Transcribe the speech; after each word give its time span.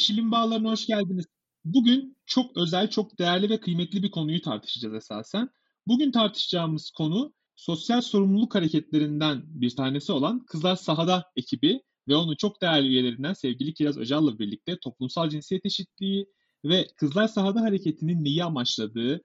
Aşil'in 0.00 0.30
Bağları'na 0.30 0.70
hoş 0.70 0.86
geldiniz. 0.86 1.26
Bugün 1.64 2.16
çok 2.26 2.56
özel, 2.56 2.90
çok 2.90 3.18
değerli 3.18 3.50
ve 3.50 3.60
kıymetli 3.60 4.02
bir 4.02 4.10
konuyu 4.10 4.40
tartışacağız 4.42 4.94
esasen. 4.94 5.48
Bugün 5.86 6.12
tartışacağımız 6.12 6.90
konu 6.90 7.34
sosyal 7.56 8.00
sorumluluk 8.00 8.54
hareketlerinden 8.54 9.42
bir 9.46 9.76
tanesi 9.76 10.12
olan 10.12 10.44
Kızlar 10.46 10.76
Sahada 10.76 11.24
ekibi 11.36 11.82
ve 12.08 12.16
onun 12.16 12.34
çok 12.34 12.62
değerli 12.62 12.88
üyelerinden 12.88 13.32
sevgili 13.32 13.74
Kiraz 13.74 13.98
Öcal'la 13.98 14.38
birlikte 14.38 14.78
toplumsal 14.78 15.28
cinsiyet 15.28 15.66
eşitliği 15.66 16.26
ve 16.64 16.86
Kızlar 16.96 17.28
Sahada 17.28 17.60
hareketinin 17.60 18.24
neyi 18.24 18.44
amaçladığı, 18.44 19.20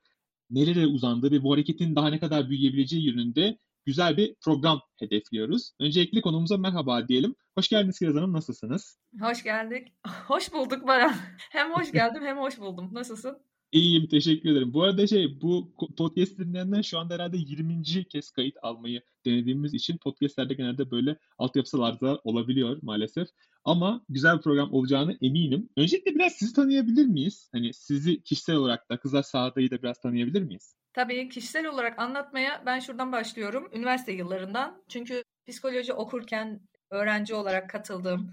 nerelere 0.49 0.87
uzandığı 0.87 1.31
ve 1.31 1.43
bu 1.43 1.53
hareketin 1.53 1.95
daha 1.95 2.09
ne 2.09 2.19
kadar 2.19 2.49
büyüyebileceği 2.49 3.05
yönünde 3.05 3.59
güzel 3.85 4.17
bir 4.17 4.35
program 4.35 4.81
hedefliyoruz. 4.99 5.71
Öncelikle 5.79 6.21
konumuza 6.21 6.57
merhaba 6.57 7.07
diyelim. 7.07 7.35
Hoş 7.57 7.69
geldiniz 7.69 7.99
Kiraz 7.99 8.15
Hanım, 8.15 8.33
nasılsınız? 8.33 8.99
Hoş 9.21 9.43
geldik. 9.43 9.87
Hoş 10.27 10.53
bulduk 10.53 10.87
Baran. 10.87 11.15
Hem 11.51 11.73
hoş 11.73 11.91
geldim 11.91 12.23
hem 12.23 12.37
hoş 12.37 12.59
buldum. 12.59 12.89
Nasılsın? 12.93 13.37
İyiyim, 13.71 14.07
teşekkür 14.07 14.51
ederim. 14.51 14.73
Bu 14.73 14.83
arada 14.83 15.07
şey, 15.07 15.41
bu 15.41 15.73
podcast 15.97 16.39
dinleyenler 16.39 16.83
şu 16.83 16.99
anda 16.99 17.13
herhalde 17.13 17.37
20. 17.37 17.83
kez 18.07 18.31
kayıt 18.31 18.55
almayı 18.61 19.01
denediğimiz 19.25 19.73
için 19.73 19.97
podcastlerde 19.97 20.53
genelde 20.53 20.91
böyle 20.91 21.17
altyapısal 21.37 21.81
arızalar 21.81 22.19
olabiliyor 22.23 22.77
maalesef. 22.81 23.27
Ama 23.63 24.05
güzel 24.09 24.37
bir 24.37 24.41
program 24.41 24.73
olacağını 24.73 25.17
eminim. 25.21 25.69
Öncelikle 25.77 26.15
biraz 26.15 26.33
sizi 26.33 26.53
tanıyabilir 26.53 27.05
miyiz? 27.05 27.49
Hani 27.51 27.73
sizi 27.73 28.23
kişisel 28.23 28.55
olarak 28.55 28.89
da 28.89 28.99
Kızlar 28.99 29.23
Sahada'yı 29.23 29.71
da 29.71 29.81
biraz 29.83 29.99
tanıyabilir 29.99 30.41
miyiz? 30.41 30.75
Tabii 30.95 31.29
kişisel 31.29 31.65
olarak 31.65 31.99
anlatmaya 31.99 32.63
ben 32.65 32.79
şuradan 32.79 33.11
başlıyorum. 33.11 33.69
Üniversite 33.73 34.11
yıllarından. 34.11 34.83
Çünkü 34.89 35.23
psikoloji 35.47 35.93
okurken 35.93 36.59
öğrenci 36.89 37.35
olarak 37.35 37.69
katıldığım 37.69 38.31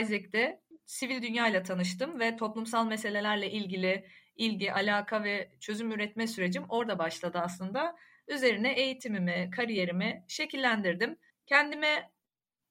Isaac'te 0.00 0.60
sivil 0.86 1.22
dünya 1.22 1.48
ile 1.48 1.62
tanıştım 1.62 2.20
ve 2.20 2.36
toplumsal 2.36 2.86
meselelerle 2.86 3.50
ilgili 3.50 4.06
ilgi, 4.36 4.72
alaka 4.72 5.24
ve 5.24 5.50
çözüm 5.60 5.92
üretme 5.92 6.26
sürecim 6.26 6.64
orada 6.68 6.98
başladı 6.98 7.38
aslında. 7.38 7.96
Üzerine 8.28 8.72
eğitimimi, 8.72 9.50
kariyerimi 9.56 10.24
şekillendirdim. 10.28 11.16
Kendime 11.46 12.10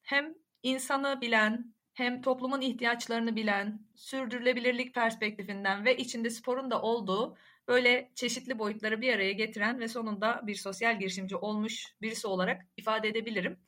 hem 0.04 0.34
insanı 0.64 1.22
bilen, 1.22 1.74
hem 1.94 2.22
toplumun 2.22 2.62
ihtiyaçlarını 2.62 3.36
bilen, 3.36 3.80
sürdürülebilirlik 3.96 4.94
perspektifinden 4.94 5.86
ve 5.86 5.98
içinde 5.98 6.30
sporun 6.30 6.72
da 6.72 6.82
olduğu 6.82 7.38
böyle 7.68 8.12
çeşitli 8.16 8.60
boyutları 8.60 9.02
bir 9.02 9.14
araya 9.14 9.32
getiren 9.32 9.80
ve 9.80 9.88
sonunda 9.88 10.42
bir 10.48 10.56
sosyal 10.56 11.00
girişimci 11.00 11.36
olmuş 11.36 11.86
birisi 12.02 12.28
olarak 12.28 12.68
ifade 12.78 13.08
edebilirim. 13.08 13.60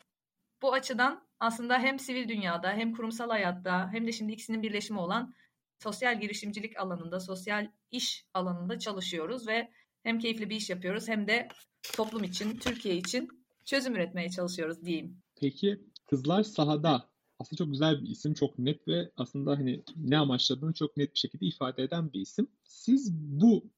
Bu 0.61 0.73
açıdan 0.73 1.27
aslında 1.39 1.79
hem 1.79 1.99
sivil 1.99 2.27
dünyada 2.27 2.73
hem 2.73 2.93
kurumsal 2.93 3.29
hayatta 3.29 3.93
hem 3.93 4.07
de 4.07 4.11
şimdi 4.11 4.31
ikisinin 4.31 4.63
birleşimi 4.63 4.99
olan 4.99 5.33
sosyal 5.79 6.21
girişimcilik 6.21 6.79
alanında, 6.79 7.19
sosyal 7.19 7.67
iş 7.91 8.25
alanında 8.33 8.79
çalışıyoruz 8.79 9.47
ve 9.47 9.71
hem 10.03 10.19
keyifli 10.19 10.49
bir 10.49 10.55
iş 10.55 10.69
yapıyoruz 10.69 11.07
hem 11.07 11.27
de 11.27 11.47
toplum 11.95 12.23
için, 12.23 12.57
Türkiye 12.57 12.97
için 12.97 13.27
çözüm 13.65 13.95
üretmeye 13.95 14.29
çalışıyoruz 14.29 14.85
diyeyim. 14.85 15.17
Peki 15.35 15.81
kızlar 16.09 16.43
sahada 16.43 17.09
aslında 17.39 17.57
çok 17.57 17.71
güzel 17.71 18.01
bir 18.01 18.09
isim, 18.09 18.33
çok 18.33 18.59
net 18.59 18.87
ve 18.87 19.11
aslında 19.17 19.51
hani 19.51 19.83
ne 19.95 20.17
amaçladığını 20.17 20.73
çok 20.73 20.97
net 20.97 21.13
bir 21.13 21.19
şekilde 21.19 21.45
ifade 21.45 21.83
eden 21.83 22.13
bir 22.13 22.21
isim. 22.21 22.47
Siz 22.63 23.13
bu 23.13 23.71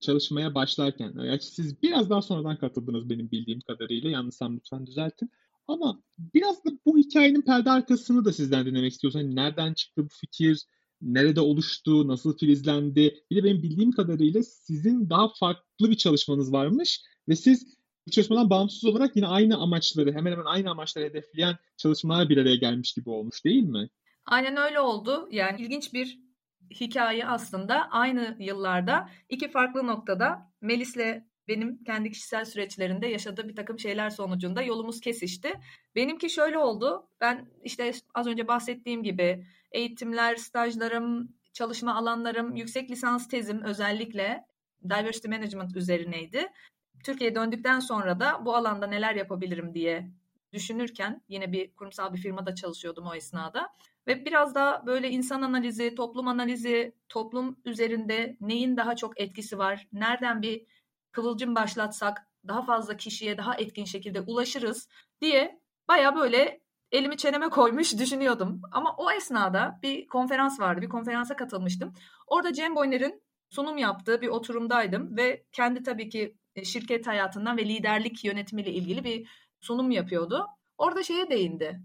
çalışmaya 0.00 0.54
başlarken, 0.54 1.14
yani 1.16 1.40
siz 1.40 1.82
biraz 1.82 2.10
daha 2.10 2.22
sonradan 2.22 2.56
katıldınız 2.56 3.10
benim 3.10 3.30
bildiğim 3.30 3.60
kadarıyla, 3.60 4.10
yanlışsam 4.10 4.56
lütfen 4.56 4.86
düzeltin. 4.86 5.30
Ama 5.68 6.02
biraz 6.18 6.64
da 6.64 6.70
bu 6.86 6.98
hikayenin 6.98 7.42
perde 7.42 7.70
arkasını 7.70 8.24
da 8.24 8.32
sizden 8.32 8.66
dinlemek 8.66 8.92
istiyoruz. 8.92 9.20
Hani 9.20 9.36
nereden 9.36 9.74
çıktı 9.74 10.04
bu 10.04 10.08
fikir, 10.08 10.62
nerede 11.02 11.40
oluştu, 11.40 12.08
nasıl 12.08 12.36
filizlendi? 12.36 13.24
Bir 13.30 13.36
de 13.36 13.44
benim 13.44 13.62
bildiğim 13.62 13.92
kadarıyla 13.92 14.42
sizin 14.42 15.10
daha 15.10 15.28
farklı 15.28 15.90
bir 15.90 15.96
çalışmanız 15.96 16.52
varmış 16.52 17.00
ve 17.28 17.36
siz 17.36 17.76
bu 18.06 18.10
çalışmadan 18.10 18.50
bağımsız 18.50 18.84
olarak 18.84 19.16
yine 19.16 19.26
aynı 19.26 19.56
amaçları, 19.56 20.12
hemen 20.12 20.32
hemen 20.32 20.44
aynı 20.44 20.70
amaçları 20.70 21.04
hedefleyen 21.04 21.56
çalışmalar 21.76 22.28
bir 22.28 22.36
araya 22.36 22.56
gelmiş 22.56 22.92
gibi 22.92 23.10
olmuş 23.10 23.44
değil 23.44 23.62
mi? 23.62 23.88
Aynen 24.26 24.56
öyle 24.56 24.80
oldu. 24.80 25.28
Yani 25.32 25.62
ilginç 25.62 25.94
bir 25.94 26.18
hikaye 26.70 27.26
aslında 27.26 27.88
aynı 27.90 28.36
yıllarda 28.38 29.08
iki 29.28 29.50
farklı 29.50 29.86
noktada 29.86 30.52
Melis'le 30.60 31.22
benim 31.48 31.84
kendi 31.84 32.10
kişisel 32.10 32.44
süreçlerinde 32.44 33.06
yaşadığı 33.06 33.48
bir 33.48 33.56
takım 33.56 33.78
şeyler 33.78 34.10
sonucunda 34.10 34.62
yolumuz 34.62 35.00
kesişti. 35.00 35.60
Benimki 35.94 36.30
şöyle 36.30 36.58
oldu. 36.58 37.08
Ben 37.20 37.48
işte 37.64 37.92
az 38.14 38.26
önce 38.26 38.48
bahsettiğim 38.48 39.02
gibi 39.02 39.46
eğitimler, 39.72 40.36
stajlarım, 40.36 41.34
çalışma 41.52 41.94
alanlarım, 41.94 42.56
yüksek 42.56 42.90
lisans 42.90 43.28
tezim 43.28 43.62
özellikle 43.62 44.44
diversity 44.84 45.28
management 45.28 45.76
üzerineydi. 45.76 46.48
Türkiye'ye 47.04 47.34
döndükten 47.34 47.80
sonra 47.80 48.20
da 48.20 48.44
bu 48.44 48.56
alanda 48.56 48.86
neler 48.86 49.14
yapabilirim 49.14 49.74
diye 49.74 50.10
düşünürken 50.52 51.22
yine 51.28 51.52
bir 51.52 51.74
kurumsal 51.74 52.14
bir 52.14 52.18
firmada 52.18 52.54
çalışıyordum 52.54 53.06
o 53.06 53.14
esnada. 53.14 53.72
Ve 54.06 54.24
biraz 54.24 54.54
da 54.54 54.82
böyle 54.86 55.10
insan 55.10 55.42
analizi, 55.42 55.94
toplum 55.94 56.28
analizi, 56.28 56.94
toplum 57.08 57.56
üzerinde 57.64 58.36
neyin 58.40 58.76
daha 58.76 58.96
çok 58.96 59.20
etkisi 59.20 59.58
var, 59.58 59.88
nereden 59.92 60.42
bir 60.42 60.66
kıvılcım 61.12 61.54
başlatsak 61.54 62.26
daha 62.48 62.62
fazla 62.62 62.96
kişiye 62.96 63.38
daha 63.38 63.54
etkin 63.54 63.84
şekilde 63.84 64.20
ulaşırız 64.20 64.88
diye 65.20 65.60
baya 65.88 66.16
böyle 66.16 66.60
elimi 66.92 67.16
çeneme 67.16 67.48
koymuş 67.48 67.94
düşünüyordum. 67.98 68.62
Ama 68.72 68.94
o 68.96 69.10
esnada 69.10 69.78
bir 69.82 70.06
konferans 70.06 70.60
vardı. 70.60 70.80
Bir 70.80 70.88
konferansa 70.88 71.36
katılmıştım. 71.36 71.94
Orada 72.26 72.52
Cem 72.52 72.76
Boyner'in 72.76 73.22
sunum 73.50 73.78
yaptığı 73.78 74.20
bir 74.20 74.28
oturumdaydım 74.28 75.16
ve 75.16 75.44
kendi 75.52 75.82
tabii 75.82 76.08
ki 76.08 76.36
e, 76.56 76.64
şirket 76.64 77.06
hayatından 77.06 77.56
ve 77.56 77.64
liderlik 77.64 78.24
yönetimiyle 78.24 78.72
ilgili 78.72 79.04
bir 79.04 79.28
sunum 79.60 79.90
yapıyordu. 79.90 80.46
Orada 80.78 81.02
şeye 81.02 81.30
değindi. 81.30 81.80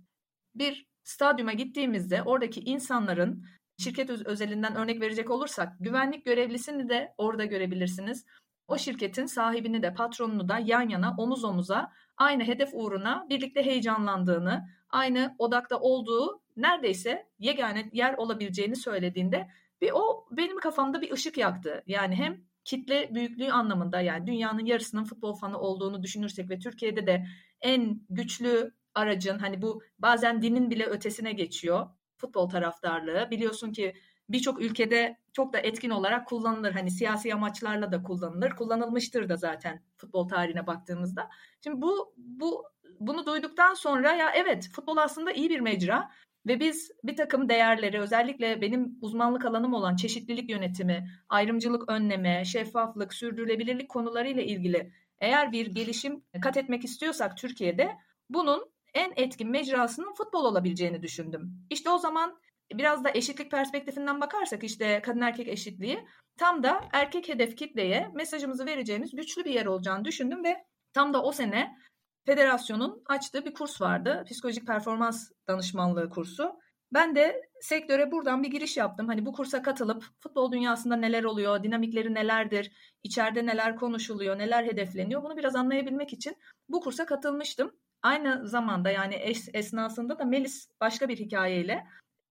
Bir 0.56 0.88
stadyuma 1.06 1.54
gittiğimizde 1.54 2.24
oradaki 2.24 2.60
insanların 2.60 3.46
şirket 3.78 4.10
özelinden 4.10 4.76
örnek 4.76 5.02
verecek 5.02 5.32
olursak 5.32 5.74
güvenlik 5.80 6.26
görevlisini 6.26 6.90
de 6.90 7.14
orada 7.18 7.46
görebilirsiniz 7.46 8.26
o 8.68 8.78
şirketin 8.78 9.26
sahibini 9.26 9.84
de 9.84 9.94
patronunu 9.94 10.50
da 10.50 10.60
yan 10.60 10.90
yana 10.90 11.16
omuz 11.18 11.44
omuza 11.44 11.92
aynı 12.18 12.44
hedef 12.44 12.70
uğruna 12.74 13.26
birlikte 13.30 13.66
heyecanlandığını, 13.66 14.68
aynı 14.90 15.36
odakta 15.40 15.80
olduğu 15.80 16.42
neredeyse 16.58 17.28
yegane 17.40 17.90
yer 17.94 18.14
olabileceğini 18.14 18.76
söylediğinde 18.76 19.48
bir 19.82 19.92
o 19.94 20.26
benim 20.32 20.58
kafamda 20.58 21.02
bir 21.02 21.12
ışık 21.12 21.38
yaktı. 21.38 21.84
Yani 21.88 22.16
hem 22.16 22.42
kitle 22.64 23.16
büyüklüğü 23.16 23.52
anlamında 23.52 24.02
yani 24.02 24.28
dünyanın 24.28 24.66
yarısının 24.66 25.04
futbol 25.04 25.36
fanı 25.36 25.60
olduğunu 25.60 26.04
düşünürsek 26.04 26.50
ve 26.50 26.60
Türkiye'de 26.60 27.08
de 27.08 27.26
en 27.62 28.02
güçlü 28.10 28.74
aracın 28.96 29.40
hani 29.40 29.62
bu 29.62 29.82
bazen 30.00 30.42
dinin 30.42 30.70
bile 30.70 30.86
ötesine 30.86 31.32
geçiyor 31.32 31.88
futbol 32.18 32.50
taraftarlığı. 32.50 33.28
Biliyorsun 33.32 33.72
ki 33.72 33.94
birçok 34.30 34.62
ülkede 34.62 35.18
çok 35.34 35.54
da 35.54 35.60
etkin 35.60 35.90
olarak 35.90 36.28
kullanılır. 36.28 36.72
Hani 36.72 36.92
siyasi 36.92 37.34
amaçlarla 37.34 37.92
da 37.92 38.04
kullanılır. 38.04 38.52
Kullanılmıştır 38.52 39.30
da 39.30 39.38
zaten 39.38 39.84
futbol 39.98 40.28
tarihine 40.28 40.68
baktığımızda. 40.68 41.30
Şimdi 41.64 41.82
bu 41.82 42.14
bu 42.18 42.64
bunu 43.00 43.26
duyduktan 43.26 43.74
sonra 43.74 44.12
ya 44.12 44.32
evet 44.36 44.70
futbol 44.74 44.98
aslında 44.98 45.32
iyi 45.32 45.50
bir 45.50 45.60
mecra 45.60 46.12
ve 46.48 46.60
biz 46.60 46.92
bir 47.04 47.16
takım 47.16 47.50
değerleri 47.50 48.00
özellikle 48.00 48.62
benim 48.62 48.98
uzmanlık 49.02 49.46
alanım 49.46 49.74
olan 49.74 49.96
çeşitlilik 49.96 50.50
yönetimi, 50.50 51.08
ayrımcılık 51.30 51.90
önleme, 51.90 52.46
şeffaflık, 52.46 53.14
sürdürülebilirlik 53.14 53.90
konularıyla 53.90 54.44
ilgili 54.44 54.92
eğer 55.20 55.52
bir 55.52 55.68
gelişim 55.68 56.24
kat 56.42 56.58
etmek 56.58 56.86
istiyorsak 56.86 57.38
Türkiye'de 57.38 57.98
bunun 58.30 58.75
en 58.96 59.14
etkin 59.16 59.50
mecrasının 59.52 60.14
futbol 60.14 60.46
olabileceğini 60.46 61.02
düşündüm. 61.02 61.52
İşte 61.70 61.90
o 61.90 61.98
zaman 61.98 62.40
biraz 62.74 63.04
da 63.04 63.12
eşitlik 63.14 63.52
perspektifinden 63.52 64.22
bakarsak 64.22 64.64
işte 64.64 65.02
kadın 65.02 65.22
erkek 65.22 65.48
eşitliği 65.48 66.06
tam 66.38 66.64
da 66.64 66.82
erkek 66.94 67.30
hedef 67.30 67.58
kitleye 67.58 68.12
mesajımızı 68.14 68.66
vereceğimiz 68.66 69.16
güçlü 69.16 69.46
bir 69.46 69.54
yer 69.54 69.66
olacağını 69.66 70.06
düşündüm 70.06 70.44
ve 70.44 70.66
tam 70.94 71.14
da 71.14 71.24
o 71.24 71.32
sene 71.32 71.78
federasyonun 72.26 73.04
açtığı 73.06 73.46
bir 73.46 73.54
kurs 73.54 73.82
vardı. 73.82 74.24
Psikolojik 74.30 74.68
performans 74.68 75.32
danışmanlığı 75.48 76.10
kursu. 76.10 76.60
Ben 76.94 77.16
de 77.16 77.42
sektöre 77.62 78.12
buradan 78.12 78.44
bir 78.44 78.52
giriş 78.52 78.78
yaptım. 78.78 79.08
Hani 79.08 79.26
bu 79.26 79.34
kursa 79.34 79.62
katılıp 79.62 80.04
futbol 80.20 80.52
dünyasında 80.52 80.96
neler 80.96 81.24
oluyor, 81.24 81.64
dinamikleri 81.64 82.14
nelerdir, 82.14 82.72
içeride 83.04 83.46
neler 83.46 83.76
konuşuluyor, 83.76 84.38
neler 84.38 84.64
hedefleniyor 84.64 85.24
bunu 85.24 85.38
biraz 85.38 85.56
anlayabilmek 85.56 86.14
için 86.14 86.38
bu 86.70 86.82
kursa 86.82 87.06
katılmıştım. 87.06 87.72
Aynı 88.06 88.48
zamanda 88.48 88.90
yani 88.90 89.16
es, 89.16 89.50
esnasında 89.54 90.20
da 90.20 90.26
Melis 90.26 90.68
başka 90.82 91.10
bir 91.10 91.18
hikayeyle 91.18 91.88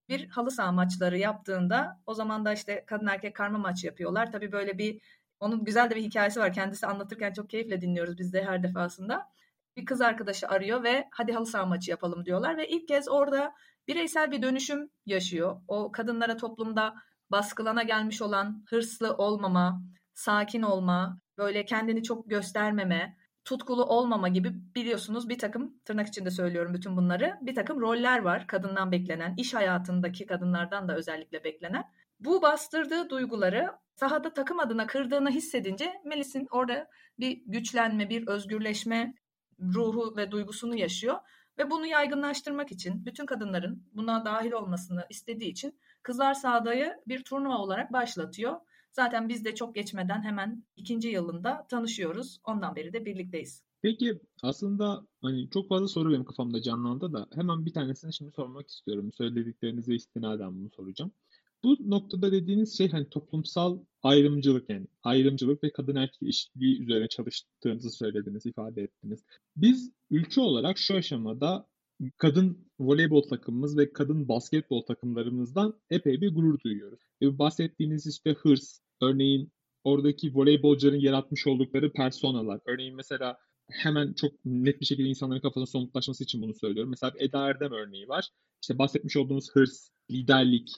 bir 0.08 0.28
halı 0.28 0.50
saha 0.50 0.72
maçları 0.72 1.18
yaptığında 1.18 2.00
o 2.06 2.14
zaman 2.14 2.44
da 2.44 2.52
işte 2.52 2.84
kadın 2.86 3.06
erkek 3.06 3.36
karma 3.36 3.58
maç 3.58 3.84
yapıyorlar. 3.84 4.32
Tabii 4.32 4.52
böyle 4.52 4.78
bir 4.78 5.00
onun 5.40 5.64
güzel 5.64 5.90
de 5.90 5.96
bir 5.96 6.02
hikayesi 6.02 6.40
var. 6.40 6.52
Kendisi 6.52 6.86
anlatırken 6.86 7.32
çok 7.32 7.50
keyifle 7.50 7.80
dinliyoruz 7.80 8.18
biz 8.18 8.32
de 8.32 8.44
her 8.44 8.62
defasında. 8.62 9.28
Bir 9.76 9.84
kız 9.84 10.00
arkadaşı 10.00 10.48
arıyor 10.48 10.82
ve 10.82 11.08
hadi 11.10 11.32
halı 11.32 11.46
saha 11.46 11.66
maçı 11.66 11.90
yapalım 11.90 12.24
diyorlar 12.24 12.56
ve 12.56 12.68
ilk 12.68 12.88
kez 12.88 13.08
orada 13.08 13.54
bireysel 13.88 14.30
bir 14.30 14.42
dönüşüm 14.42 14.90
yaşıyor. 15.06 15.60
O 15.68 15.92
kadınlara 15.92 16.36
toplumda 16.36 16.94
baskılana 17.30 17.82
gelmiş 17.82 18.22
olan 18.22 18.64
hırslı 18.68 19.14
olmama, 19.16 19.82
sakin 20.14 20.62
olma, 20.62 21.18
böyle 21.38 21.64
kendini 21.64 22.02
çok 22.02 22.30
göstermeme, 22.30 23.16
tutkulu 23.44 23.85
olmama 23.85 24.29
gibi 24.29 24.52
biliyorsunuz 24.75 25.29
bir 25.29 25.38
takım 25.38 25.79
tırnak 25.85 26.08
içinde 26.08 26.31
söylüyorum 26.31 26.75
bütün 26.75 26.96
bunları 26.96 27.38
bir 27.41 27.55
takım 27.55 27.81
roller 27.81 28.19
var 28.19 28.46
kadından 28.46 28.93
beklenen 28.93 29.35
iş 29.37 29.55
hayatındaki 29.55 30.26
kadınlardan 30.26 30.88
da 30.88 30.96
özellikle 30.96 31.44
beklenen. 31.44 31.85
Bu 32.20 32.43
bastırdığı 32.43 33.11
duyguları 33.11 33.70
sahada 33.94 34.32
takım 34.32 34.61
adına 34.61 34.87
kırdığını 34.87 35.31
hissedince 35.31 35.93
Melis'in 36.05 36.49
orada 36.50 36.88
bir 37.19 37.43
güçlenme, 37.46 38.11
bir 38.11 38.26
özgürleşme 38.26 39.14
ruhu 39.61 40.17
ve 40.17 40.31
duygusunu 40.31 40.76
yaşıyor 40.76 41.19
ve 41.58 41.70
bunu 41.70 41.87
yaygınlaştırmak 41.87 42.73
için 42.73 43.06
bütün 43.06 43.26
kadınların 43.26 43.87
buna 43.93 44.25
dahil 44.25 44.52
olmasını 44.52 45.06
istediği 45.11 45.50
için 45.50 45.79
Kızlar 46.02 46.35
Sahada'yı 46.35 46.94
bir 47.06 47.25
turnuva 47.25 47.58
olarak 47.58 47.93
başlatıyor. 47.93 48.61
Zaten 48.96 49.29
biz 49.29 49.44
de 49.44 49.55
çok 49.55 49.75
geçmeden 49.75 50.23
hemen 50.23 50.64
ikinci 50.76 51.08
yılında 51.08 51.67
tanışıyoruz. 51.69 52.41
Ondan 52.44 52.76
beri 52.76 52.93
de 52.93 53.05
birlikteyiz. 53.05 53.64
Peki 53.82 54.20
aslında 54.43 55.06
hani 55.23 55.50
çok 55.50 55.69
fazla 55.69 55.88
soru 55.88 56.11
benim 56.11 56.25
kafamda 56.25 56.62
canlandı 56.62 57.12
da 57.12 57.26
hemen 57.35 57.67
bir 57.67 57.73
tanesini 57.73 58.14
şimdi 58.14 58.31
sormak 58.31 58.69
istiyorum. 58.69 59.12
Söylediklerinize 59.12 59.94
istinaden 59.94 60.58
bunu 60.58 60.70
soracağım. 60.70 61.12
Bu 61.64 61.76
noktada 61.91 62.32
dediğiniz 62.32 62.79
şey 62.79 62.88
hani 62.91 63.08
toplumsal 63.08 63.79
ayrımcılık 64.02 64.70
yani 64.70 64.87
ayrımcılık 65.02 65.64
ve 65.64 65.73
kadın 65.73 65.96
erkek 65.96 66.29
eşitliği 66.29 66.82
üzerine 66.82 67.08
çalıştığınızı 67.08 67.91
söylediniz, 67.91 68.46
ifade 68.46 68.82
ettiniz. 68.82 69.25
Biz 69.56 69.93
ülke 70.11 70.41
olarak 70.41 70.79
şu 70.79 70.94
aşamada 70.94 71.67
kadın 72.17 72.69
voleybol 72.81 73.23
takımımız 73.23 73.79
ve 73.79 73.93
kadın 73.93 74.29
basketbol 74.29 74.82
takımlarımızdan 74.82 75.81
epey 75.91 76.20
bir 76.20 76.35
gurur 76.35 76.58
duyuyoruz. 76.64 77.00
Ve 77.23 77.38
bahsettiğiniz 77.38 78.06
işte 78.06 78.32
hırs, 78.32 78.81
örneğin 79.02 79.52
oradaki 79.85 80.35
voleybolcuların 80.35 81.00
yaratmış 81.00 81.46
oldukları 81.46 81.93
personalar. 81.93 82.61
Örneğin 82.67 82.96
mesela 82.96 83.37
hemen 83.70 84.12
çok 84.12 84.32
net 84.44 84.81
bir 84.81 84.87
şekilde 84.87 85.08
insanların 85.08 85.41
kafasına 85.41 85.67
somutlaşması 85.67 86.25
için 86.25 86.43
bunu 86.43 86.55
söylüyorum. 86.55 86.91
Mesela 86.91 87.12
Eda 87.19 87.49
Erdem 87.49 87.73
örneği 87.73 88.08
var. 88.08 88.29
İşte 88.62 88.79
bahsetmiş 88.79 89.17
olduğumuz 89.17 89.50
hırs, 89.52 89.88
liderlik, 90.11 90.70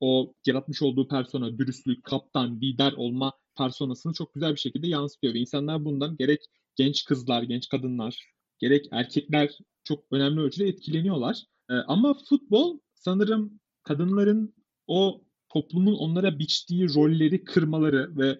o 0.00 0.34
yaratmış 0.46 0.82
olduğu 0.82 1.08
persona, 1.08 1.58
dürüstlük, 1.58 2.04
kaptan, 2.04 2.60
lider 2.60 2.92
olma 2.92 3.32
personasını 3.58 4.12
çok 4.12 4.34
güzel 4.34 4.52
bir 4.52 4.60
şekilde 4.60 4.86
yansıtıyor. 4.86 5.34
Ve 5.34 5.38
insanlar 5.38 5.84
bundan 5.84 6.16
gerek 6.16 6.40
genç 6.76 7.04
kızlar, 7.04 7.42
genç 7.42 7.68
kadınlar, 7.68 8.32
gerek 8.58 8.86
erkekler 8.92 9.58
çok 9.84 10.04
önemli 10.10 10.40
ölçüde 10.40 10.68
etkileniyorlar. 10.68 11.44
E, 11.70 11.74
ama 11.74 12.14
futbol 12.28 12.78
sanırım 12.94 13.60
kadınların 13.82 14.54
o 14.86 15.24
toplumun 15.54 15.94
onlara 15.94 16.38
biçtiği 16.38 16.94
rolleri 16.94 17.44
kırmaları 17.44 18.16
ve 18.16 18.38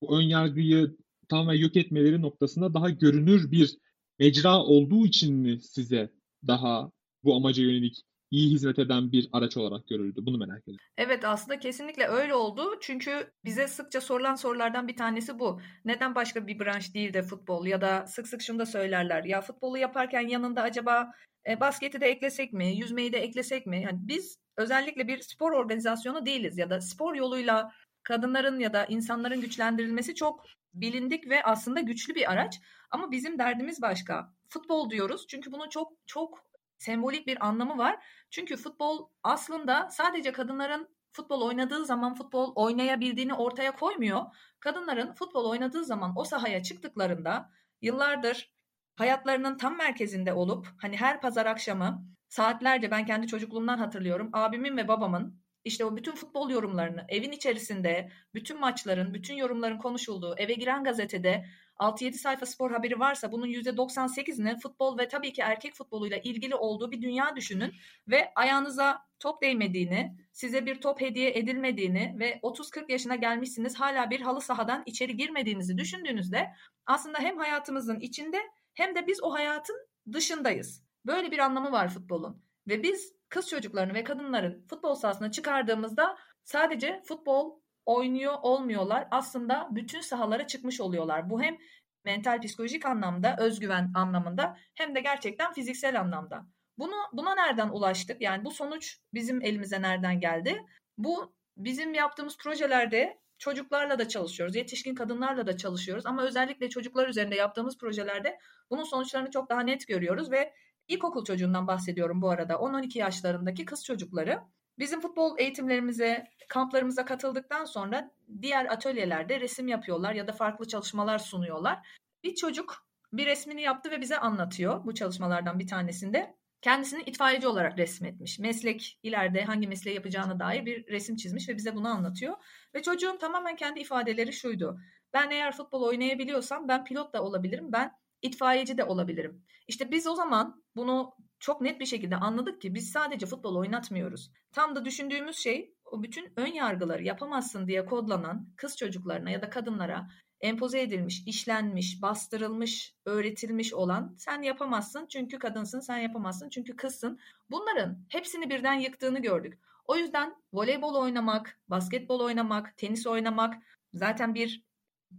bu 0.00 0.18
ön 0.18 0.22
yargıyı 0.22 0.96
tamamen 1.28 1.54
yok 1.54 1.76
etmeleri 1.76 2.22
noktasında 2.22 2.74
daha 2.74 2.90
görünür 2.90 3.50
bir 3.50 3.78
mecra 4.18 4.58
olduğu 4.58 5.06
için 5.06 5.34
mi 5.36 5.60
size 5.60 6.10
daha 6.46 6.90
bu 7.24 7.36
amaca 7.36 7.62
yönelik 7.62 8.02
iyi 8.30 8.50
hizmet 8.50 8.78
eden 8.78 9.12
bir 9.12 9.28
araç 9.32 9.56
olarak 9.56 9.88
görüldü. 9.88 10.20
Bunu 10.22 10.38
merak 10.38 10.62
ediyorum. 10.62 10.84
Evet 10.96 11.24
aslında 11.24 11.58
kesinlikle 11.58 12.06
öyle 12.06 12.34
oldu. 12.34 12.62
Çünkü 12.80 13.32
bize 13.44 13.68
sıkça 13.68 14.00
sorulan 14.00 14.34
sorulardan 14.34 14.88
bir 14.88 14.96
tanesi 14.96 15.38
bu. 15.38 15.60
Neden 15.84 16.14
başka 16.14 16.46
bir 16.46 16.58
branş 16.58 16.94
değil 16.94 17.12
de 17.12 17.22
futbol 17.22 17.66
ya 17.66 17.80
da 17.80 18.06
sık 18.06 18.28
sık 18.28 18.42
şunu 18.42 18.58
da 18.58 18.66
söylerler. 18.66 19.24
Ya 19.24 19.40
futbolu 19.40 19.78
yaparken 19.78 20.28
yanında 20.28 20.62
acaba 20.62 21.10
e, 21.48 21.60
basketi 21.60 22.00
de 22.00 22.06
eklesek 22.06 22.52
mi, 22.52 22.76
yüzmeyi 22.76 23.12
de 23.12 23.18
eklesek 23.18 23.66
mi? 23.66 23.82
Yani 23.82 23.98
biz 24.02 24.38
özellikle 24.60 25.08
bir 25.08 25.20
spor 25.20 25.52
organizasyonu 25.52 26.26
değiliz 26.26 26.58
ya 26.58 26.70
da 26.70 26.80
spor 26.80 27.14
yoluyla 27.14 27.72
kadınların 28.02 28.58
ya 28.58 28.72
da 28.72 28.86
insanların 28.86 29.40
güçlendirilmesi 29.40 30.14
çok 30.14 30.44
bilindik 30.74 31.30
ve 31.30 31.42
aslında 31.42 31.80
güçlü 31.80 32.14
bir 32.14 32.32
araç. 32.32 32.60
Ama 32.90 33.10
bizim 33.10 33.38
derdimiz 33.38 33.82
başka. 33.82 34.32
Futbol 34.48 34.90
diyoruz 34.90 35.26
çünkü 35.28 35.52
bunun 35.52 35.68
çok 35.68 35.92
çok 36.06 36.44
sembolik 36.78 37.26
bir 37.26 37.46
anlamı 37.46 37.78
var. 37.78 38.04
Çünkü 38.30 38.56
futbol 38.56 39.08
aslında 39.22 39.88
sadece 39.90 40.32
kadınların 40.32 40.88
futbol 41.12 41.42
oynadığı 41.42 41.84
zaman 41.84 42.14
futbol 42.14 42.52
oynayabildiğini 42.54 43.34
ortaya 43.34 43.76
koymuyor. 43.76 44.20
Kadınların 44.60 45.12
futbol 45.12 45.44
oynadığı 45.44 45.84
zaman 45.84 46.12
o 46.16 46.24
sahaya 46.24 46.62
çıktıklarında 46.62 47.50
yıllardır 47.82 48.52
hayatlarının 48.96 49.56
tam 49.56 49.76
merkezinde 49.76 50.32
olup 50.32 50.68
hani 50.78 50.96
her 50.96 51.20
pazar 51.20 51.46
akşamı 51.46 52.04
saatlerce 52.30 52.90
ben 52.90 53.06
kendi 53.06 53.26
çocukluğumdan 53.26 53.78
hatırlıyorum. 53.78 54.30
Abimin 54.32 54.76
ve 54.76 54.88
babamın 54.88 55.40
işte 55.64 55.84
o 55.84 55.96
bütün 55.96 56.14
futbol 56.14 56.50
yorumlarını 56.50 57.04
evin 57.08 57.32
içerisinde 57.32 58.10
bütün 58.34 58.60
maçların, 58.60 59.14
bütün 59.14 59.34
yorumların 59.34 59.78
konuşulduğu 59.78 60.34
eve 60.36 60.54
giren 60.54 60.84
gazetede 60.84 61.44
6-7 61.78 62.12
sayfa 62.12 62.46
spor 62.46 62.70
haberi 62.70 63.00
varsa 63.00 63.32
bunun 63.32 63.46
%98'inin 63.46 64.58
futbol 64.58 64.98
ve 64.98 65.08
tabii 65.08 65.32
ki 65.32 65.42
erkek 65.42 65.74
futboluyla 65.74 66.16
ilgili 66.16 66.54
olduğu 66.54 66.90
bir 66.90 67.02
dünya 67.02 67.36
düşünün 67.36 67.74
ve 68.08 68.32
ayağınıza 68.34 68.98
top 69.18 69.42
değmediğini, 69.42 70.16
size 70.32 70.66
bir 70.66 70.80
top 70.80 71.00
hediye 71.00 71.38
edilmediğini 71.38 72.16
ve 72.18 72.40
30-40 72.42 72.92
yaşına 72.92 73.16
gelmişsiniz 73.16 73.80
hala 73.80 74.10
bir 74.10 74.20
halı 74.20 74.40
sahadan 74.40 74.82
içeri 74.86 75.16
girmediğinizi 75.16 75.78
düşündüğünüzde 75.78 76.50
aslında 76.86 77.18
hem 77.18 77.38
hayatımızın 77.38 78.00
içinde 78.00 78.38
hem 78.74 78.94
de 78.94 79.06
biz 79.06 79.22
o 79.22 79.32
hayatın 79.34 79.76
dışındayız. 80.12 80.89
Böyle 81.06 81.30
bir 81.30 81.38
anlamı 81.38 81.72
var 81.72 81.88
futbolun. 81.88 82.42
Ve 82.68 82.82
biz 82.82 83.12
kız 83.28 83.48
çocuklarını 83.48 83.94
ve 83.94 84.04
kadınların 84.04 84.66
futbol 84.70 84.94
sahasına 84.94 85.30
çıkardığımızda 85.30 86.18
sadece 86.44 87.02
futbol 87.04 87.60
oynuyor 87.86 88.34
olmuyorlar. 88.42 89.08
Aslında 89.10 89.68
bütün 89.70 90.00
sahalara 90.00 90.46
çıkmış 90.46 90.80
oluyorlar. 90.80 91.30
Bu 91.30 91.42
hem 91.42 91.58
mental 92.04 92.40
psikolojik 92.40 92.86
anlamda, 92.86 93.36
özgüven 93.38 93.90
anlamında 93.94 94.56
hem 94.74 94.94
de 94.94 95.00
gerçekten 95.00 95.52
fiziksel 95.52 96.00
anlamda. 96.00 96.46
Bunu 96.78 96.96
buna 97.12 97.34
nereden 97.34 97.68
ulaştık? 97.68 98.20
Yani 98.20 98.44
bu 98.44 98.50
sonuç 98.50 98.98
bizim 99.14 99.42
elimize 99.42 99.82
nereden 99.82 100.20
geldi? 100.20 100.62
Bu 100.98 101.34
bizim 101.56 101.94
yaptığımız 101.94 102.36
projelerde 102.38 103.20
çocuklarla 103.38 103.98
da 103.98 104.08
çalışıyoruz, 104.08 104.56
yetişkin 104.56 104.94
kadınlarla 104.94 105.46
da 105.46 105.56
çalışıyoruz 105.56 106.06
ama 106.06 106.22
özellikle 106.22 106.68
çocuklar 106.68 107.08
üzerinde 107.08 107.34
yaptığımız 107.34 107.78
projelerde 107.78 108.38
bunun 108.70 108.84
sonuçlarını 108.84 109.30
çok 109.30 109.50
daha 109.50 109.60
net 109.60 109.88
görüyoruz 109.88 110.30
ve 110.30 110.54
ilkokul 110.90 111.24
çocuğundan 111.24 111.66
bahsediyorum 111.66 112.22
bu 112.22 112.30
arada. 112.30 112.54
10-12 112.54 112.98
yaşlarındaki 112.98 113.64
kız 113.64 113.84
çocukları 113.84 114.40
Bizim 114.80 115.00
futbol 115.00 115.38
eğitimlerimize, 115.38 116.30
kamplarımıza 116.48 117.04
katıldıktan 117.04 117.64
sonra 117.64 118.10
diğer 118.42 118.64
atölyelerde 118.64 119.40
resim 119.40 119.68
yapıyorlar 119.68 120.14
ya 120.14 120.28
da 120.28 120.32
farklı 120.32 120.68
çalışmalar 120.68 121.18
sunuyorlar. 121.18 121.86
Bir 122.24 122.34
çocuk 122.34 122.86
bir 123.12 123.26
resmini 123.26 123.62
yaptı 123.62 123.90
ve 123.90 124.00
bize 124.00 124.18
anlatıyor 124.18 124.84
bu 124.84 124.94
çalışmalardan 124.94 125.58
bir 125.58 125.66
tanesinde. 125.66 126.36
Kendisini 126.62 127.02
itfaiyeci 127.02 127.48
olarak 127.48 127.78
resmetmiş. 127.78 128.38
Meslek 128.38 128.98
ileride 129.02 129.44
hangi 129.44 129.68
mesleği 129.68 129.96
yapacağına 129.96 130.40
dair 130.40 130.66
bir 130.66 130.86
resim 130.86 131.16
çizmiş 131.16 131.48
ve 131.48 131.56
bize 131.56 131.74
bunu 131.74 131.88
anlatıyor. 131.88 132.36
Ve 132.74 132.82
çocuğun 132.82 133.16
tamamen 133.16 133.56
kendi 133.56 133.80
ifadeleri 133.80 134.32
şuydu. 134.32 134.80
Ben 135.12 135.30
eğer 135.30 135.52
futbol 135.52 135.82
oynayabiliyorsam 135.82 136.68
ben 136.68 136.84
pilot 136.84 137.14
da 137.14 137.22
olabilirim, 137.22 137.72
ben 137.72 137.92
itfaiyeci 138.22 138.78
de 138.78 138.84
olabilirim. 138.84 139.42
İşte 139.68 139.90
biz 139.90 140.06
o 140.06 140.14
zaman 140.14 140.62
bunu 140.76 141.12
çok 141.38 141.60
net 141.60 141.80
bir 141.80 141.86
şekilde 141.86 142.16
anladık 142.16 142.60
ki 142.60 142.74
biz 142.74 142.90
sadece 142.90 143.26
futbol 143.26 143.56
oynatmıyoruz. 143.56 144.30
Tam 144.52 144.76
da 144.76 144.84
düşündüğümüz 144.84 145.36
şey 145.36 145.74
o 145.84 146.02
bütün 146.02 146.32
ön 146.36 146.52
yargıları 146.52 147.04
yapamazsın 147.04 147.66
diye 147.66 147.86
kodlanan 147.86 148.48
kız 148.56 148.76
çocuklarına 148.76 149.30
ya 149.30 149.42
da 149.42 149.50
kadınlara 149.50 150.08
empoze 150.40 150.80
edilmiş, 150.80 151.22
işlenmiş, 151.26 152.02
bastırılmış, 152.02 152.94
öğretilmiş 153.04 153.74
olan 153.74 154.14
sen 154.18 154.42
yapamazsın 154.42 155.06
çünkü 155.06 155.38
kadınsın, 155.38 155.80
sen 155.80 155.98
yapamazsın 155.98 156.48
çünkü 156.48 156.76
kızsın. 156.76 157.18
Bunların 157.50 157.98
hepsini 158.08 158.50
birden 158.50 158.74
yıktığını 158.74 159.22
gördük. 159.22 159.58
O 159.84 159.96
yüzden 159.96 160.34
voleybol 160.52 160.94
oynamak, 160.94 161.60
basketbol 161.68 162.20
oynamak, 162.20 162.76
tenis 162.76 163.06
oynamak 163.06 163.54
zaten 163.94 164.34
bir 164.34 164.64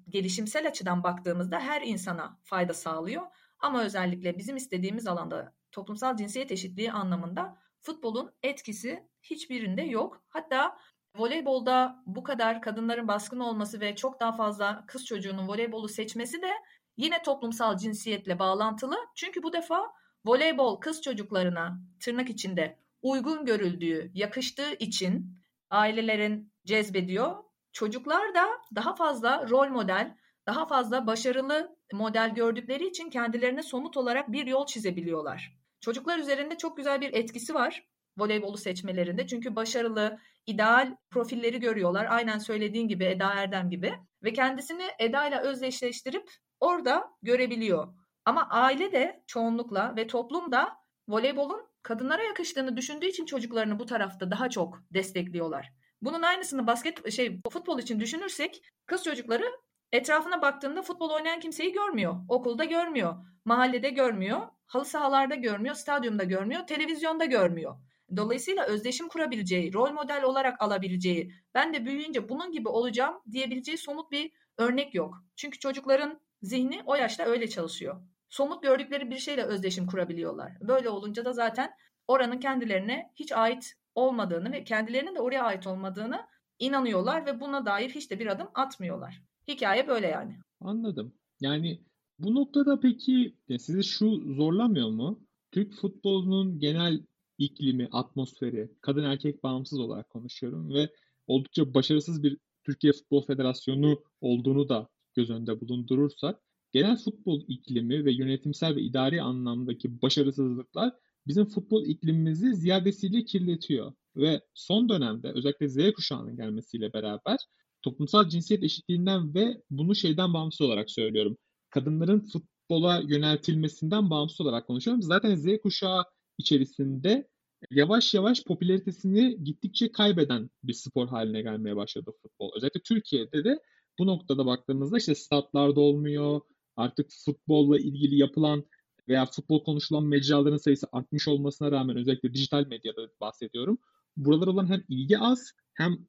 gelişimsel 0.10 0.67
açıdan 0.67 1.03
baktığımızda 1.03 1.60
her 1.60 1.81
insana 1.81 2.39
fayda 2.43 2.74
sağlıyor. 2.74 3.21
Ama 3.60 3.83
özellikle 3.83 4.38
bizim 4.38 4.55
istediğimiz 4.55 5.07
alanda 5.07 5.53
toplumsal 5.71 6.17
cinsiyet 6.17 6.51
eşitliği 6.51 6.91
anlamında 6.91 7.57
futbolun 7.81 8.31
etkisi 8.43 9.07
hiçbirinde 9.21 9.81
yok. 9.81 10.24
Hatta 10.29 10.77
voleybolda 11.15 12.03
bu 12.05 12.24
kadar 12.24 12.62
kadınların 12.62 13.07
baskın 13.07 13.39
olması 13.39 13.79
ve 13.79 13.95
çok 13.95 14.19
daha 14.19 14.36
fazla 14.36 14.83
kız 14.88 15.05
çocuğunun 15.05 15.48
voleybolu 15.48 15.88
seçmesi 15.88 16.41
de 16.41 16.51
yine 16.98 17.24
toplumsal 17.24 17.77
cinsiyetle 17.77 18.39
bağlantılı. 18.39 18.95
Çünkü 19.15 19.43
bu 19.43 19.53
defa 19.53 19.93
voleybol 20.25 20.79
kız 20.79 21.01
çocuklarına 21.01 21.79
tırnak 22.00 22.29
içinde 22.29 22.79
uygun 23.01 23.45
görüldüğü, 23.45 24.12
yakıştığı 24.13 24.74
için 24.74 25.38
ailelerin 25.69 26.53
cezbediyor. 26.65 27.43
Çocuklar 27.72 28.36
da 28.36 28.48
daha 28.75 28.96
fazla 28.96 29.50
rol 29.50 29.68
model, 29.70 30.16
daha 30.48 30.66
fazla 30.66 31.08
başarılı 31.08 31.75
model 31.94 32.34
gördükleri 32.36 32.88
için 32.88 33.10
kendilerine 33.10 33.63
somut 33.63 33.98
olarak 33.98 34.32
bir 34.32 34.48
yol 34.48 34.66
çizebiliyorlar. 34.66 35.58
Çocuklar 35.80 36.20
üzerinde 36.20 36.58
çok 36.58 36.78
güzel 36.78 37.01
bir 37.01 37.13
etkisi 37.13 37.54
var. 37.54 37.88
voleybolu 38.18 38.58
seçmelerinde. 38.58 39.28
Çünkü 39.28 39.56
başarılı, 39.56 40.20
ideal 40.46 40.96
profilleri 41.10 41.60
görüyorlar. 41.60 42.08
Aynen 42.10 42.38
söylediğin 42.38 42.88
gibi 42.88 43.06
Eda 43.06 43.34
Erdem 43.34 43.70
gibi. 43.70 43.94
Ve 44.24 44.34
kendisini 44.34 44.84
Eda 45.00 45.28
ile 45.28 45.40
özdeşleştirip 45.40 46.32
orada 46.60 47.10
görebiliyor. 47.22 47.94
Ama 48.25 48.48
aile 48.50 48.92
de 48.92 49.24
çoğunlukla 49.28 49.96
ve 49.96 50.08
toplum 50.08 50.51
da 50.51 50.78
voleybolun 51.08 51.68
kadınlara 51.84 52.24
yakıştığını 52.24 52.78
düşündüğü 52.78 53.06
için 53.06 53.25
çocuklarını 53.25 53.80
bu 53.80 53.86
tarafta 53.86 54.32
daha 54.32 54.50
çok 54.50 54.80
destekliyorlar. 54.94 55.74
Bunun 56.01 56.22
aynısını 56.22 56.67
basket 56.67 57.12
şey 57.12 57.41
futbol 57.51 57.79
için 57.79 58.00
düşünürsek 58.00 58.63
kız 58.86 59.03
çocukları 59.03 59.46
etrafına 59.91 60.41
baktığında 60.41 60.81
futbol 60.81 61.10
oynayan 61.10 61.39
kimseyi 61.39 61.72
görmüyor. 61.72 62.15
Okulda 62.29 62.63
görmüyor, 62.63 63.15
mahallede 63.46 63.89
görmüyor, 63.89 64.41
halı 64.65 64.86
sahalarda 64.86 65.36
görmüyor, 65.36 65.75
stadyumda 65.75 66.24
görmüyor, 66.24 66.67
televizyonda 66.67 67.25
görmüyor. 67.25 67.75
Dolayısıyla 68.15 68.65
özdeşim 68.65 69.08
kurabileceği, 69.08 69.74
rol 69.74 69.91
model 69.91 70.24
olarak 70.24 70.62
alabileceği, 70.62 71.31
ben 71.53 71.74
de 71.74 71.86
büyüyünce 71.86 72.29
bunun 72.29 72.51
gibi 72.51 72.70
olacağım 72.70 73.22
diyebileceği 73.31 73.77
somut 73.77 74.12
bir 74.12 74.31
örnek 74.58 74.96
yok. 74.96 75.15
Çünkü 75.36 75.60
çocukların 75.60 76.22
zihni 76.41 76.81
o 76.86 76.96
yaşta 76.96 77.25
öyle 77.25 77.50
çalışıyor. 77.50 78.01
Somut 78.29 78.63
gördükleri 78.63 79.12
bir 79.12 79.17
şeyle 79.17 79.43
özdeşim 79.43 79.88
kurabiliyorlar. 79.88 80.51
Böyle 80.62 80.89
olunca 80.89 81.25
da 81.25 81.34
zaten 81.34 81.72
oranın 82.08 82.39
kendilerine 82.39 83.12
hiç 83.15 83.31
ait 83.31 83.74
olmadığını 83.95 84.51
ve 84.51 84.63
kendilerinin 84.63 85.15
de 85.15 85.19
oraya 85.19 85.43
ait 85.43 85.67
olmadığını 85.67 86.27
inanıyorlar 86.60 87.25
ve 87.25 87.39
buna 87.39 87.65
dair 87.65 87.89
hiç 87.89 88.12
de 88.12 88.19
bir 88.19 88.27
adım 88.27 88.48
atmıyorlar. 88.53 89.21
Hikaye 89.48 89.88
böyle 89.88 90.07
yani. 90.07 90.39
Anladım. 90.60 91.13
Yani 91.39 91.81
bu 92.19 92.36
noktada 92.36 92.79
peki 92.79 93.36
sizi 93.60 93.83
şu 93.83 94.36
zorlamıyor 94.36 94.89
mu? 94.89 95.24
Türk 95.51 95.74
futbolunun 95.74 96.60
genel 96.60 97.05
iklimi, 97.38 97.89
atmosferi, 97.91 98.71
kadın 98.81 99.03
erkek 99.03 99.43
bağımsız 99.43 99.79
olarak 99.79 100.10
konuşuyorum 100.10 100.74
ve 100.74 100.89
oldukça 101.27 101.74
başarısız 101.74 102.24
bir 102.24 102.38
Türkiye 102.65 102.93
Futbol 102.93 103.25
Federasyonu 103.25 104.03
olduğunu 104.21 104.69
da 104.69 104.89
göz 105.15 105.29
önünde 105.29 105.62
bulundurursak 105.62 106.41
genel 106.71 106.98
futbol 106.98 107.41
iklimi 107.48 108.05
ve 108.05 108.12
yönetimsel 108.12 108.75
ve 108.75 108.81
idari 108.81 109.21
anlamdaki 109.21 110.01
başarısızlıklar 110.01 110.93
bizim 111.28 111.46
futbol 111.46 111.86
iklimimizi 111.86 112.56
ziyadesiyle 112.56 113.25
kirletiyor. 113.25 113.94
Ve 114.16 114.42
son 114.54 114.90
dönemde 114.90 115.32
özellikle 115.36 115.68
Z 115.68 115.94
kuşağının 115.94 116.36
gelmesiyle 116.36 116.94
beraber 116.94 117.38
toplumsal 117.82 118.30
cinsiyet 118.30 118.63
eşitliğinden 118.63 119.36
ve 119.36 119.62
bunu 119.70 119.96
şeyden 119.96 120.34
bağımsız 120.34 120.62
olarak 120.62 120.92
söylüyorum. 120.92 121.38
Kadınların 121.70 122.20
futbola 122.20 123.04
yöneltilmesinden 123.08 124.10
bağımsız 124.10 124.42
olarak 124.42 124.68
konuşuyorum. 124.68 125.01
Zaten 125.01 125.36
Z 125.36 125.46
kuşağı 125.63 126.04
içerisinde 126.38 127.28
yavaş 127.72 128.13
yavaş 128.13 128.44
popülaritesini 128.44 129.44
gittikçe 129.44 129.92
kaybeden 129.92 130.50
bir 130.63 130.74
spor 130.74 131.08
haline 131.08 131.42
gelmeye 131.42 131.75
başladı 131.75 132.12
futbol. 132.22 132.51
Özellikle 132.56 132.82
Türkiye'de 132.82 133.44
de 133.44 133.60
bu 134.00 134.08
noktada 134.08 134.46
baktığımızda 134.46 134.98
işte 134.98 135.16
statlarda 135.16 135.80
olmuyor. 135.82 136.42
Artık 136.75 137.10
futbolla 137.25 137.78
ilgili 137.80 138.16
yapılan 138.18 138.66
veya 139.08 139.25
futbol 139.25 139.63
konuşulan 139.63 140.03
mecraların 140.03 140.58
sayısı 140.58 140.88
artmış 140.91 141.27
olmasına 141.27 141.72
rağmen 141.72 141.98
özellikle 141.98 142.34
dijital 142.34 142.67
medyada 142.67 143.01
bahsediyorum. 143.22 143.77
Buralar 144.17 144.48
olan 144.48 144.70
hem 144.70 144.84
ilgi 144.89 145.20
az 145.20 145.51
hem 145.74 146.08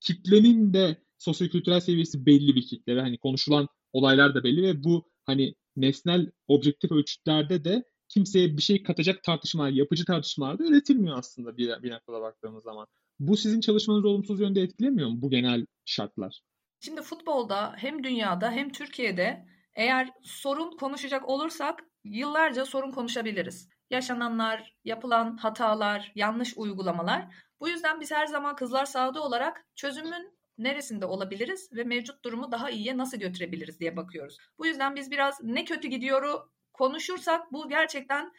kitlenin 0.00 0.72
de 0.72 1.02
sosyokültürel 1.18 1.80
seviyesi 1.80 2.26
belli 2.26 2.54
bir 2.54 2.66
kitle 2.66 2.96
ve 2.96 3.00
hani 3.00 3.18
konuşulan 3.18 3.68
olaylar 3.92 4.34
da 4.34 4.44
belli 4.44 4.62
ve 4.62 4.84
bu 4.84 5.10
hani 5.24 5.54
nesnel 5.76 6.30
objektif 6.48 6.92
ölçütlerde 6.92 7.64
de 7.64 7.84
kimseye 8.08 8.56
bir 8.56 8.62
şey 8.62 8.82
katacak 8.82 9.22
tartışmalar, 9.22 9.70
yapıcı 9.70 10.04
tartışmalar 10.04 10.58
da 10.58 10.64
üretilmiyor 10.64 11.18
aslında 11.18 11.56
bir, 11.56 11.82
bir 11.82 11.90
noktada 11.90 12.20
baktığımız 12.20 12.64
zaman. 12.64 12.86
Bu 13.18 13.36
sizin 13.36 13.60
çalışmanızı 13.60 14.08
olumsuz 14.08 14.40
yönde 14.40 14.62
etkilemiyor 14.62 15.08
mu 15.08 15.22
bu 15.22 15.30
genel 15.30 15.66
şartlar? 15.84 16.40
Şimdi 16.80 17.02
futbolda 17.02 17.72
hem 17.76 18.04
dünyada 18.04 18.50
hem 18.50 18.72
Türkiye'de 18.72 19.46
eğer 19.74 20.10
sorun 20.22 20.76
konuşacak 20.76 21.28
olursak 21.28 21.84
yıllarca 22.10 22.64
sorun 22.64 22.90
konuşabiliriz. 22.90 23.68
Yaşananlar, 23.90 24.76
yapılan 24.84 25.36
hatalar, 25.36 26.12
yanlış 26.14 26.56
uygulamalar. 26.56 27.26
Bu 27.60 27.68
yüzden 27.68 28.00
biz 28.00 28.10
her 28.10 28.26
zaman 28.26 28.56
kızlar 28.56 28.84
sahada 28.84 29.22
olarak 29.22 29.66
çözümün 29.74 30.36
neresinde 30.58 31.06
olabiliriz 31.06 31.72
ve 31.72 31.84
mevcut 31.84 32.24
durumu 32.24 32.52
daha 32.52 32.70
iyiye 32.70 32.96
nasıl 32.96 33.18
götürebiliriz 33.18 33.80
diye 33.80 33.96
bakıyoruz. 33.96 34.38
Bu 34.58 34.66
yüzden 34.66 34.96
biz 34.96 35.10
biraz 35.10 35.42
ne 35.42 35.64
kötü 35.64 35.88
gidiyoru 35.88 36.50
konuşursak 36.72 37.52
bu 37.52 37.68
gerçekten 37.68 38.32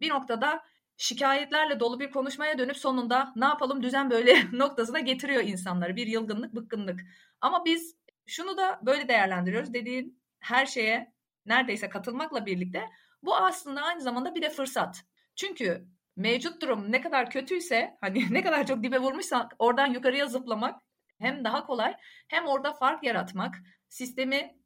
bir 0.00 0.10
noktada 0.10 0.64
şikayetlerle 0.96 1.80
dolu 1.80 2.00
bir 2.00 2.10
konuşmaya 2.10 2.58
dönüp 2.58 2.76
sonunda 2.76 3.32
ne 3.36 3.44
yapalım 3.44 3.82
düzen 3.82 4.10
böyle 4.10 4.36
noktasına 4.52 5.00
getiriyor 5.00 5.42
insanları. 5.42 5.96
Bir 5.96 6.06
yılgınlık, 6.06 6.54
bıkkınlık. 6.54 7.00
Ama 7.40 7.64
biz 7.64 7.96
şunu 8.26 8.56
da 8.56 8.80
böyle 8.82 9.08
değerlendiriyoruz. 9.08 9.74
Dediğin 9.74 10.22
her 10.40 10.66
şeye 10.66 11.12
neredeyse 11.46 11.88
katılmakla 11.88 12.46
birlikte 12.46 12.88
bu 13.22 13.36
aslında 13.36 13.82
aynı 13.82 14.00
zamanda 14.00 14.34
bir 14.34 14.42
de 14.42 14.50
fırsat. 14.50 15.04
Çünkü 15.36 15.86
mevcut 16.16 16.62
durum 16.62 16.92
ne 16.92 17.00
kadar 17.00 17.30
kötüyse 17.30 17.96
hani 18.00 18.26
ne 18.34 18.42
kadar 18.42 18.66
çok 18.66 18.82
dibe 18.82 18.98
vurmuşsak 18.98 19.52
oradan 19.58 19.86
yukarıya 19.86 20.26
zıplamak 20.26 20.80
hem 21.18 21.44
daha 21.44 21.66
kolay 21.66 21.94
hem 22.28 22.46
orada 22.46 22.72
fark 22.72 23.04
yaratmak, 23.04 23.54
sistemi 23.88 24.62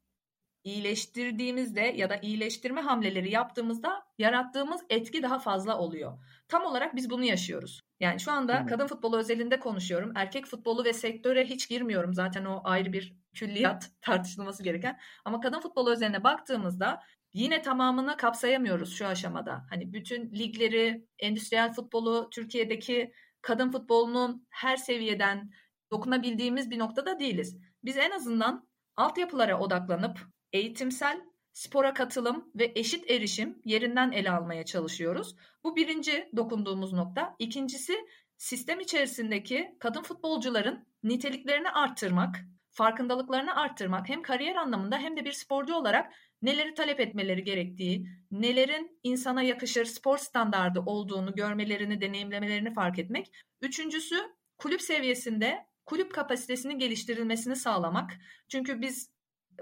iyileştirdiğimizde 0.63 1.81
ya 1.81 2.09
da 2.09 2.17
iyileştirme 2.21 2.81
hamleleri 2.81 3.31
yaptığımızda 3.31 4.03
yarattığımız 4.17 4.81
etki 4.89 5.23
daha 5.23 5.39
fazla 5.39 5.77
oluyor. 5.77 6.17
Tam 6.47 6.65
olarak 6.65 6.95
biz 6.95 7.09
bunu 7.09 7.23
yaşıyoruz. 7.23 7.81
Yani 7.99 8.19
şu 8.19 8.31
anda 8.31 8.59
hmm. 8.59 8.67
kadın 8.67 8.87
futbolu 8.87 9.17
özelinde 9.17 9.59
konuşuyorum. 9.59 10.11
Erkek 10.15 10.45
futbolu 10.45 10.85
ve 10.85 10.93
sektöre 10.93 11.45
hiç 11.45 11.69
girmiyorum. 11.69 12.13
Zaten 12.13 12.45
o 12.45 12.61
ayrı 12.63 12.93
bir 12.93 13.15
külliyat 13.35 13.91
tartışılması 14.01 14.63
gereken. 14.63 14.99
Ama 15.25 15.39
kadın 15.39 15.59
futbolu 15.59 15.91
özeline 15.91 16.23
baktığımızda 16.23 17.03
yine 17.37 17.61
tamamını 17.61 18.17
kapsayamıyoruz 18.17 18.95
şu 18.97 19.07
aşamada. 19.07 19.65
Hani 19.69 19.93
bütün 19.93 20.31
ligleri, 20.31 21.05
endüstriyel 21.19 21.73
futbolu, 21.73 22.29
Türkiye'deki 22.31 23.13
kadın 23.41 23.71
futbolunun 23.71 24.47
her 24.49 24.77
seviyeden 24.77 25.51
dokunabildiğimiz 25.91 26.71
bir 26.71 26.79
noktada 26.79 27.19
değiliz. 27.19 27.57
Biz 27.83 27.97
en 27.97 28.11
azından 28.11 28.67
altyapılara 28.95 29.59
odaklanıp 29.59 30.19
eğitimsel 30.53 31.21
spora 31.53 31.93
katılım 31.93 32.51
ve 32.55 32.71
eşit 32.75 33.11
erişim 33.11 33.61
yerinden 33.65 34.11
ele 34.11 34.31
almaya 34.31 34.65
çalışıyoruz. 34.65 35.35
Bu 35.63 35.75
birinci 35.75 36.29
dokunduğumuz 36.35 36.93
nokta. 36.93 37.35
İkincisi 37.39 37.95
sistem 38.37 38.79
içerisindeki 38.79 39.75
kadın 39.79 40.01
futbolcuların 40.01 40.87
niteliklerini 41.03 41.69
arttırmak, 41.69 42.35
farkındalıklarını 42.77 43.55
arttırmak 43.55 44.09
hem 44.09 44.21
kariyer 44.21 44.55
anlamında 44.55 44.97
hem 44.97 45.17
de 45.17 45.25
bir 45.25 45.31
sporcu 45.31 45.75
olarak 45.75 46.13
neleri 46.41 46.73
talep 46.73 46.99
etmeleri 46.99 47.43
gerektiği, 47.43 48.07
nelerin 48.31 48.99
insana 49.03 49.41
yakışır 49.41 49.85
spor 49.85 50.17
standardı 50.17 50.79
olduğunu 50.79 51.35
görmelerini, 51.35 52.01
deneyimlemelerini 52.01 52.73
fark 52.73 52.99
etmek. 52.99 53.31
Üçüncüsü 53.61 54.15
kulüp 54.57 54.81
seviyesinde 54.81 55.65
kulüp 55.85 56.13
kapasitesinin 56.13 56.79
geliştirilmesini 56.79 57.55
sağlamak. 57.55 58.11
Çünkü 58.47 58.81
biz 58.81 59.11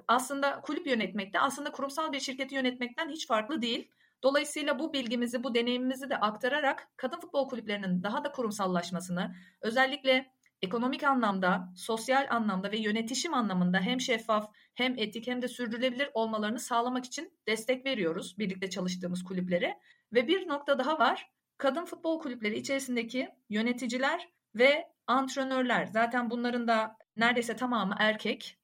aslında 0.07 0.61
kulüp 0.61 0.87
yönetmekte 0.87 1.39
aslında 1.39 1.71
kurumsal 1.71 2.13
bir 2.13 2.19
şirketi 2.19 2.55
yönetmekten 2.55 3.09
hiç 3.09 3.27
farklı 3.27 3.61
değil. 3.61 3.91
Dolayısıyla 4.23 4.79
bu 4.79 4.93
bilgimizi, 4.93 5.43
bu 5.43 5.55
deneyimimizi 5.55 6.09
de 6.09 6.17
aktararak 6.17 6.87
kadın 6.97 7.19
futbol 7.19 7.49
kulüplerinin 7.49 8.03
daha 8.03 8.23
da 8.23 8.31
kurumsallaşmasını, 8.31 9.35
özellikle 9.61 10.34
ekonomik 10.65 11.03
anlamda, 11.03 11.73
sosyal 11.75 12.27
anlamda 12.29 12.71
ve 12.71 12.77
yönetişim 12.77 13.33
anlamında 13.33 13.79
hem 13.79 14.01
şeffaf, 14.01 14.51
hem 14.75 14.93
etik 14.97 15.27
hem 15.27 15.41
de 15.41 15.47
sürdürülebilir 15.47 16.09
olmalarını 16.13 16.59
sağlamak 16.59 17.05
için 17.05 17.33
destek 17.47 17.85
veriyoruz 17.85 18.37
birlikte 18.39 18.69
çalıştığımız 18.69 19.23
kulüplere. 19.23 19.79
Ve 20.13 20.27
bir 20.27 20.47
nokta 20.47 20.79
daha 20.79 20.99
var. 20.99 21.31
Kadın 21.57 21.85
futbol 21.85 22.19
kulüpleri 22.19 22.57
içerisindeki 22.57 23.29
yöneticiler 23.49 24.29
ve 24.55 24.87
antrenörler 25.07 25.85
zaten 25.85 26.29
bunların 26.29 26.67
da 26.67 26.97
neredeyse 27.17 27.55
tamamı 27.55 27.95
erkek. 27.99 28.57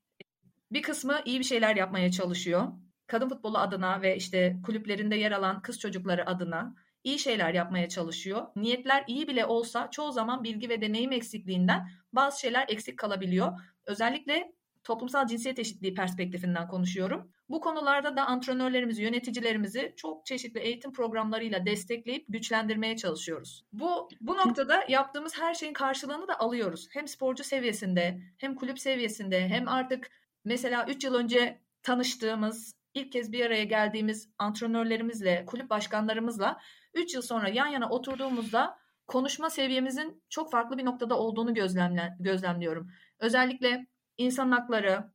Bir 0.71 0.81
kısmı 0.81 1.21
iyi 1.25 1.39
bir 1.39 1.45
şeyler 1.45 1.75
yapmaya 1.75 2.11
çalışıyor. 2.11 2.67
Kadın 3.07 3.29
futbolu 3.29 3.57
adına 3.57 4.01
ve 4.01 4.15
işte 4.15 4.57
kulüplerinde 4.65 5.15
yer 5.15 5.31
alan 5.31 5.61
kız 5.61 5.79
çocukları 5.79 6.29
adına 6.29 6.75
iyi 7.03 7.19
şeyler 7.19 7.53
yapmaya 7.53 7.89
çalışıyor. 7.89 8.47
Niyetler 8.55 9.03
iyi 9.07 9.27
bile 9.27 9.45
olsa 9.45 9.91
çoğu 9.91 10.11
zaman 10.11 10.43
bilgi 10.43 10.69
ve 10.69 10.81
deneyim 10.81 11.11
eksikliğinden 11.11 11.89
bazı 12.13 12.39
şeyler 12.39 12.65
eksik 12.69 12.99
kalabiliyor. 12.99 13.59
Özellikle 13.85 14.53
toplumsal 14.83 15.27
cinsiyet 15.27 15.59
eşitliği 15.59 15.93
perspektifinden 15.93 16.67
konuşuyorum. 16.67 17.31
Bu 17.49 17.61
konularda 17.61 18.15
da 18.15 18.25
antrenörlerimizi, 18.25 19.03
yöneticilerimizi 19.03 19.93
çok 19.97 20.25
çeşitli 20.25 20.59
eğitim 20.59 20.93
programlarıyla 20.93 21.65
destekleyip 21.65 22.25
güçlendirmeye 22.29 22.97
çalışıyoruz. 22.97 23.65
Bu 23.73 24.09
bu 24.21 24.37
noktada 24.37 24.85
yaptığımız 24.89 25.37
her 25.37 25.53
şeyin 25.53 25.73
karşılığını 25.73 26.27
da 26.27 26.39
alıyoruz. 26.39 26.87
Hem 26.91 27.07
sporcu 27.07 27.43
seviyesinde, 27.43 28.21
hem 28.37 28.55
kulüp 28.55 28.79
seviyesinde, 28.79 29.47
hem 29.47 29.67
artık 29.67 30.11
mesela 30.45 30.85
3 30.87 31.03
yıl 31.03 31.15
önce 31.15 31.61
tanıştığımız, 31.83 32.75
ilk 32.93 33.11
kez 33.11 33.31
bir 33.31 33.45
araya 33.45 33.63
geldiğimiz 33.63 34.29
antrenörlerimizle, 34.37 35.43
kulüp 35.45 35.69
başkanlarımızla 35.69 36.59
3 36.93 37.13
yıl 37.13 37.21
sonra 37.21 37.49
yan 37.49 37.67
yana 37.67 37.89
oturduğumuzda 37.89 38.77
konuşma 39.07 39.49
seviyemizin 39.49 40.23
çok 40.29 40.51
farklı 40.51 40.77
bir 40.77 40.85
noktada 40.85 41.17
olduğunu 41.17 41.53
gözlemle, 41.53 42.15
gözlemliyorum. 42.19 42.91
Özellikle 43.19 43.87
insan 44.17 44.51
hakları, 44.51 45.11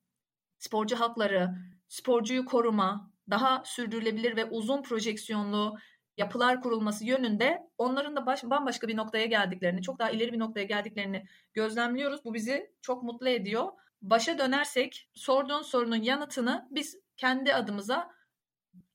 sporcu 0.58 1.00
hakları, 1.00 1.54
sporcuyu 1.88 2.44
koruma, 2.44 3.10
daha 3.30 3.62
sürdürülebilir 3.64 4.36
ve 4.36 4.44
uzun 4.44 4.82
projeksiyonlu 4.82 5.76
yapılar 6.16 6.60
kurulması 6.60 7.04
yönünde 7.04 7.62
onların 7.78 8.16
da 8.16 8.26
baş, 8.26 8.44
bambaşka 8.44 8.88
bir 8.88 8.96
noktaya 8.96 9.26
geldiklerini, 9.26 9.82
çok 9.82 9.98
daha 9.98 10.10
ileri 10.10 10.32
bir 10.32 10.38
noktaya 10.38 10.64
geldiklerini 10.64 11.24
gözlemliyoruz. 11.54 12.24
Bu 12.24 12.34
bizi 12.34 12.70
çok 12.82 13.02
mutlu 13.02 13.28
ediyor. 13.28 13.72
Başa 14.02 14.38
dönersek 14.38 15.10
sorduğun 15.14 15.62
sorunun 15.62 15.96
yanıtını 15.96 16.68
biz 16.70 16.98
kendi 17.16 17.54
adımıza 17.54 18.10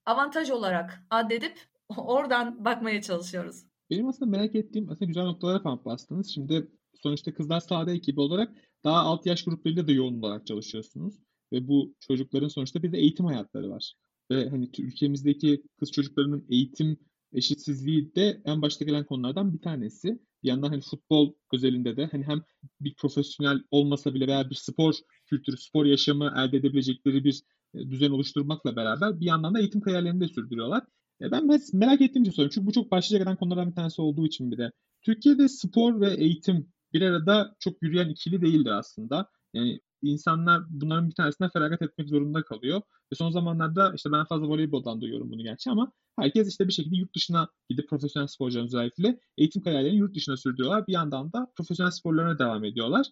avantaj 0.05 0.49
olarak 0.49 1.01
addedip 1.09 1.70
oradan 1.97 2.65
bakmaya 2.65 3.01
çalışıyoruz. 3.01 3.63
Benim 3.89 4.07
aslında 4.07 4.31
merak 4.31 4.55
ettiğim 4.55 4.89
aslında 4.89 5.05
güzel 5.05 5.23
noktalara 5.23 5.59
falan 5.59 5.85
bastınız. 5.85 6.31
Şimdi 6.33 6.71
sonuçta 6.93 7.33
Kızlar 7.33 7.59
Sahada 7.59 7.91
ekibi 7.91 8.19
olarak 8.19 8.51
daha 8.83 8.99
alt 8.99 9.25
yaş 9.25 9.43
gruplarıyla 9.43 9.87
da 9.87 9.91
yoğun 9.91 10.21
olarak 10.21 10.47
çalışıyorsunuz. 10.47 11.15
Ve 11.53 11.67
bu 11.67 11.95
çocukların 11.99 12.47
sonuçta 12.47 12.83
bir 12.83 12.91
de 12.91 12.97
eğitim 12.97 13.25
hayatları 13.25 13.69
var. 13.69 13.93
Ve 14.31 14.49
hani 14.49 14.69
ülkemizdeki 14.79 15.63
kız 15.79 15.91
çocuklarının 15.91 16.45
eğitim 16.49 16.97
eşitsizliği 17.33 18.15
de 18.15 18.41
en 18.45 18.61
başta 18.61 18.85
gelen 18.85 19.05
konulardan 19.05 19.53
bir 19.53 19.61
tanesi. 19.61 20.19
Bir 20.43 20.49
yandan 20.49 20.69
hani 20.69 20.81
futbol 20.81 21.33
özelinde 21.53 21.97
de 21.97 22.05
hani 22.11 22.23
hem 22.23 22.41
bir 22.79 22.95
profesyonel 22.95 23.63
olmasa 23.71 24.13
bile 24.13 24.27
veya 24.27 24.49
bir 24.49 24.55
spor 24.55 24.93
kültürü, 25.25 25.57
spor 25.57 25.85
yaşamı 25.85 26.33
elde 26.37 26.57
edebilecekleri 26.57 27.23
bir 27.23 27.41
e, 27.73 27.79
düzen 27.89 28.09
oluşturmakla 28.09 28.75
beraber 28.75 29.19
bir 29.19 29.25
yandan 29.25 29.53
da 29.53 29.59
eğitim 29.59 29.81
kariyerlerini 29.81 30.21
de 30.21 30.27
sürdürüyorlar. 30.27 30.83
E, 31.21 31.31
ben 31.31 31.59
merak 31.73 32.01
ettiğim 32.01 32.23
için 32.23 32.31
soruyorum. 32.31 32.51
Çünkü 32.55 32.67
bu 32.67 32.71
çok 32.71 32.91
başlıca 32.91 33.17
gelen 33.17 33.35
konulardan 33.35 33.69
bir 33.69 33.75
tanesi 33.75 34.01
olduğu 34.01 34.25
için 34.27 34.51
bir 34.51 34.57
de. 34.57 34.71
Türkiye'de 35.01 35.47
spor 35.49 36.01
ve 36.01 36.13
eğitim 36.13 36.67
bir 36.93 37.01
arada 37.01 37.55
çok 37.59 37.83
yürüyen 37.83 38.09
ikili 38.09 38.41
değildir 38.41 38.71
aslında. 38.71 39.29
Yani 39.53 39.79
insanlar 40.01 40.61
bunların 40.69 41.09
bir 41.09 41.15
tanesinden 41.15 41.49
feragat 41.51 41.81
etmek 41.81 42.09
zorunda 42.09 42.43
kalıyor. 42.43 42.81
Ve 43.11 43.15
son 43.15 43.31
zamanlarda 43.31 43.93
işte 43.95 44.11
ben 44.11 44.25
fazla 44.25 44.47
voleyboldan 44.47 45.01
duyuyorum 45.01 45.31
bunu 45.31 45.43
gerçi 45.43 45.69
ama 45.69 45.91
herkes 46.19 46.49
işte 46.49 46.67
bir 46.67 46.73
şekilde 46.73 46.95
yurt 46.95 47.15
dışına 47.15 47.47
gidip 47.69 47.89
profesyonel 47.89 48.27
sporcuların 48.27 48.65
özellikle 48.65 49.19
eğitim 49.37 49.61
kariyerlerini 49.61 49.97
yurt 49.97 50.15
dışına 50.15 50.37
sürdürüyorlar. 50.37 50.87
Bir 50.87 50.93
yandan 50.93 51.33
da 51.33 51.51
profesyonel 51.55 51.91
sporlarına 51.91 52.39
devam 52.39 52.63
ediyorlar. 52.65 53.07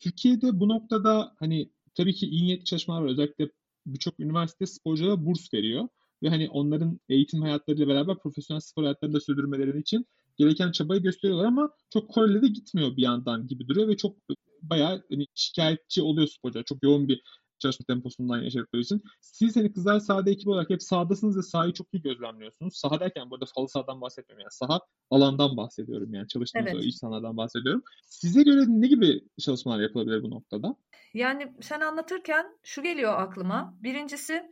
Türkiye'de 0.00 0.60
bu 0.60 0.68
noktada 0.68 1.34
hani 1.38 1.70
tabii 1.94 2.14
ki 2.14 2.26
iyi 2.26 2.44
niyetli 2.44 2.64
çalışmalar 2.64 3.02
var. 3.02 3.08
Özellikle 3.10 3.50
birçok 3.86 4.20
üniversite 4.20 4.66
sporculara 4.66 5.26
burs 5.26 5.54
veriyor. 5.54 5.88
Ve 6.22 6.28
hani 6.28 6.48
onların 6.50 7.00
eğitim 7.08 7.42
hayatlarıyla 7.42 7.88
beraber 7.88 8.18
profesyonel 8.18 8.60
spor 8.60 8.82
hayatlarını 8.82 9.14
da 9.14 9.20
sürdürmeleri 9.20 9.80
için 9.80 10.06
gereken 10.36 10.72
çabayı 10.72 11.02
gösteriyorlar 11.02 11.44
ama 11.44 11.70
çok 11.92 12.10
korelede 12.10 12.48
gitmiyor 12.48 12.96
bir 12.96 13.02
yandan 13.02 13.46
gibi 13.46 13.68
duruyor 13.68 13.88
ve 13.88 13.96
çok 13.96 14.16
bayağı 14.62 15.02
hani 15.10 15.26
şikayetçi 15.34 16.02
oluyor 16.02 16.28
sporcular. 16.28 16.64
Çok 16.64 16.82
yoğun 16.82 17.08
bir 17.08 17.22
çalışma 17.58 17.84
temposundan 17.84 18.42
yaşadıkları 18.42 18.82
için. 18.82 19.02
Siz 19.20 19.56
hani 19.56 19.72
kızlar 19.72 20.00
sahada 20.00 20.30
ekibi 20.30 20.50
olarak 20.50 20.70
hep 20.70 20.82
sahadasınız 20.82 21.36
ve 21.36 21.42
sahayı 21.42 21.72
çok 21.72 21.86
iyi 21.92 22.02
gözlemliyorsunuz. 22.02 22.76
Saha 22.76 23.00
derken 23.00 23.30
burada 23.30 23.44
falı 23.54 23.68
sahadan 23.68 24.00
bahsetmiyorum 24.00 24.40
yani. 24.40 24.52
Saha 24.52 24.80
alandan 25.10 25.56
bahsediyorum 25.56 26.14
yani. 26.14 26.28
Çalıştığınız 26.28 26.72
evet. 26.74 26.84
iş 26.84 27.02
bahsediyorum. 27.02 27.82
Size 28.02 28.42
göre 28.42 28.64
ne 28.68 28.86
gibi 28.86 29.20
çalışmalar 29.40 29.80
yapılabilir 29.80 30.22
bu 30.22 30.30
noktada? 30.30 30.76
Yani 31.14 31.52
sen 31.60 31.80
anlatırken 31.80 32.46
şu 32.62 32.82
geliyor 32.82 33.14
aklıma. 33.16 33.74
Birincisi 33.82 34.42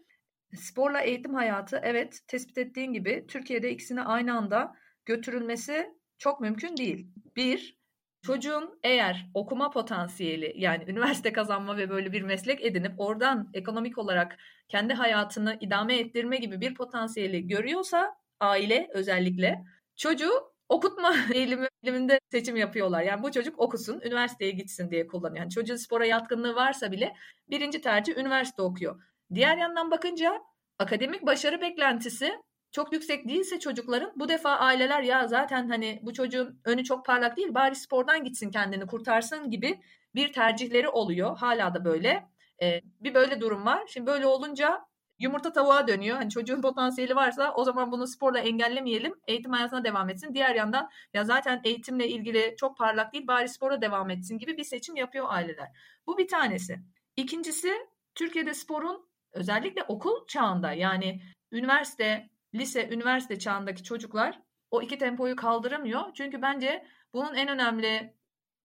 sporla 0.57 1.01
eğitim 1.01 1.35
hayatı 1.35 1.81
evet 1.83 2.21
tespit 2.29 2.59
ettiğin 2.59 2.93
gibi 2.93 3.25
Türkiye'de 3.29 3.71
ikisini 3.71 4.03
aynı 4.03 4.37
anda 4.37 4.77
götürülmesi 5.07 5.87
çok 6.19 6.41
mümkün 6.41 6.77
değil. 6.77 7.11
Bir, 7.37 7.79
Çocuğun 8.23 8.79
eğer 8.83 9.27
okuma 9.35 9.71
potansiyeli 9.71 10.53
yani 10.57 10.85
üniversite 10.87 11.33
kazanma 11.33 11.77
ve 11.77 11.91
böyle 11.91 12.13
bir 12.13 12.23
meslek 12.23 12.65
edinip 12.65 12.93
oradan 13.01 13.51
ekonomik 13.55 13.99
olarak 13.99 14.39
kendi 14.69 14.95
hayatını 14.95 15.57
idame 15.61 15.99
ettirme 15.99 16.37
gibi 16.37 16.61
bir 16.61 16.75
potansiyeli 16.75 17.47
görüyorsa 17.47 18.17
aile 18.41 18.89
özellikle 18.93 19.65
çocuğu 19.97 20.53
okutma 20.69 21.15
eğilimi, 21.35 21.67
eğiliminde 21.83 22.21
seçim 22.31 22.57
yapıyorlar. 22.57 23.03
Yani 23.03 23.23
bu 23.23 23.33
çocuk 23.33 23.59
okusun, 23.59 24.01
üniversiteye 24.01 24.51
gitsin 24.51 24.91
diye 24.91 25.07
kullanıyor. 25.07 25.39
Yani 25.39 25.51
çocuğun 25.51 25.77
spora 25.77 26.07
yatkınlığı 26.07 26.55
varsa 26.55 26.93
bile 26.93 27.15
birinci 27.51 27.81
tercih 27.81 28.17
üniversite 28.17 28.63
okuyor. 28.63 29.03
Diğer 29.35 29.57
yandan 29.57 29.91
bakınca 29.91 30.43
akademik 30.79 31.27
başarı 31.27 31.61
beklentisi 31.61 32.43
çok 32.73 32.93
yüksek 32.93 33.29
değilse 33.29 33.59
çocukların 33.61 34.13
bu 34.17 34.29
defa 34.29 34.51
aileler 34.51 35.03
ya 35.03 35.29
zaten 35.29 35.69
hani 35.69 36.01
bu 36.03 36.13
çocuğun 36.13 36.61
önü 36.65 36.85
çok 36.85 37.07
parlak 37.07 37.37
değil 37.37 37.55
bari 37.55 37.77
spordan 37.77 38.25
gitsin 38.25 38.51
kendini 38.51 38.87
kurtarsın 38.87 39.51
gibi 39.51 39.81
bir 40.15 40.33
tercihleri 40.33 40.89
oluyor. 40.89 41.39
Hala 41.39 41.75
da 41.75 41.85
böyle. 41.85 42.29
Ee, 42.63 42.81
bir 43.01 43.15
böyle 43.15 43.41
durum 43.41 43.67
var. 43.67 43.87
Şimdi 43.89 44.07
böyle 44.07 44.27
olunca 44.27 44.85
yumurta 45.19 45.53
tavuğa 45.53 45.89
dönüyor. 45.89 46.17
Hani 46.17 46.31
çocuğun 46.31 46.63
potansiyeli 46.63 47.17
varsa 47.17 47.55
o 47.55 47.65
zaman 47.65 47.93
bunu 47.93 48.07
sporla 48.07 48.39
engellemeyelim. 48.39 49.15
Eğitim 49.27 49.53
hayatına 49.53 49.85
devam 49.85 50.11
etsin. 50.11 50.35
Diğer 50.35 50.55
yandan 50.55 50.91
ya 51.15 51.25
zaten 51.25 51.61
eğitimle 51.65 52.09
ilgili 52.09 52.55
çok 52.59 52.79
parlak 52.79 53.13
değil 53.13 53.27
bari 53.27 53.49
spora 53.49 53.83
devam 53.83 54.11
etsin 54.11 54.39
gibi 54.39 54.57
bir 54.57 54.65
seçim 54.65 54.97
yapıyor 54.97 55.27
aileler. 55.29 55.69
Bu 56.07 56.19
bir 56.19 56.29
tanesi. 56.29 56.79
İkincisi 57.17 57.73
Türkiye'de 58.15 58.55
sporun 58.55 59.09
özellikle 59.39 59.83
okul 59.83 60.27
çağında 60.27 60.73
yani 60.73 61.23
üniversite, 61.53 62.31
lise, 62.55 62.89
üniversite 62.89 63.39
çağındaki 63.39 63.83
çocuklar 63.83 64.41
o 64.71 64.83
iki 64.83 64.99
tempoyu 64.99 65.37
kaldıramıyor. 65.37 66.03
Çünkü 66.15 66.43
bence 66.43 66.87
bunun 67.15 67.35
en 67.35 67.49
önemli 67.49 68.15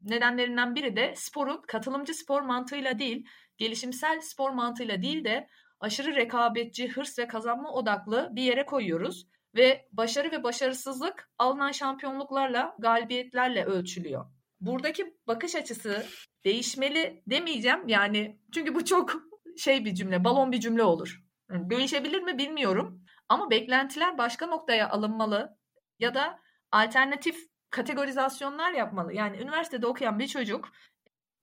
nedenlerinden 0.02 0.76
biri 0.76 0.96
de 0.96 1.14
sporun 1.16 1.62
katılımcı 1.68 2.14
spor 2.14 2.42
mantığıyla 2.42 3.00
değil, 3.00 3.28
gelişimsel 3.58 4.22
spor 4.22 4.52
mantığıyla 4.52 5.02
değil 5.02 5.24
de 5.24 5.48
aşırı 5.80 6.16
rekabetçi, 6.16 6.88
hırs 6.88 7.20
ve 7.20 7.28
kazanma 7.28 7.74
odaklı 7.74 8.30
bir 8.32 8.44
yere 8.44 8.66
koyuyoruz 8.66 9.28
ve 9.56 9.88
başarı 9.92 10.32
ve 10.32 10.44
başarısızlık 10.44 11.30
alınan 11.38 11.72
şampiyonluklarla, 11.72 12.76
galibiyetlerle 12.80 13.66
ölçülüyor. 13.66 14.26
Buradaki 14.62 15.18
bakış 15.28 15.56
açısı 15.56 16.06
değişmeli 16.46 17.24
demeyeceğim. 17.28 17.88
Yani 17.88 18.40
çünkü 18.54 18.76
bu 18.76 18.86
çok 18.86 19.33
şey 19.58 19.86
bir 19.86 19.96
cümle, 19.96 20.24
balon 20.24 20.52
bir 20.52 20.60
cümle 20.60 20.84
olur. 20.84 21.24
değişebilir 21.50 22.22
mi 22.22 22.38
bilmiyorum. 22.38 23.06
Ama 23.30 23.50
beklentiler 23.50 24.18
başka 24.18 24.48
noktaya 24.48 24.90
alınmalı 24.90 25.58
ya 26.00 26.14
da 26.14 26.40
alternatif 26.72 27.38
kategorizasyonlar 27.70 28.74
yapmalı. 28.74 29.14
Yani 29.14 29.38
üniversitede 29.38 29.88
okuyan 29.88 30.20
bir 30.20 30.28
çocuk 30.28 30.72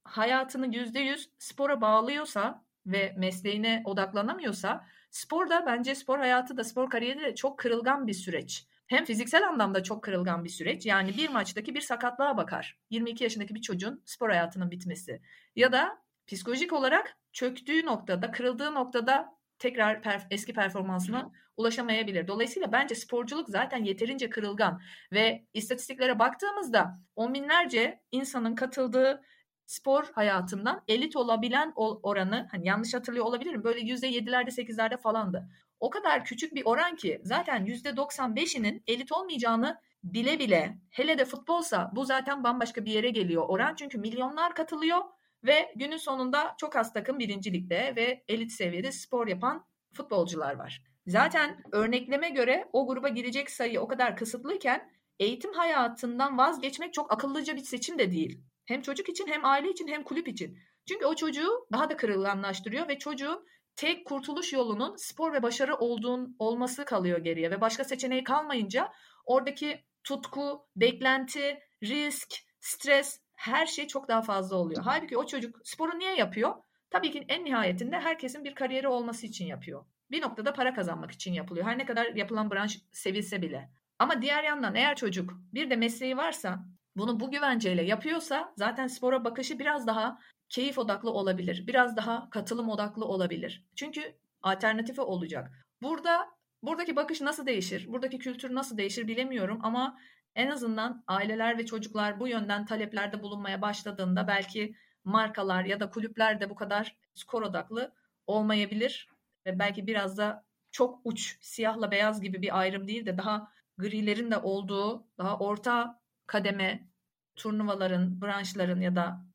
hayatını 0.03 0.75
yüzde 0.75 0.99
yüz 0.99 1.29
spora 1.39 1.81
bağlıyorsa 1.81 2.65
ve 2.85 3.15
mesleğine 3.17 3.81
odaklanamıyorsa 3.85 4.85
spor 5.11 5.49
da 5.49 5.65
bence 5.65 5.95
spor 5.95 6.19
hayatı 6.19 6.57
da 6.57 6.63
spor 6.63 6.89
kariyeri 6.89 7.21
de 7.21 7.35
çok 7.35 7.59
kırılgan 7.59 8.07
bir 8.07 8.13
süreç. 8.13 8.67
Hem 8.87 9.05
fiziksel 9.05 9.47
anlamda 9.47 9.83
çok 9.83 10.03
kırılgan 10.03 10.43
bir 10.43 10.49
süreç. 10.49 10.85
Yani 10.85 11.17
bir 11.17 11.29
maçtaki 11.29 11.75
bir 11.75 11.81
sakatlığa 11.81 12.37
bakar. 12.37 12.79
22 12.89 13.23
yaşındaki 13.23 13.55
bir 13.55 13.61
çocuğun 13.61 14.03
spor 14.05 14.29
hayatının 14.29 14.71
bitmesi. 14.71 15.21
Ya 15.55 15.71
da 15.71 16.01
psikolojik 16.27 16.73
olarak 16.73 17.17
çöktüğü 17.33 17.85
noktada, 17.85 18.31
kırıldığı 18.31 18.73
noktada 18.73 19.37
tekrar 19.59 19.95
perf- 19.95 20.27
eski 20.31 20.53
performansına 20.53 21.31
ulaşamayabilir. 21.57 22.27
Dolayısıyla 22.27 22.71
bence 22.71 22.95
sporculuk 22.95 23.49
zaten 23.49 23.83
yeterince 23.83 24.29
kırılgan 24.29 24.81
ve 25.11 25.45
istatistiklere 25.53 26.19
baktığımızda 26.19 26.99
on 27.15 27.33
binlerce 27.33 28.01
insanın 28.11 28.55
katıldığı 28.55 29.21
spor 29.65 30.11
hayatından 30.15 30.83
elit 30.87 31.15
olabilen 31.15 31.73
oranı 31.75 32.47
hani 32.51 32.67
yanlış 32.67 32.93
hatırlıyor 32.93 33.25
olabilirim 33.25 33.63
böyle 33.63 33.79
yüzde 33.79 34.07
yedilerde 34.07 34.51
sekizlerde 34.51 34.97
falandı. 34.97 35.49
O 35.79 35.89
kadar 35.89 36.25
küçük 36.25 36.55
bir 36.55 36.65
oran 36.65 36.95
ki 36.95 37.21
zaten 37.23 37.65
yüzde 37.65 37.89
95'inin 37.89 38.83
elit 38.87 39.11
olmayacağını 39.11 39.81
bile 40.03 40.39
bile 40.39 40.77
hele 40.89 41.17
de 41.17 41.25
futbolsa 41.25 41.91
bu 41.95 42.05
zaten 42.05 42.43
bambaşka 42.43 42.85
bir 42.85 42.91
yere 42.91 43.09
geliyor 43.09 43.45
oran 43.47 43.75
çünkü 43.75 43.97
milyonlar 43.97 44.55
katılıyor 44.55 45.01
ve 45.43 45.73
günün 45.75 45.97
sonunda 45.97 46.55
çok 46.57 46.75
az 46.75 46.93
takım 46.93 47.19
birincilikte 47.19 47.93
ve 47.95 48.23
elit 48.27 48.51
seviyede 48.51 48.91
spor 48.91 49.27
yapan 49.27 49.65
futbolcular 49.93 50.55
var. 50.55 50.83
Zaten 51.07 51.63
örnekleme 51.71 52.29
göre 52.29 52.69
o 52.73 52.87
gruba 52.87 53.09
girecek 53.09 53.51
sayı 53.51 53.81
o 53.81 53.87
kadar 53.87 54.17
kısıtlıyken 54.17 54.91
eğitim 55.19 55.53
hayatından 55.53 56.37
vazgeçmek 56.37 56.93
çok 56.93 57.13
akıllıca 57.13 57.55
bir 57.55 57.63
seçim 57.63 57.99
de 57.99 58.11
değil. 58.11 58.41
Hem 58.65 58.81
çocuk 58.81 59.09
için 59.09 59.27
hem 59.27 59.45
aile 59.45 59.69
için 59.69 59.87
hem 59.87 60.03
kulüp 60.03 60.27
için. 60.27 60.57
Çünkü 60.87 61.05
o 61.05 61.15
çocuğu 61.15 61.67
daha 61.71 61.89
da 61.89 61.97
kırılganlaştırıyor 61.97 62.87
ve 62.87 62.99
çocuğun 62.99 63.45
tek 63.75 64.05
kurtuluş 64.05 64.53
yolunun 64.53 64.95
spor 64.95 65.33
ve 65.33 65.43
başarı 65.43 65.75
olduğun 65.75 66.35
olması 66.39 66.85
kalıyor 66.85 67.19
geriye 67.19 67.51
ve 67.51 67.61
başka 67.61 67.83
seçeneği 67.83 68.23
kalmayınca 68.23 68.91
oradaki 69.25 69.85
tutku, 70.03 70.67
beklenti, 70.75 71.59
risk, 71.83 72.29
stres 72.59 73.19
her 73.41 73.65
şey 73.65 73.87
çok 73.87 74.07
daha 74.07 74.21
fazla 74.21 74.55
oluyor. 74.55 74.81
Halbuki 74.83 75.17
o 75.17 75.25
çocuk 75.25 75.59
sporu 75.63 75.99
niye 75.99 76.15
yapıyor? 76.15 76.53
Tabii 76.89 77.11
ki 77.11 77.25
en 77.27 77.45
nihayetinde 77.45 77.99
herkesin 77.99 78.43
bir 78.43 78.55
kariyeri 78.55 78.87
olması 78.87 79.27
için 79.27 79.45
yapıyor. 79.45 79.85
Bir 80.11 80.21
noktada 80.21 80.53
para 80.53 80.73
kazanmak 80.73 81.11
için 81.11 81.33
yapılıyor. 81.33 81.65
Her 81.65 81.77
ne 81.77 81.85
kadar 81.85 82.05
yapılan 82.05 82.51
branş 82.51 82.79
sevilse 82.91 83.41
bile. 83.41 83.69
Ama 83.99 84.21
diğer 84.21 84.43
yandan 84.43 84.75
eğer 84.75 84.95
çocuk 84.95 85.33
bir 85.53 85.69
de 85.69 85.75
mesleği 85.75 86.17
varsa 86.17 86.65
bunu 86.95 87.19
bu 87.19 87.31
güvenceyle 87.31 87.83
yapıyorsa 87.83 88.53
zaten 88.57 88.87
spora 88.87 89.23
bakışı 89.23 89.59
biraz 89.59 89.87
daha 89.87 90.19
keyif 90.49 90.77
odaklı 90.77 91.11
olabilir. 91.11 91.67
Biraz 91.67 91.97
daha 91.97 92.29
katılım 92.29 92.69
odaklı 92.69 93.05
olabilir. 93.05 93.65
Çünkü 93.75 94.15
alternatifi 94.41 95.01
olacak. 95.01 95.51
Burada 95.81 96.29
buradaki 96.63 96.95
bakış 96.95 97.21
nasıl 97.21 97.45
değişir? 97.45 97.87
Buradaki 97.87 98.19
kültür 98.19 98.55
nasıl 98.55 98.77
değişir 98.77 99.07
bilemiyorum 99.07 99.59
ama 99.63 99.97
en 100.35 100.47
azından 100.47 101.03
aileler 101.07 101.57
ve 101.57 101.65
çocuklar 101.65 102.19
bu 102.19 102.27
yönden 102.27 102.65
taleplerde 102.65 103.23
bulunmaya 103.23 103.61
başladığında 103.61 104.27
belki 104.27 104.75
markalar 105.03 105.65
ya 105.65 105.79
da 105.79 105.89
kulüpler 105.89 106.41
de 106.41 106.49
bu 106.49 106.55
kadar 106.55 106.97
skor 107.13 107.41
odaklı 107.41 107.93
olmayabilir 108.27 109.09
ve 109.45 109.59
belki 109.59 109.87
biraz 109.87 110.17
da 110.17 110.45
çok 110.71 110.99
uç 111.03 111.37
siyahla 111.41 111.91
beyaz 111.91 112.21
gibi 112.21 112.41
bir 112.41 112.59
ayrım 112.59 112.87
değil 112.87 113.05
de 113.05 113.17
daha 113.17 113.51
grilerin 113.77 114.31
de 114.31 114.37
olduğu 114.37 115.07
daha 115.17 115.37
orta 115.39 116.01
kademe 116.27 116.87
turnuvaların, 117.35 118.21
branşların 118.21 118.81
ya 118.81 118.95
da 118.95 119.25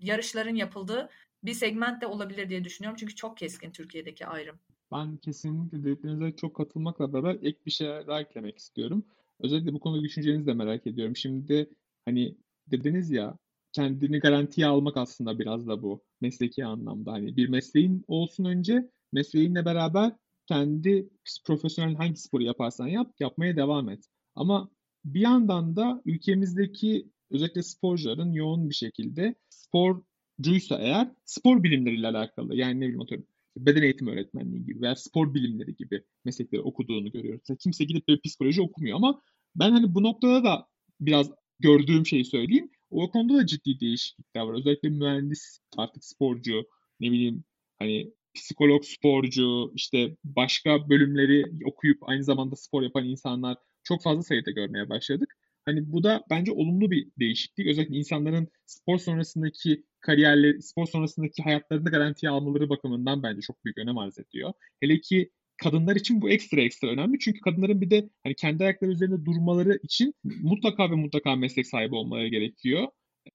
yarışların 0.00 0.54
yapıldığı 0.54 1.08
bir 1.42 1.54
segment 1.54 2.02
de 2.02 2.06
olabilir 2.06 2.48
diye 2.48 2.64
düşünüyorum. 2.64 2.96
Çünkü 3.00 3.14
çok 3.14 3.36
keskin 3.36 3.70
Türkiye'deki 3.70 4.26
ayrım. 4.26 4.58
Ben 4.92 5.16
kesinlikle 5.16 5.84
dediklerinize 5.84 6.36
çok 6.36 6.56
katılmakla 6.56 7.12
beraber 7.12 7.34
ek 7.34 7.58
bir 7.66 7.70
şey 7.70 7.98
eklemek 7.98 8.58
istiyorum. 8.58 9.04
Özellikle 9.42 9.72
bu 9.72 9.80
konuda 9.80 10.02
düşüncenizi 10.02 10.46
de 10.46 10.54
merak 10.54 10.86
ediyorum. 10.86 11.16
Şimdi 11.16 11.70
hani 12.04 12.36
dediniz 12.66 13.10
ya 13.10 13.38
kendini 13.72 14.18
garantiye 14.18 14.66
almak 14.66 14.96
aslında 14.96 15.38
biraz 15.38 15.66
da 15.68 15.82
bu 15.82 16.02
mesleki 16.20 16.64
anlamda. 16.64 17.12
Hani 17.12 17.36
bir 17.36 17.48
mesleğin 17.48 18.04
olsun 18.08 18.44
önce 18.44 18.90
mesleğinle 19.12 19.64
beraber 19.64 20.12
kendi 20.46 21.08
profesyonel 21.46 21.94
hangi 21.94 22.16
sporu 22.16 22.42
yaparsan 22.42 22.86
yap, 22.86 23.14
yapmaya 23.20 23.56
devam 23.56 23.88
et. 23.88 24.04
Ama 24.34 24.70
bir 25.04 25.20
yandan 25.20 25.76
da 25.76 26.02
ülkemizdeki 26.04 27.10
özellikle 27.30 27.62
sporcuların 27.62 28.32
yoğun 28.32 28.68
bir 28.70 28.74
şekilde 28.74 29.34
sporcuysa 29.48 30.78
eğer 30.78 31.08
spor 31.24 31.62
bilimleriyle 31.62 32.06
alakalı 32.08 32.56
yani 32.56 32.76
ne 32.76 32.84
bileyim 32.84 33.00
atıyorum 33.00 33.26
beden 33.56 33.82
eğitimi 33.82 34.10
öğretmenliği 34.10 34.64
gibi 34.64 34.80
veya 34.80 34.96
spor 34.96 35.34
bilimleri 35.34 35.76
gibi 35.76 36.04
meslekleri 36.24 36.62
okuduğunu 36.62 37.12
görüyoruz. 37.12 37.42
Yani 37.48 37.58
kimse 37.58 37.84
gidip 37.84 38.08
bir 38.08 38.20
psikoloji 38.20 38.62
okumuyor 38.62 38.96
ama 38.96 39.22
ben 39.56 39.70
hani 39.70 39.94
bu 39.94 40.02
noktada 40.02 40.44
da 40.44 40.66
biraz 41.00 41.30
gördüğüm 41.58 42.06
şeyi 42.06 42.24
söyleyeyim. 42.24 42.70
O 42.90 43.10
konuda 43.10 43.34
da 43.34 43.46
ciddi 43.46 43.80
değişiklikler 43.80 44.40
var. 44.40 44.54
Özellikle 44.58 44.88
mühendis 44.88 45.60
artık 45.76 46.04
sporcu, 46.04 46.64
ne 47.00 47.10
bileyim 47.12 47.44
hani 47.78 48.12
psikolog, 48.34 48.84
sporcu, 48.84 49.72
işte 49.74 50.16
başka 50.24 50.88
bölümleri 50.88 51.44
okuyup 51.64 52.08
aynı 52.08 52.24
zamanda 52.24 52.56
spor 52.56 52.82
yapan 52.82 53.04
insanlar 53.04 53.56
çok 53.84 54.02
fazla 54.02 54.22
sayıda 54.22 54.50
görmeye 54.50 54.88
başladık. 54.88 55.36
Hani 55.64 55.92
bu 55.92 56.02
da 56.02 56.24
bence 56.30 56.52
olumlu 56.52 56.90
bir 56.90 57.08
değişiklik. 57.18 57.66
Özellikle 57.66 57.96
insanların 57.96 58.48
spor 58.66 58.98
sonrasındaki 58.98 59.84
kariyerleri, 60.00 60.62
spor 60.62 60.86
sonrasındaki 60.86 61.42
hayatlarını 61.42 61.90
garantiye 61.90 62.30
almaları 62.30 62.68
bakımından 62.68 63.22
bence 63.22 63.40
çok 63.40 63.64
büyük 63.64 63.78
önem 63.78 63.98
arz 63.98 64.18
ediyor. 64.18 64.52
Hele 64.80 65.00
ki 65.00 65.30
kadınlar 65.62 65.96
için 65.96 66.22
bu 66.22 66.30
ekstra 66.30 66.60
ekstra 66.60 66.88
önemli. 66.88 67.18
Çünkü 67.18 67.40
kadınların 67.40 67.80
bir 67.80 67.90
de 67.90 68.10
hani 68.24 68.34
kendi 68.34 68.64
ayakları 68.64 68.90
üzerinde 68.90 69.24
durmaları 69.24 69.78
için 69.82 70.14
mutlaka 70.24 70.90
ve 70.90 70.94
mutlaka 70.94 71.36
meslek 71.36 71.66
sahibi 71.66 71.94
olmaları 71.94 72.28
gerekiyor. 72.28 72.88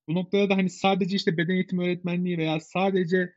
Bu 0.08 0.16
noktada 0.16 0.50
da 0.50 0.58
hani 0.58 0.70
sadece 0.70 1.16
işte 1.16 1.38
beden 1.38 1.54
eğitimi 1.54 1.84
öğretmenliği 1.84 2.38
veya 2.38 2.60
sadece 2.60 3.34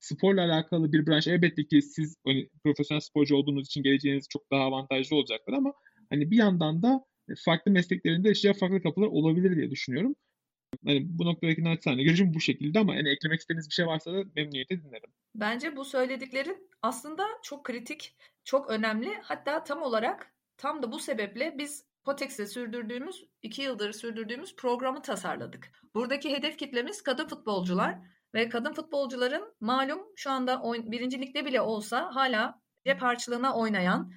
sporla 0.00 0.44
alakalı 0.44 0.92
bir 0.92 1.06
branş 1.06 1.26
elbette 1.26 1.66
ki 1.66 1.82
siz 1.82 2.16
hani 2.26 2.48
profesyonel 2.64 3.00
sporcu 3.00 3.36
olduğunuz 3.36 3.66
için 3.66 3.82
geleceğiniz 3.82 4.26
çok 4.30 4.50
daha 4.50 4.62
avantajlı 4.62 5.16
olacaktır 5.16 5.52
ama 5.52 5.72
hani 6.10 6.30
bir 6.30 6.36
yandan 6.36 6.82
da 6.82 7.04
farklı 7.44 7.70
mesleklerinde 7.72 8.28
yaşayacağı 8.28 8.58
farklı 8.60 8.82
kapılar 8.82 9.06
olabilir 9.06 9.56
diye 9.56 9.70
düşünüyorum. 9.70 10.14
Hani 10.84 11.18
bu 11.18 11.24
noktadaki 11.24 11.64
naçizane 11.64 12.02
görüşüm 12.02 12.34
bu 12.34 12.40
şekilde 12.40 12.78
ama 12.78 12.94
yani 12.94 13.08
eklemek 13.08 13.40
istediğiniz 13.40 13.68
bir 13.68 13.74
şey 13.74 13.86
varsa 13.86 14.12
da 14.12 14.24
memnuniyetle 14.36 14.82
dinlerim. 14.82 15.10
Bence 15.34 15.76
bu 15.76 15.84
söylediklerin 15.84 16.70
aslında 16.82 17.26
çok 17.42 17.64
kritik, 17.64 18.16
çok 18.44 18.70
önemli. 18.70 19.14
Hatta 19.22 19.64
tam 19.64 19.82
olarak 19.82 20.34
tam 20.56 20.82
da 20.82 20.92
bu 20.92 20.98
sebeple 20.98 21.54
biz 21.58 21.84
Potex'e 22.04 22.46
sürdürdüğümüz, 22.46 23.24
iki 23.42 23.62
yıldır 23.62 23.92
sürdürdüğümüz 23.92 24.56
programı 24.56 25.02
tasarladık. 25.02 25.72
Buradaki 25.94 26.30
hedef 26.30 26.58
kitlemiz 26.58 27.02
kadın 27.02 27.28
futbolcular 27.28 27.98
ve 28.34 28.48
kadın 28.48 28.72
futbolcuların 28.72 29.54
malum 29.60 30.00
şu 30.16 30.30
anda 30.30 30.54
oyn- 30.54 30.90
birincilikte 30.90 31.44
bile 31.44 31.60
olsa 31.60 32.14
hala 32.14 32.60
cep 32.86 33.02
harçlığına 33.02 33.56
oynayan, 33.56 34.12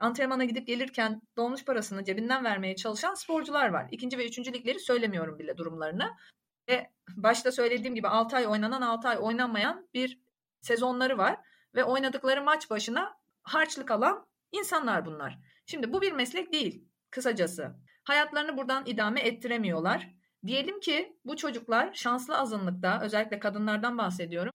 antrenmana 0.00 0.44
gidip 0.44 0.66
gelirken 0.66 1.22
dolmuş 1.36 1.64
parasını 1.64 2.04
cebinden 2.04 2.44
vermeye 2.44 2.76
çalışan 2.76 3.14
sporcular 3.14 3.68
var. 3.68 3.88
İkinci 3.90 4.18
ve 4.18 4.26
üçüncü 4.26 4.52
ligleri 4.52 4.80
söylemiyorum 4.80 5.38
bile 5.38 5.56
durumlarını. 5.56 6.16
Ve 6.68 6.90
başta 7.16 7.52
söylediğim 7.52 7.94
gibi 7.94 8.08
6 8.08 8.36
ay 8.36 8.46
oynanan 8.46 8.82
6 8.82 9.08
ay 9.08 9.16
oynanmayan 9.20 9.88
bir 9.94 10.20
sezonları 10.60 11.18
var. 11.18 11.38
Ve 11.74 11.84
oynadıkları 11.84 12.42
maç 12.42 12.70
başına 12.70 13.16
harçlık 13.42 13.90
alan 13.90 14.26
insanlar 14.52 15.06
bunlar. 15.06 15.38
Şimdi 15.66 15.92
bu 15.92 16.02
bir 16.02 16.12
meslek 16.12 16.52
değil 16.52 16.84
kısacası. 17.10 17.76
Hayatlarını 18.04 18.56
buradan 18.56 18.86
idame 18.86 19.20
ettiremiyorlar. 19.20 20.08
Diyelim 20.46 20.80
ki 20.80 21.16
bu 21.24 21.36
çocuklar 21.36 21.94
şanslı 21.94 22.38
azınlıkta 22.38 23.00
özellikle 23.02 23.38
kadınlardan 23.38 23.98
bahsediyorum. 23.98 24.52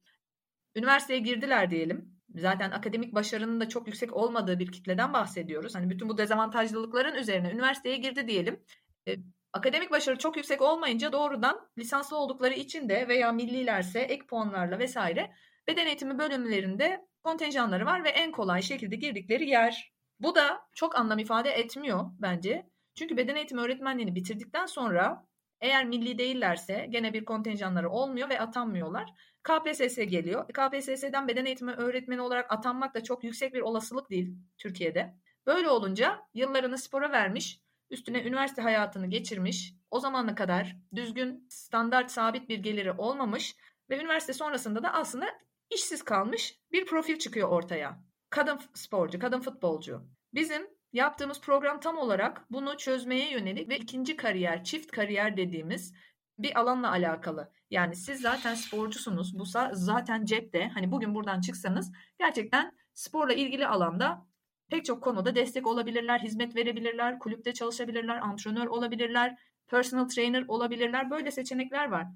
Üniversiteye 0.75 1.19
girdiler 1.19 1.71
diyelim. 1.71 2.20
Zaten 2.35 2.71
akademik 2.71 3.15
başarının 3.15 3.61
da 3.61 3.69
çok 3.69 3.87
yüksek 3.87 4.13
olmadığı 4.13 4.59
bir 4.59 4.71
kitleden 4.71 5.13
bahsediyoruz. 5.13 5.75
Hani 5.75 5.89
bütün 5.89 6.09
bu 6.09 6.17
dezavantajlılıkların 6.17 7.15
üzerine 7.15 7.51
üniversiteye 7.51 7.97
girdi 7.97 8.27
diyelim. 8.27 8.63
E, 9.07 9.15
akademik 9.53 9.91
başarı 9.91 10.17
çok 10.17 10.37
yüksek 10.37 10.61
olmayınca 10.61 11.11
doğrudan 11.11 11.69
lisanslı 11.77 12.17
oldukları 12.17 12.53
için 12.53 12.89
de 12.89 13.07
veya 13.07 13.31
millilerse 13.31 13.99
ek 13.99 14.25
puanlarla 14.25 14.79
vesaire 14.79 15.31
beden 15.67 15.87
eğitimi 15.87 16.19
bölümlerinde 16.19 17.05
kontenjanları 17.23 17.85
var 17.85 18.03
ve 18.03 18.09
en 18.09 18.31
kolay 18.31 18.61
şekilde 18.61 18.95
girdikleri 18.95 19.49
yer. 19.49 19.93
Bu 20.19 20.35
da 20.35 20.61
çok 20.75 20.95
anlam 20.95 21.19
ifade 21.19 21.49
etmiyor 21.49 22.05
bence. 22.19 22.69
Çünkü 22.95 23.17
beden 23.17 23.35
eğitimi 23.35 23.61
öğretmenliğini 23.61 24.15
bitirdikten 24.15 24.65
sonra 24.65 25.25
eğer 25.61 25.85
milli 25.85 26.17
değillerse 26.17 26.87
gene 26.89 27.13
bir 27.13 27.25
kontenjanları 27.25 27.89
olmuyor 27.89 28.29
ve 28.29 28.39
atanmıyorlar. 28.39 29.13
KPSS 29.43 29.95
geliyor. 29.95 30.45
KPSS'den 30.47 31.27
beden 31.27 31.45
eğitimi 31.45 31.71
öğretmeni 31.71 32.21
olarak 32.21 32.51
atanmak 32.51 32.95
da 32.95 33.03
çok 33.03 33.23
yüksek 33.23 33.53
bir 33.53 33.61
olasılık 33.61 34.09
değil 34.09 34.35
Türkiye'de. 34.57 35.15
Böyle 35.45 35.69
olunca 35.69 36.19
yıllarını 36.33 36.77
spora 36.77 37.11
vermiş, 37.11 37.61
üstüne 37.89 38.23
üniversite 38.23 38.61
hayatını 38.61 39.07
geçirmiş, 39.07 39.73
o 39.91 39.99
zamana 39.99 40.35
kadar 40.35 40.77
düzgün, 40.95 41.47
standart, 41.49 42.11
sabit 42.11 42.49
bir 42.49 42.59
geliri 42.59 42.91
olmamış 42.91 43.55
ve 43.89 43.99
üniversite 43.99 44.33
sonrasında 44.33 44.83
da 44.83 44.93
aslında 44.93 45.25
işsiz 45.69 46.03
kalmış 46.03 46.59
bir 46.71 46.85
profil 46.85 47.19
çıkıyor 47.19 47.49
ortaya. 47.49 48.03
Kadın 48.29 48.59
sporcu, 48.73 49.19
kadın 49.19 49.41
futbolcu. 49.41 50.07
Bizim 50.33 50.67
yaptığımız 50.93 51.41
program 51.41 51.79
tam 51.79 51.97
olarak 51.97 52.45
bunu 52.51 52.77
çözmeye 52.77 53.31
yönelik 53.31 53.69
ve 53.69 53.77
ikinci 53.77 54.15
kariyer, 54.15 54.63
çift 54.63 54.91
kariyer 54.91 55.37
dediğimiz 55.37 55.93
bir 56.39 56.59
alanla 56.59 56.91
alakalı. 56.91 57.51
Yani 57.69 57.95
siz 57.95 58.21
zaten 58.21 58.55
sporcusunuz. 58.55 59.39
Bu 59.39 59.45
zaten 59.71 60.25
cepte. 60.25 60.67
Hani 60.67 60.91
bugün 60.91 61.15
buradan 61.15 61.41
çıksanız 61.41 61.91
gerçekten 62.19 62.71
sporla 62.93 63.33
ilgili 63.33 63.67
alanda 63.67 64.25
pek 64.69 64.85
çok 64.85 65.03
konuda 65.03 65.35
destek 65.35 65.67
olabilirler, 65.67 66.19
hizmet 66.19 66.55
verebilirler, 66.55 67.19
kulüpte 67.19 67.53
çalışabilirler, 67.53 68.17
antrenör 68.17 68.67
olabilirler, 68.67 69.37
personal 69.67 70.07
trainer 70.07 70.45
olabilirler. 70.47 71.09
Böyle 71.09 71.31
seçenekler 71.31 71.89
var. 71.89 72.07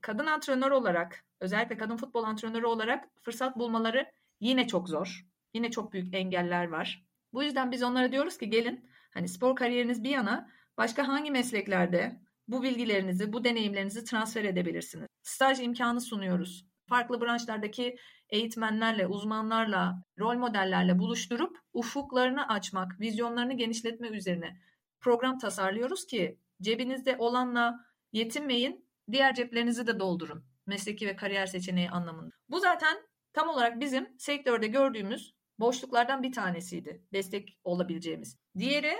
Kadın 0.00 0.26
antrenör 0.26 0.70
olarak, 0.70 1.24
özellikle 1.40 1.76
kadın 1.76 1.96
futbol 1.96 2.24
antrenörü 2.24 2.66
olarak 2.66 3.08
fırsat 3.22 3.58
bulmaları 3.58 4.12
yine 4.40 4.66
çok 4.66 4.88
zor. 4.88 5.24
Yine 5.54 5.70
çok 5.70 5.92
büyük 5.92 6.14
engeller 6.14 6.68
var. 6.68 7.04
Bu 7.32 7.42
yüzden 7.42 7.72
biz 7.72 7.82
onlara 7.82 8.12
diyoruz 8.12 8.38
ki 8.38 8.50
gelin 8.50 8.90
hani 9.14 9.28
spor 9.28 9.56
kariyeriniz 9.56 10.04
bir 10.04 10.10
yana 10.10 10.50
başka 10.76 11.08
hangi 11.08 11.30
mesleklerde 11.30 12.20
bu 12.48 12.62
bilgilerinizi, 12.62 13.32
bu 13.32 13.44
deneyimlerinizi 13.44 14.04
transfer 14.04 14.44
edebilirsiniz. 14.44 15.06
Staj 15.22 15.60
imkanı 15.60 16.00
sunuyoruz. 16.00 16.66
Farklı 16.86 17.20
branşlardaki 17.20 17.96
eğitmenlerle, 18.28 19.06
uzmanlarla, 19.06 20.04
rol 20.18 20.36
modellerle 20.36 20.98
buluşturup 20.98 21.58
ufuklarını 21.72 22.48
açmak, 22.48 23.00
vizyonlarını 23.00 23.52
genişletme 23.52 24.08
üzerine 24.08 24.60
program 25.00 25.38
tasarlıyoruz 25.38 26.06
ki 26.06 26.38
cebinizde 26.62 27.16
olanla 27.18 27.80
yetinmeyin, 28.12 28.88
diğer 29.12 29.34
ceplerinizi 29.34 29.86
de 29.86 30.00
doldurun. 30.00 30.44
Mesleki 30.66 31.06
ve 31.06 31.16
kariyer 31.16 31.46
seçeneği 31.46 31.90
anlamında. 31.90 32.34
Bu 32.48 32.60
zaten 32.60 32.98
tam 33.32 33.48
olarak 33.48 33.80
bizim 33.80 34.18
sektörde 34.18 34.66
gördüğümüz 34.66 35.34
boşluklardan 35.60 36.22
bir 36.22 36.32
tanesiydi. 36.32 37.04
Destek 37.12 37.58
olabileceğimiz. 37.64 38.38
Diğeri 38.58 38.96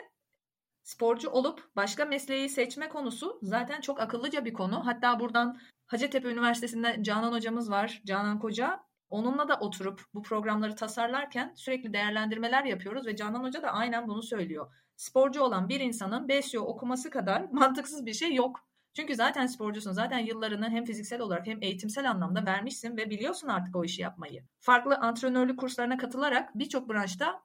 sporcu 0.82 1.30
olup 1.30 1.70
başka 1.76 2.04
mesleği 2.04 2.48
seçme 2.48 2.88
konusu 2.88 3.38
zaten 3.42 3.80
çok 3.80 4.00
akıllıca 4.00 4.44
bir 4.44 4.52
konu. 4.52 4.86
Hatta 4.86 5.20
buradan 5.20 5.60
Hacettepe 5.86 6.28
Üniversitesi'nde 6.28 6.98
Canan 7.02 7.32
hocamız 7.32 7.70
var. 7.70 8.02
Canan 8.06 8.38
Koca 8.38 8.80
onunla 9.08 9.48
da 9.48 9.58
oturup 9.60 10.04
bu 10.14 10.22
programları 10.22 10.76
tasarlarken 10.76 11.52
sürekli 11.56 11.92
değerlendirmeler 11.92 12.64
yapıyoruz 12.64 13.06
ve 13.06 13.16
Canan 13.16 13.44
Hoca 13.44 13.62
da 13.62 13.70
aynen 13.70 14.08
bunu 14.08 14.22
söylüyor. 14.22 14.74
Sporcu 14.96 15.42
olan 15.42 15.68
bir 15.68 15.80
insanın 15.80 16.28
BSO 16.28 16.60
okuması 16.60 17.10
kadar 17.10 17.48
mantıksız 17.52 18.06
bir 18.06 18.14
şey 18.14 18.34
yok. 18.34 18.69
Çünkü 18.96 19.14
zaten 19.14 19.46
sporcusun. 19.46 19.92
Zaten 19.92 20.18
yıllarını 20.18 20.70
hem 20.70 20.84
fiziksel 20.84 21.20
olarak 21.20 21.46
hem 21.46 21.62
eğitimsel 21.62 22.10
anlamda 22.10 22.46
vermişsin 22.46 22.96
ve 22.96 23.10
biliyorsun 23.10 23.48
artık 23.48 23.76
o 23.76 23.84
işi 23.84 24.02
yapmayı. 24.02 24.44
Farklı 24.60 24.96
antrenörlük 24.96 25.58
kurslarına 25.60 25.96
katılarak 25.96 26.58
birçok 26.58 26.88
branşta 26.88 27.42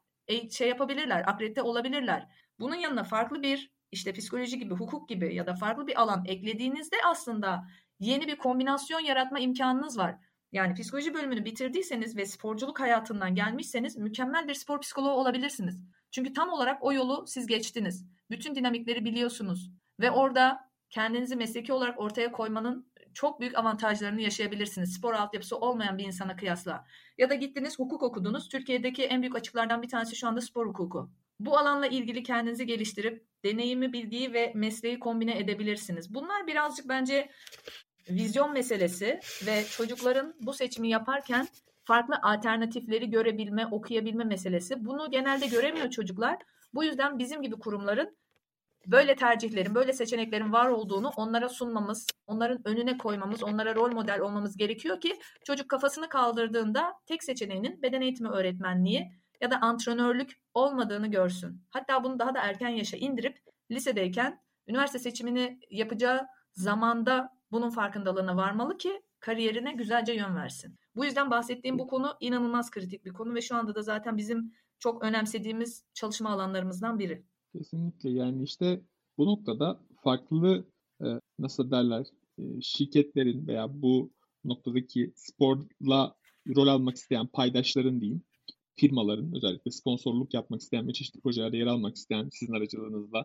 şey 0.51 0.69
yapabilirler, 0.69 1.23
akredite 1.27 1.62
olabilirler. 1.62 2.27
Bunun 2.60 2.75
yanına 2.75 3.03
farklı 3.03 3.43
bir 3.43 3.71
işte 3.91 4.13
psikoloji 4.13 4.60
gibi, 4.60 4.73
hukuk 4.73 5.10
gibi 5.10 5.36
ya 5.36 5.47
da 5.47 5.55
farklı 5.55 5.88
bir 5.88 6.01
alan 6.01 6.23
eklediğinizde 6.25 6.95
aslında 7.05 7.67
yeni 7.99 8.27
bir 8.27 8.36
kombinasyon 8.36 8.99
yaratma 8.99 9.39
imkanınız 9.39 9.97
var. 9.97 10.15
Yani 10.51 10.73
psikoloji 10.73 11.13
bölümünü 11.13 11.45
bitirdiyseniz 11.45 12.17
ve 12.17 12.25
sporculuk 12.25 12.79
hayatından 12.79 13.36
gelmişseniz 13.36 13.97
mükemmel 13.97 14.47
bir 14.47 14.53
spor 14.53 14.81
psikoloğu 14.81 15.13
olabilirsiniz. 15.13 15.79
Çünkü 16.12 16.34
tam 16.34 16.49
olarak 16.49 16.84
o 16.84 16.93
yolu 16.93 17.27
siz 17.27 17.47
geçtiniz. 17.47 18.05
Bütün 18.29 18.55
dinamikleri 18.55 19.05
biliyorsunuz 19.05 19.71
ve 19.99 20.12
orada 20.12 20.69
kendinizi 20.95 21.36
mesleki 21.36 21.73
olarak 21.73 21.99
ortaya 21.99 22.31
koymanın 22.31 22.88
çok 23.13 23.39
büyük 23.39 23.58
avantajlarını 23.58 24.21
yaşayabilirsiniz. 24.21 24.93
Spor 24.93 25.13
altyapısı 25.13 25.58
olmayan 25.58 25.97
bir 25.97 26.03
insana 26.03 26.36
kıyasla. 26.36 26.86
Ya 27.17 27.29
da 27.29 27.36
gittiniz 27.36 27.79
hukuk 27.79 28.03
okudunuz. 28.03 28.49
Türkiye'deki 28.49 29.03
en 29.03 29.21
büyük 29.21 29.36
açıklardan 29.36 29.81
bir 29.81 29.89
tanesi 29.89 30.15
şu 30.15 30.27
anda 30.27 30.41
spor 30.41 30.67
hukuku. 30.67 31.10
Bu 31.39 31.58
alanla 31.58 31.88
ilgili 31.88 32.23
kendinizi 32.23 32.65
geliştirip 32.65 33.25
deneyimi, 33.43 33.93
bilgiyi 33.93 34.34
ve 34.34 34.51
mesleği 34.55 34.99
kombine 34.99 35.38
edebilirsiniz. 35.38 36.13
Bunlar 36.13 36.47
birazcık 36.47 36.89
bence 36.89 37.29
vizyon 38.10 38.53
meselesi 38.53 39.19
ve 39.45 39.63
çocukların 39.63 40.36
bu 40.41 40.53
seçimi 40.53 40.89
yaparken 40.89 41.47
farklı 41.84 42.15
alternatifleri 42.21 43.10
görebilme, 43.10 43.67
okuyabilme 43.67 44.23
meselesi. 44.23 44.86
Bunu 44.86 45.12
genelde 45.12 45.47
göremiyor 45.47 45.89
çocuklar. 45.89 46.38
Bu 46.73 46.84
yüzden 46.84 47.19
bizim 47.19 47.41
gibi 47.41 47.55
kurumların 47.55 48.17
böyle 48.87 49.15
tercihlerin, 49.15 49.75
böyle 49.75 49.93
seçeneklerin 49.93 50.53
var 50.53 50.69
olduğunu 50.69 51.11
onlara 51.17 51.49
sunmamız, 51.49 52.07
onların 52.27 52.67
önüne 52.67 52.97
koymamız, 52.97 53.43
onlara 53.43 53.75
rol 53.75 53.91
model 53.91 54.19
olmamız 54.19 54.57
gerekiyor 54.57 55.01
ki 55.01 55.19
çocuk 55.45 55.69
kafasını 55.69 56.09
kaldırdığında 56.09 56.93
tek 57.05 57.23
seçeneğinin 57.23 57.81
beden 57.81 58.01
eğitimi 58.01 58.29
öğretmenliği 58.29 59.11
ya 59.41 59.51
da 59.51 59.61
antrenörlük 59.61 60.31
olmadığını 60.53 61.07
görsün. 61.07 61.61
Hatta 61.69 62.03
bunu 62.03 62.19
daha 62.19 62.35
da 62.35 62.39
erken 62.39 62.69
yaşa 62.69 62.97
indirip 62.97 63.37
lisedeyken 63.71 64.39
üniversite 64.67 64.99
seçimini 64.99 65.59
yapacağı 65.69 66.27
zamanda 66.53 67.29
bunun 67.51 67.69
farkındalığına 67.69 68.37
varmalı 68.37 68.77
ki 68.77 69.01
kariyerine 69.19 69.73
güzelce 69.73 70.13
yön 70.13 70.35
versin. 70.35 70.79
Bu 70.95 71.05
yüzden 71.05 71.31
bahsettiğim 71.31 71.79
bu 71.79 71.87
konu 71.87 72.17
inanılmaz 72.19 72.71
kritik 72.71 73.05
bir 73.05 73.13
konu 73.13 73.35
ve 73.35 73.41
şu 73.41 73.55
anda 73.55 73.75
da 73.75 73.81
zaten 73.81 74.17
bizim 74.17 74.53
çok 74.79 75.03
önemsediğimiz 75.03 75.85
çalışma 75.93 76.29
alanlarımızdan 76.29 76.99
biri. 76.99 77.25
Kesinlikle 77.57 78.09
yani 78.09 78.43
işte 78.43 78.81
bu 79.17 79.25
noktada 79.25 79.79
farklı 80.03 80.67
e, 81.01 81.05
nasıl 81.39 81.71
derler 81.71 82.05
e, 82.37 82.43
şirketlerin 82.61 83.47
veya 83.47 83.81
bu 83.81 84.11
noktadaki 84.43 85.13
sporla 85.15 86.15
rol 86.55 86.67
almak 86.67 86.95
isteyen 86.95 87.27
paydaşların 87.27 88.01
diyeyim 88.01 88.23
firmaların 88.75 89.35
özellikle 89.35 89.71
sponsorluk 89.71 90.33
yapmak 90.33 90.61
isteyen 90.61 90.87
ve 90.87 90.93
çeşitli 90.93 91.21
projelerde 91.21 91.57
yer 91.57 91.67
almak 91.67 91.95
isteyen 91.95 92.29
sizin 92.31 92.53
aracılığınızla 92.53 93.23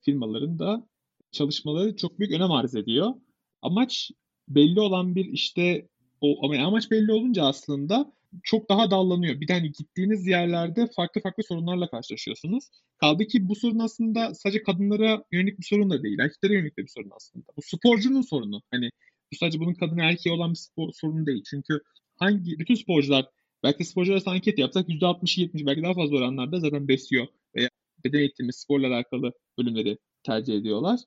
firmaların 0.00 0.58
da 0.58 0.88
çalışmaları 1.32 1.96
çok 1.96 2.18
büyük 2.18 2.32
önem 2.32 2.50
arz 2.50 2.74
ediyor. 2.74 3.14
Amaç 3.62 4.10
belli 4.48 4.80
olan 4.80 5.14
bir 5.14 5.24
işte 5.24 5.88
o 6.20 6.44
ama 6.44 6.66
amaç 6.66 6.90
belli 6.90 7.12
olunca 7.12 7.44
aslında 7.44 8.12
çok 8.42 8.68
daha 8.68 8.90
dallanıyor. 8.90 9.40
Bir 9.40 9.48
de 9.48 9.52
hani 9.52 9.72
gittiğiniz 9.72 10.26
yerlerde 10.26 10.88
farklı 10.96 11.20
farklı 11.20 11.42
sorunlarla 11.42 11.90
karşılaşıyorsunuz. 11.90 12.64
Kaldı 12.98 13.24
ki 13.26 13.48
bu 13.48 13.54
sorun 13.54 13.78
aslında 13.78 14.34
sadece 14.34 14.62
kadınlara 14.62 15.24
yönelik 15.32 15.58
bir 15.58 15.64
sorun 15.64 15.90
da 15.90 16.02
değil. 16.02 16.18
Erkeklere 16.18 16.54
yönelik 16.54 16.78
de 16.78 16.82
bir 16.82 16.88
sorun 16.88 17.10
aslında. 17.16 17.44
Bu 17.56 17.62
sporcunun 17.62 18.22
sorunu. 18.22 18.62
Hani 18.70 18.90
bu 19.32 19.36
sadece 19.36 19.60
bunun 19.60 19.74
kadın 19.74 19.98
erkeği 19.98 20.34
olan 20.34 20.50
bir 20.50 20.58
spor, 20.58 20.92
sorun 20.92 21.26
değil. 21.26 21.42
Çünkü 21.50 21.80
hangi 22.16 22.58
bütün 22.58 22.74
sporcular 22.74 23.26
belki 23.62 23.84
sporcular 23.84 24.14
arasında 24.14 24.34
anket 24.34 24.58
yapsak 24.58 24.88
%60 24.88 25.40
70 25.40 25.66
belki 25.66 25.82
daha 25.82 25.94
fazla 25.94 26.16
oranlarda 26.16 26.60
zaten 26.60 26.88
besliyor 26.88 27.26
veya 27.56 27.68
beden 28.04 28.18
eğitimi 28.18 28.52
sporla 28.52 28.86
alakalı 28.86 29.32
bölümleri 29.58 29.98
tercih 30.22 30.54
ediyorlar. 30.54 31.00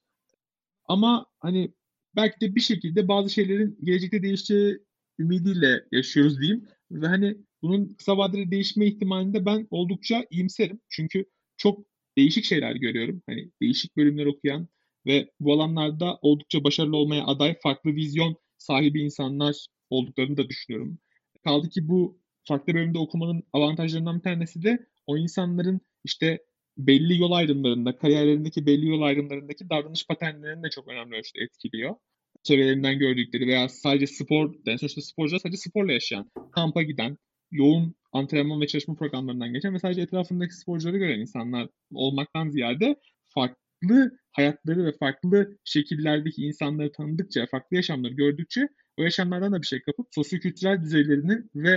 Ama 0.86 1.26
hani 1.40 1.74
belki 2.16 2.42
de 2.42 2.56
bir 2.56 2.62
şekilde 2.62 3.08
bazı 3.08 3.30
şeylerin 3.30 3.80
gelecekte 3.84 4.24
değişeceği 4.24 4.80
ümidiyle 5.20 5.86
yaşıyoruz 5.92 6.40
diyeyim. 6.40 6.68
Ve 7.02 7.08
hani 7.08 7.38
bunun 7.62 7.94
kısa 7.94 8.18
vadede 8.18 8.52
değişme 8.52 8.86
ihtimalinde 8.86 9.46
ben 9.46 9.68
oldukça 9.72 10.26
iyimserim. 10.32 10.82
Çünkü 10.90 11.26
çok 11.58 11.86
değişik 12.18 12.46
şeyler 12.46 12.76
görüyorum. 12.76 13.22
Hani 13.30 13.52
değişik 13.62 13.98
bölümler 13.98 14.26
okuyan 14.26 14.68
ve 15.06 15.32
bu 15.40 15.54
alanlarda 15.54 16.20
oldukça 16.22 16.64
başarılı 16.64 16.98
olmaya 16.98 17.26
aday 17.26 17.60
farklı 17.64 17.96
vizyon 17.96 18.36
sahibi 18.58 19.02
insanlar 19.02 19.68
olduklarını 19.90 20.38
da 20.38 20.50
düşünüyorum. 20.50 21.00
Kaldı 21.44 21.70
ki 21.70 21.88
bu 21.88 22.20
farklı 22.48 22.74
bölümde 22.74 22.98
okumanın 22.98 23.44
avantajlarından 23.54 24.18
bir 24.18 24.24
tanesi 24.24 24.64
de 24.64 24.88
o 25.08 25.18
insanların 25.18 25.82
işte 26.04 26.46
belli 26.78 27.20
yol 27.22 27.32
ayrımlarında, 27.32 27.98
kariyerlerindeki 27.98 28.66
belli 28.66 28.88
yol 28.88 29.02
ayrımlarındaki 29.02 29.70
davranış 29.70 30.08
paternlerini 30.08 30.64
de 30.64 30.70
çok 30.70 30.88
önemli 30.88 31.16
ölçüde 31.16 31.44
etkiliyor 31.44 31.96
çevrelerinden 32.46 33.00
gördükleri 33.00 33.48
veya 33.48 33.70
sadece 33.70 34.08
spor, 34.08 34.56
yani 34.66 34.80
sonuçta 34.80 35.02
sporcular 35.02 35.40
sadece 35.40 35.58
sporla 35.58 35.92
yaşayan, 35.92 36.32
kampa 36.52 36.82
giden, 36.82 37.18
yoğun 37.52 37.96
antrenman 38.14 38.62
ve 38.62 38.68
çalışma 38.68 38.96
programlarından 38.96 39.54
geçen 39.54 39.74
ve 39.74 39.80
sadece 39.80 40.02
etrafındaki 40.02 40.54
sporcuları 40.54 40.98
gören 40.98 41.20
insanlar 41.20 41.68
olmaktan 41.94 42.50
ziyade 42.50 42.96
farklı 43.34 44.12
hayatları 44.32 44.86
ve 44.86 44.92
farklı 45.00 45.58
şekillerdeki 45.64 46.42
insanları 46.42 46.92
tanıdıkça, 46.92 47.46
farklı 47.46 47.76
yaşamları 47.76 48.14
gördükçe 48.14 48.68
o 48.98 49.04
yaşamlardan 49.04 49.52
da 49.52 49.62
bir 49.62 49.68
şey 49.68 49.82
kapıp 49.82 50.08
sosyokültürel 50.12 50.82
düzeylerini 50.82 51.38
ve 51.56 51.72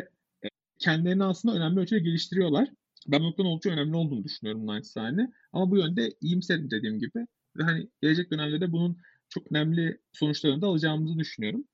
e, 0.44 0.48
kendilerini 0.78 1.24
aslında 1.24 1.56
önemli 1.56 1.80
ölçüde 1.80 2.00
geliştiriyorlar. 2.00 2.68
Ben 3.08 3.20
bu 3.20 3.42
oldukça 3.42 3.70
önemli 3.70 3.96
olduğunu 3.96 4.24
düşünüyorum 4.24 4.66
naçizane. 4.66 5.32
Ama 5.52 5.70
bu 5.70 5.76
yönde 5.78 6.12
iyimserim 6.20 6.70
dediğim 6.70 6.98
gibi. 6.98 7.26
Ve 7.56 7.62
hani 7.62 7.88
gelecek 8.02 8.30
dönemde 8.30 8.60
de 8.60 8.72
bunun 8.72 8.98
çok 9.28 9.52
önemli 9.52 9.98
sonuçlarını 10.12 10.62
da 10.62 10.66
alacağımızı 10.66 11.18
düşünüyorum. 11.18 11.64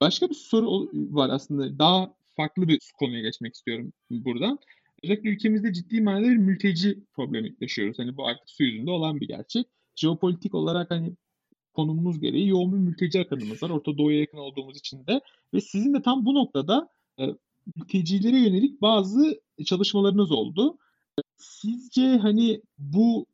Başka 0.00 0.28
bir 0.28 0.34
soru 0.34 0.90
var 0.92 1.30
aslında. 1.30 1.78
Daha 1.78 2.14
farklı 2.36 2.68
bir 2.68 2.80
konuya 2.98 3.20
geçmek 3.20 3.54
istiyorum 3.54 3.92
buradan. 4.10 4.58
Özellikle 5.02 5.30
ülkemizde 5.30 5.72
ciddi 5.72 6.00
manada 6.00 6.22
bir 6.22 6.36
mülteci 6.36 6.98
problemi 7.14 7.56
yaşıyoruz. 7.60 7.98
Hani 7.98 8.16
bu 8.16 8.26
artık 8.26 8.50
su 8.50 8.62
yüzünde 8.62 8.90
olan 8.90 9.20
bir 9.20 9.28
gerçek. 9.28 9.66
Jeopolitik 9.96 10.54
olarak 10.54 10.90
hani 10.90 11.12
konumumuz 11.74 12.20
gereği 12.20 12.48
yoğun 12.48 12.72
bir 12.72 12.78
mülteci 12.78 13.20
akınımız 13.20 13.62
var. 13.62 13.70
Orta 13.70 13.98
Doğu'ya 13.98 14.20
yakın 14.20 14.38
olduğumuz 14.38 14.78
için 14.78 15.06
de. 15.06 15.20
Ve 15.54 15.60
sizin 15.60 15.94
de 15.94 16.02
tam 16.02 16.24
bu 16.24 16.34
noktada 16.34 16.88
e, 17.20 17.24
mültecilere 17.76 18.38
yönelik 18.38 18.82
bazı 18.82 19.40
çalışmalarınız 19.64 20.32
oldu. 20.32 20.78
Sizce 21.36 22.16
hani 22.16 22.62
bu 22.78 23.26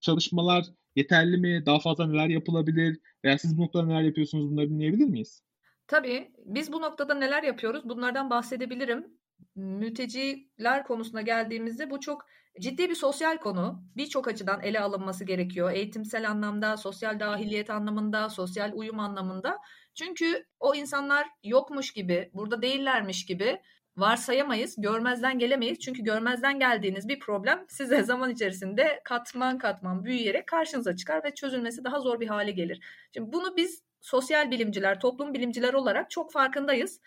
çalışmalar 0.00 0.66
yeterli 0.96 1.36
mi? 1.36 1.66
Daha 1.66 1.78
fazla 1.80 2.06
neler 2.06 2.28
yapılabilir? 2.28 3.00
Veya 3.24 3.38
siz 3.38 3.58
bu 3.58 3.62
noktada 3.62 3.86
neler 3.86 4.02
yapıyorsunuz? 4.02 4.50
Bunları 4.50 4.70
dinleyebilir 4.70 5.06
miyiz? 5.06 5.42
Tabii. 5.86 6.32
Biz 6.44 6.72
bu 6.72 6.80
noktada 6.82 7.14
neler 7.14 7.42
yapıyoruz? 7.42 7.88
Bunlardan 7.88 8.30
bahsedebilirim. 8.30 9.06
Mülteciler 9.54 10.84
konusuna 10.86 11.22
geldiğimizde 11.22 11.90
bu 11.90 12.00
çok 12.00 12.26
ciddi 12.60 12.90
bir 12.90 12.94
sosyal 12.94 13.38
konu. 13.38 13.84
Birçok 13.96 14.28
açıdan 14.28 14.62
ele 14.62 14.80
alınması 14.80 15.24
gerekiyor. 15.24 15.70
Eğitimsel 15.72 16.30
anlamda, 16.30 16.76
sosyal 16.76 17.20
dahiliyet 17.20 17.70
anlamında, 17.70 18.28
sosyal 18.28 18.72
uyum 18.74 19.00
anlamında. 19.00 19.58
Çünkü 19.94 20.46
o 20.60 20.74
insanlar 20.74 21.26
yokmuş 21.44 21.92
gibi, 21.92 22.30
burada 22.34 22.62
değillermiş 22.62 23.26
gibi 23.26 23.60
varsayamayız, 23.96 24.74
görmezden 24.78 25.38
gelemeyiz. 25.38 25.78
Çünkü 25.78 26.02
görmezden 26.02 26.58
geldiğiniz 26.58 27.08
bir 27.08 27.18
problem 27.18 27.64
size 27.68 28.02
zaman 28.02 28.30
içerisinde 28.30 29.00
katman 29.04 29.58
katman 29.58 30.04
büyüyerek 30.04 30.46
karşınıza 30.46 30.96
çıkar 30.96 31.24
ve 31.24 31.34
çözülmesi 31.34 31.84
daha 31.84 32.00
zor 32.00 32.20
bir 32.20 32.28
hale 32.28 32.50
gelir. 32.50 32.80
Şimdi 33.14 33.32
bunu 33.32 33.56
biz 33.56 33.82
sosyal 34.00 34.50
bilimciler, 34.50 35.00
toplum 35.00 35.34
bilimciler 35.34 35.74
olarak 35.74 36.10
çok 36.10 36.32
farkındayız. 36.32 37.00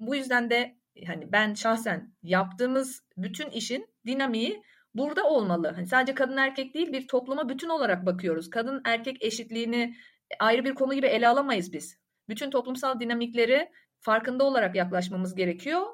Bu 0.00 0.16
yüzden 0.16 0.50
de 0.50 0.76
hani 1.06 1.32
ben 1.32 1.54
şahsen 1.54 2.12
yaptığımız 2.22 3.02
bütün 3.16 3.50
işin 3.50 3.86
dinamiği 4.06 4.62
burada 4.94 5.24
olmalı. 5.24 5.72
Hani 5.76 5.86
sadece 5.86 6.14
kadın 6.14 6.36
erkek 6.36 6.74
değil 6.74 6.92
bir 6.92 7.08
topluma 7.08 7.48
bütün 7.48 7.68
olarak 7.68 8.06
bakıyoruz. 8.06 8.50
Kadın 8.50 8.82
erkek 8.84 9.24
eşitliğini 9.24 9.96
ayrı 10.38 10.64
bir 10.64 10.74
konu 10.74 10.94
gibi 10.94 11.06
ele 11.06 11.28
alamayız 11.28 11.72
biz. 11.72 11.98
Bütün 12.28 12.50
toplumsal 12.50 13.00
dinamikleri 13.00 13.70
farkında 14.00 14.44
olarak 14.44 14.74
yaklaşmamız 14.74 15.34
gerekiyor 15.34 15.86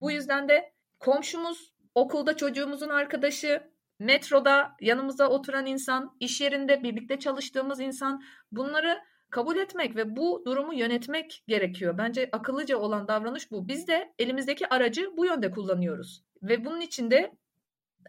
bu 0.00 0.10
yüzden 0.10 0.48
de 0.48 0.72
komşumuz, 0.98 1.72
okulda 1.94 2.36
çocuğumuzun 2.36 2.88
arkadaşı, 2.88 3.62
metroda 3.98 4.76
yanımıza 4.80 5.28
oturan 5.28 5.66
insan, 5.66 6.16
iş 6.20 6.40
yerinde 6.40 6.82
birlikte 6.82 7.18
çalıştığımız 7.18 7.80
insan 7.80 8.22
bunları 8.52 8.98
kabul 9.30 9.56
etmek 9.56 9.96
ve 9.96 10.16
bu 10.16 10.42
durumu 10.46 10.74
yönetmek 10.74 11.44
gerekiyor. 11.48 11.98
Bence 11.98 12.28
akıllıca 12.32 12.78
olan 12.78 13.08
davranış 13.08 13.50
bu. 13.50 13.68
Biz 13.68 13.88
de 13.88 14.14
elimizdeki 14.18 14.68
aracı 14.68 15.16
bu 15.16 15.26
yönde 15.26 15.50
kullanıyoruz. 15.50 16.24
Ve 16.42 16.64
bunun 16.64 16.80
içinde 16.80 17.32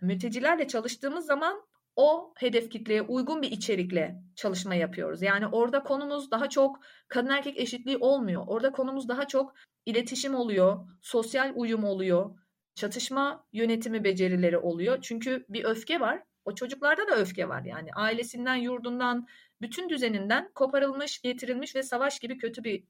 mültecilerle 0.01 0.67
çalıştığımız 0.67 1.25
zaman 1.25 1.61
o 1.95 2.33
hedef 2.37 2.71
kitleye 2.71 3.01
uygun 3.01 3.41
bir 3.41 3.51
içerikle 3.51 4.21
çalışma 4.35 4.75
yapıyoruz. 4.75 5.21
Yani 5.21 5.47
orada 5.47 5.83
konumuz 5.83 6.31
daha 6.31 6.49
çok 6.49 6.79
kadın 7.07 7.29
erkek 7.29 7.57
eşitliği 7.57 7.97
olmuyor. 7.97 8.43
Orada 8.47 8.71
konumuz 8.71 9.09
daha 9.09 9.27
çok 9.27 9.53
iletişim 9.89 10.35
oluyor, 10.35 10.87
sosyal 11.01 11.51
uyum 11.55 11.83
oluyor, 11.83 12.39
çatışma 12.75 13.47
yönetimi 13.53 14.03
becerileri 14.03 14.57
oluyor. 14.57 14.97
Çünkü 15.01 15.45
bir 15.49 15.63
öfke 15.63 15.99
var. 15.99 16.23
O 16.45 16.55
çocuklarda 16.55 17.07
da 17.07 17.15
öfke 17.15 17.49
var 17.49 17.63
yani. 17.63 17.89
Ailesinden, 17.93 18.55
yurdundan, 18.55 19.27
bütün 19.61 19.89
düzeninden 19.89 20.51
koparılmış, 20.55 21.21
getirilmiş 21.21 21.75
ve 21.75 21.83
savaş 21.83 22.19
gibi 22.19 22.37
kötü 22.37 22.63
bir 22.63 22.83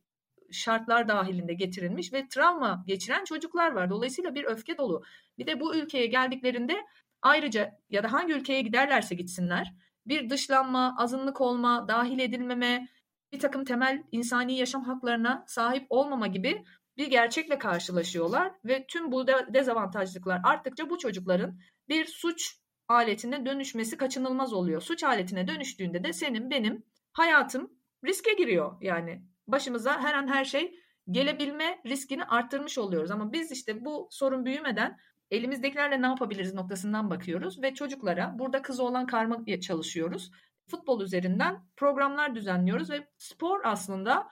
şartlar 0.51 1.07
dahilinde 1.07 1.53
getirilmiş 1.53 2.13
ve 2.13 2.27
travma 2.29 2.83
geçiren 2.87 3.23
çocuklar 3.23 3.71
var. 3.71 3.89
Dolayısıyla 3.89 4.35
bir 4.35 4.43
öfke 4.43 4.77
dolu. 4.77 5.03
Bir 5.37 5.47
de 5.47 5.59
bu 5.59 5.75
ülkeye 5.75 6.05
geldiklerinde 6.05 6.75
ayrıca 7.21 7.79
ya 7.89 8.03
da 8.03 8.11
hangi 8.11 8.33
ülkeye 8.33 8.61
giderlerse 8.61 9.15
gitsinler 9.15 9.73
bir 10.05 10.29
dışlanma, 10.29 10.95
azınlık 10.97 11.41
olma, 11.41 11.87
dahil 11.87 12.19
edilmeme, 12.19 12.87
bir 13.31 13.39
takım 13.39 13.65
temel 13.65 14.03
insani 14.11 14.57
yaşam 14.57 14.83
haklarına 14.83 15.43
sahip 15.47 15.85
olmama 15.89 16.27
gibi 16.27 16.63
bir 16.99 17.07
gerçekle 17.07 17.57
karşılaşıyorlar 17.57 18.51
ve 18.65 18.85
tüm 18.87 19.11
bu 19.11 19.27
dezavantajlıklar 19.27 20.41
arttıkça 20.43 20.89
bu 20.89 20.97
çocukların 20.97 21.59
bir 21.89 22.05
suç 22.05 22.55
aletine 22.87 23.45
dönüşmesi 23.45 23.97
kaçınılmaz 23.97 24.53
oluyor. 24.53 24.81
Suç 24.81 25.03
aletine 25.03 25.47
dönüştüğünde 25.47 26.03
de 26.03 26.13
senin 26.13 26.49
benim 26.49 26.83
hayatım 27.13 27.73
riske 28.05 28.33
giriyor. 28.33 28.77
Yani 28.81 29.23
başımıza 29.47 30.01
her 30.01 30.13
an 30.13 30.27
her 30.27 30.45
şey 30.45 30.75
gelebilme 31.11 31.81
riskini 31.85 32.23
arttırmış 32.23 32.77
oluyoruz. 32.77 33.11
Ama 33.11 33.33
biz 33.33 33.51
işte 33.51 33.85
bu 33.85 34.07
sorun 34.11 34.45
büyümeden 34.45 34.97
elimizdekilerle 35.31 36.01
ne 36.01 36.05
yapabiliriz 36.05 36.53
noktasından 36.53 37.09
bakıyoruz 37.09 37.61
ve 37.61 37.73
çocuklara 37.73 38.39
burada 38.39 38.61
kızı 38.61 38.83
olan 38.83 39.05
karma 39.05 39.45
çalışıyoruz. 39.61 40.31
Futbol 40.67 41.01
üzerinden 41.01 41.65
programlar 41.77 42.35
düzenliyoruz 42.35 42.89
ve 42.89 43.07
spor 43.17 43.61
aslında 43.63 44.29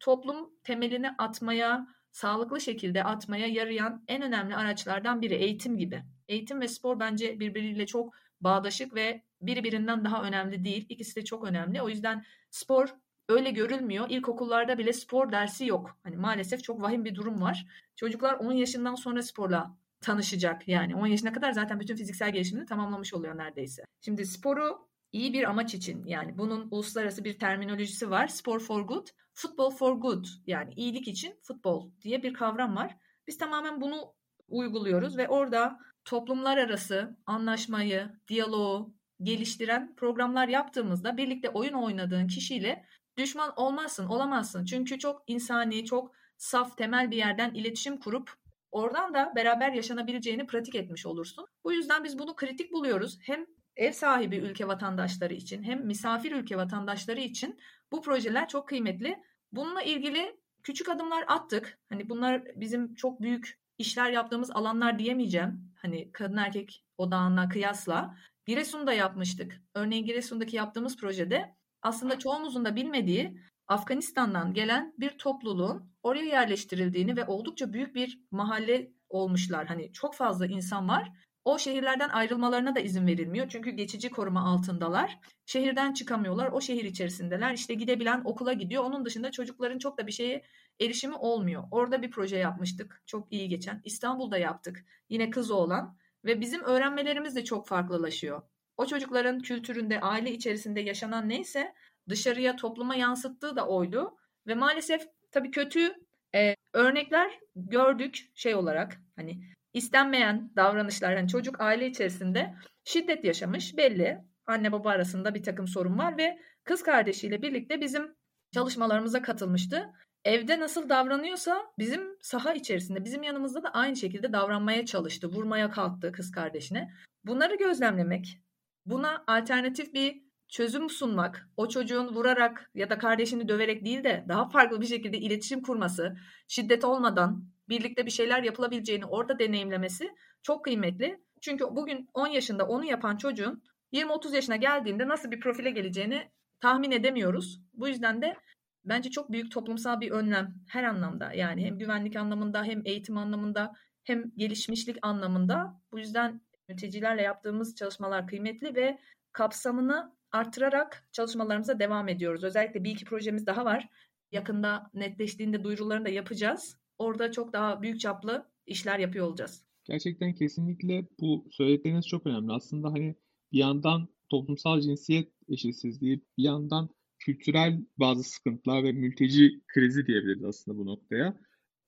toplum 0.00 0.50
temelini 0.64 1.10
atmaya, 1.18 1.86
sağlıklı 2.12 2.60
şekilde 2.60 3.04
atmaya 3.04 3.46
yarayan 3.46 4.04
en 4.08 4.22
önemli 4.22 4.56
araçlardan 4.56 5.22
biri 5.22 5.34
eğitim 5.34 5.78
gibi. 5.78 6.02
Eğitim 6.28 6.60
ve 6.60 6.68
spor 6.68 7.00
bence 7.00 7.40
birbiriyle 7.40 7.86
çok 7.86 8.14
bağdaşık 8.40 8.94
ve 8.94 9.22
biri 9.40 9.64
birinden 9.64 10.04
daha 10.04 10.22
önemli 10.22 10.64
değil. 10.64 10.86
İkisi 10.88 11.16
de 11.16 11.24
çok 11.24 11.44
önemli. 11.44 11.82
O 11.82 11.88
yüzden 11.88 12.24
spor 12.50 12.94
öyle 13.28 13.50
görülmüyor. 13.50 14.06
İlkokullarda 14.10 14.78
bile 14.78 14.92
spor 14.92 15.32
dersi 15.32 15.66
yok. 15.66 15.98
Hani 16.02 16.16
maalesef 16.16 16.64
çok 16.64 16.82
vahim 16.82 17.04
bir 17.04 17.14
durum 17.14 17.42
var. 17.42 17.66
Çocuklar 17.96 18.34
10 18.34 18.52
yaşından 18.52 18.94
sonra 18.94 19.22
sporla 19.22 19.76
tanışacak. 20.00 20.68
Yani 20.68 20.96
10 20.96 21.06
yaşına 21.06 21.32
kadar 21.32 21.52
zaten 21.52 21.80
bütün 21.80 21.96
fiziksel 21.96 22.32
gelişimini 22.32 22.66
tamamlamış 22.66 23.14
oluyor 23.14 23.38
neredeyse. 23.38 23.84
Şimdi 24.00 24.26
sporu 24.26 24.88
iyi 25.16 25.32
bir 25.32 25.50
amaç 25.50 25.74
için 25.74 26.06
yani 26.06 26.38
bunun 26.38 26.68
uluslararası 26.70 27.24
bir 27.24 27.38
terminolojisi 27.38 28.10
var. 28.10 28.26
Spor 28.26 28.60
for 28.60 28.82
good, 28.82 29.06
football 29.34 29.70
for 29.70 29.92
good 29.92 30.24
yani 30.46 30.74
iyilik 30.74 31.08
için 31.08 31.34
futbol 31.42 31.90
diye 32.02 32.22
bir 32.22 32.34
kavram 32.34 32.76
var. 32.76 32.96
Biz 33.26 33.38
tamamen 33.38 33.80
bunu 33.80 34.14
uyguluyoruz 34.48 35.16
ve 35.16 35.28
orada 35.28 35.78
toplumlar 36.04 36.58
arası 36.58 37.16
anlaşmayı, 37.26 38.10
diyaloğu 38.28 38.94
geliştiren 39.22 39.94
programlar 39.96 40.48
yaptığımızda 40.48 41.16
birlikte 41.16 41.48
oyun 41.50 41.74
oynadığın 41.74 42.26
kişiyle 42.26 42.84
düşman 43.16 43.52
olmazsın, 43.56 44.06
olamazsın. 44.06 44.64
Çünkü 44.64 44.98
çok 44.98 45.22
insani, 45.26 45.84
çok 45.84 46.12
saf, 46.36 46.76
temel 46.76 47.10
bir 47.10 47.16
yerden 47.16 47.54
iletişim 47.54 47.96
kurup 47.96 48.32
oradan 48.72 49.14
da 49.14 49.32
beraber 49.36 49.72
yaşanabileceğini 49.72 50.46
pratik 50.46 50.74
etmiş 50.74 51.06
olursun. 51.06 51.46
Bu 51.64 51.72
yüzden 51.72 52.04
biz 52.04 52.18
bunu 52.18 52.36
kritik 52.36 52.72
buluyoruz. 52.72 53.18
Hem 53.22 53.46
ev 53.76 53.92
sahibi 53.92 54.36
ülke 54.36 54.68
vatandaşları 54.68 55.34
için 55.34 55.62
hem 55.62 55.86
misafir 55.86 56.32
ülke 56.32 56.56
vatandaşları 56.56 57.20
için 57.20 57.60
bu 57.92 58.02
projeler 58.02 58.48
çok 58.48 58.68
kıymetli. 58.68 59.16
Bununla 59.52 59.82
ilgili 59.82 60.36
küçük 60.62 60.88
adımlar 60.88 61.24
attık. 61.28 61.78
Hani 61.88 62.08
bunlar 62.08 62.42
bizim 62.56 62.94
çok 62.94 63.22
büyük 63.22 63.60
işler 63.78 64.10
yaptığımız 64.10 64.50
alanlar 64.50 64.98
diyemeyeceğim. 64.98 65.72
Hani 65.76 66.12
kadın 66.12 66.36
erkek 66.36 66.84
odağına 66.98 67.48
kıyasla. 67.48 68.16
Giresun'da 68.46 68.92
yapmıştık. 68.92 69.62
Örneğin 69.74 70.06
Giresun'daki 70.06 70.56
yaptığımız 70.56 70.96
projede 70.96 71.56
aslında 71.82 72.18
çoğumuzun 72.18 72.64
da 72.64 72.76
bilmediği 72.76 73.40
Afganistan'dan 73.68 74.54
gelen 74.54 74.94
bir 74.98 75.10
topluluğun 75.18 75.92
oraya 76.02 76.24
yerleştirildiğini 76.24 77.16
ve 77.16 77.24
oldukça 77.24 77.72
büyük 77.72 77.94
bir 77.94 78.20
mahalle 78.30 78.92
olmuşlar. 79.08 79.66
Hani 79.66 79.92
çok 79.92 80.14
fazla 80.14 80.46
insan 80.46 80.88
var. 80.88 81.12
O 81.46 81.58
şehirlerden 81.58 82.08
ayrılmalarına 82.08 82.74
da 82.74 82.80
izin 82.80 83.06
verilmiyor. 83.06 83.48
Çünkü 83.48 83.70
geçici 83.70 84.10
koruma 84.10 84.40
altındalar. 84.52 85.18
Şehirden 85.46 85.92
çıkamıyorlar. 85.92 86.52
O 86.52 86.60
şehir 86.60 86.84
içerisindeler. 86.84 87.54
İşte 87.54 87.74
gidebilen 87.74 88.22
okula 88.24 88.52
gidiyor. 88.52 88.84
Onun 88.84 89.04
dışında 89.04 89.30
çocukların 89.30 89.78
çok 89.78 89.98
da 89.98 90.06
bir 90.06 90.12
şeye 90.12 90.42
erişimi 90.80 91.16
olmuyor. 91.16 91.64
Orada 91.70 92.02
bir 92.02 92.10
proje 92.10 92.36
yapmıştık. 92.36 93.02
Çok 93.06 93.32
iyi 93.32 93.48
geçen. 93.48 93.80
İstanbul'da 93.84 94.38
yaptık. 94.38 94.84
Yine 95.08 95.30
kız 95.30 95.50
olan 95.50 95.96
ve 96.24 96.40
bizim 96.40 96.64
öğrenmelerimiz 96.64 97.36
de 97.36 97.44
çok 97.44 97.68
farklılaşıyor. 97.68 98.42
O 98.76 98.86
çocukların 98.86 99.40
kültüründe, 99.40 100.00
aile 100.00 100.32
içerisinde 100.32 100.80
yaşanan 100.80 101.28
neyse 101.28 101.74
dışarıya 102.08 102.56
topluma 102.56 102.96
yansıttığı 102.96 103.56
da 103.56 103.68
oydu. 103.68 104.16
Ve 104.46 104.54
maalesef 104.54 105.08
tabii 105.32 105.50
kötü 105.50 105.94
e, 106.34 106.56
örnekler 106.72 107.38
gördük 107.56 108.30
şey 108.34 108.54
olarak 108.54 109.00
hani 109.16 109.55
istenmeyen 109.76 110.50
davranışlar 110.56 111.16
hani 111.16 111.28
çocuk 111.28 111.60
aile 111.60 111.86
içerisinde 111.86 112.54
şiddet 112.84 113.24
yaşamış 113.24 113.76
belli. 113.76 114.24
Anne 114.46 114.72
baba 114.72 114.90
arasında 114.90 115.34
bir 115.34 115.42
takım 115.42 115.68
sorun 115.68 115.98
var 115.98 116.18
ve 116.18 116.38
kız 116.64 116.82
kardeşiyle 116.82 117.42
birlikte 117.42 117.80
bizim 117.80 118.14
çalışmalarımıza 118.54 119.22
katılmıştı. 119.22 119.92
Evde 120.24 120.60
nasıl 120.60 120.88
davranıyorsa 120.88 121.66
bizim 121.78 122.02
saha 122.20 122.52
içerisinde 122.52 123.04
bizim 123.04 123.22
yanımızda 123.22 123.62
da 123.62 123.68
aynı 123.68 123.96
şekilde 123.96 124.32
davranmaya 124.32 124.86
çalıştı. 124.86 125.28
Vurmaya 125.28 125.70
kalktı 125.70 126.12
kız 126.12 126.30
kardeşine. 126.30 126.90
Bunları 127.24 127.56
gözlemlemek, 127.56 128.40
buna 128.86 129.24
alternatif 129.26 129.94
bir 129.94 130.22
çözüm 130.48 130.90
sunmak, 130.90 131.48
o 131.56 131.68
çocuğun 131.68 132.14
vurarak 132.14 132.70
ya 132.74 132.90
da 132.90 132.98
kardeşini 132.98 133.48
döverek 133.48 133.84
değil 133.84 134.04
de 134.04 134.24
daha 134.28 134.48
farklı 134.48 134.80
bir 134.80 134.86
şekilde 134.86 135.18
iletişim 135.18 135.62
kurması, 135.62 136.16
şiddet 136.48 136.84
olmadan 136.84 137.55
birlikte 137.68 138.06
bir 138.06 138.10
şeyler 138.10 138.42
yapılabileceğini 138.42 139.04
orada 139.04 139.38
deneyimlemesi 139.38 140.14
çok 140.42 140.64
kıymetli. 140.64 141.20
Çünkü 141.40 141.64
bugün 141.64 142.08
10 142.14 142.26
yaşında 142.26 142.66
onu 142.66 142.84
yapan 142.84 143.16
çocuğun 143.16 143.62
20-30 143.92 144.34
yaşına 144.34 144.56
geldiğinde 144.56 145.08
nasıl 145.08 145.30
bir 145.30 145.40
profile 145.40 145.70
geleceğini 145.70 146.30
tahmin 146.60 146.90
edemiyoruz. 146.90 147.60
Bu 147.74 147.88
yüzden 147.88 148.22
de 148.22 148.36
bence 148.84 149.10
çok 149.10 149.32
büyük 149.32 149.52
toplumsal 149.52 150.00
bir 150.00 150.10
önlem 150.10 150.54
her 150.68 150.84
anlamda. 150.84 151.32
Yani 151.32 151.64
hem 151.64 151.78
güvenlik 151.78 152.16
anlamında 152.16 152.64
hem 152.64 152.82
eğitim 152.84 153.18
anlamında 153.18 153.72
hem 154.04 154.24
gelişmişlik 154.36 154.96
anlamında. 155.02 155.80
Bu 155.92 155.98
yüzden 155.98 156.40
mültecilerle 156.68 157.22
yaptığımız 157.22 157.74
çalışmalar 157.74 158.26
kıymetli 158.26 158.74
ve 158.74 158.98
kapsamını 159.32 160.16
artırarak 160.32 161.08
çalışmalarımıza 161.12 161.78
devam 161.78 162.08
ediyoruz. 162.08 162.44
Özellikle 162.44 162.84
bir 162.84 162.90
iki 162.90 163.04
projemiz 163.04 163.46
daha 163.46 163.64
var. 163.64 163.88
Yakında 164.32 164.90
netleştiğinde 164.94 165.64
duyurularını 165.64 166.04
da 166.04 166.08
yapacağız. 166.08 166.76
Orada 166.98 167.32
çok 167.32 167.52
daha 167.52 167.82
büyük 167.82 168.00
çaplı 168.00 168.46
işler 168.66 168.98
yapıyor 168.98 169.26
olacağız. 169.26 169.64
Gerçekten 169.84 170.34
kesinlikle 170.34 171.08
bu 171.20 171.48
söyledikleriniz 171.50 172.06
çok 172.06 172.26
önemli. 172.26 172.52
Aslında 172.52 172.92
hani 172.92 173.14
bir 173.52 173.58
yandan 173.58 174.08
toplumsal 174.28 174.80
cinsiyet 174.80 175.32
eşitsizliği, 175.48 176.24
bir 176.38 176.42
yandan 176.42 176.88
kültürel 177.18 177.80
bazı 177.96 178.22
sıkıntılar 178.22 178.84
ve 178.84 178.92
mülteci 178.92 179.60
krizi 179.66 180.06
diyebiliriz 180.06 180.44
aslında 180.44 180.78
bu 180.78 180.86
noktaya. 180.86 181.36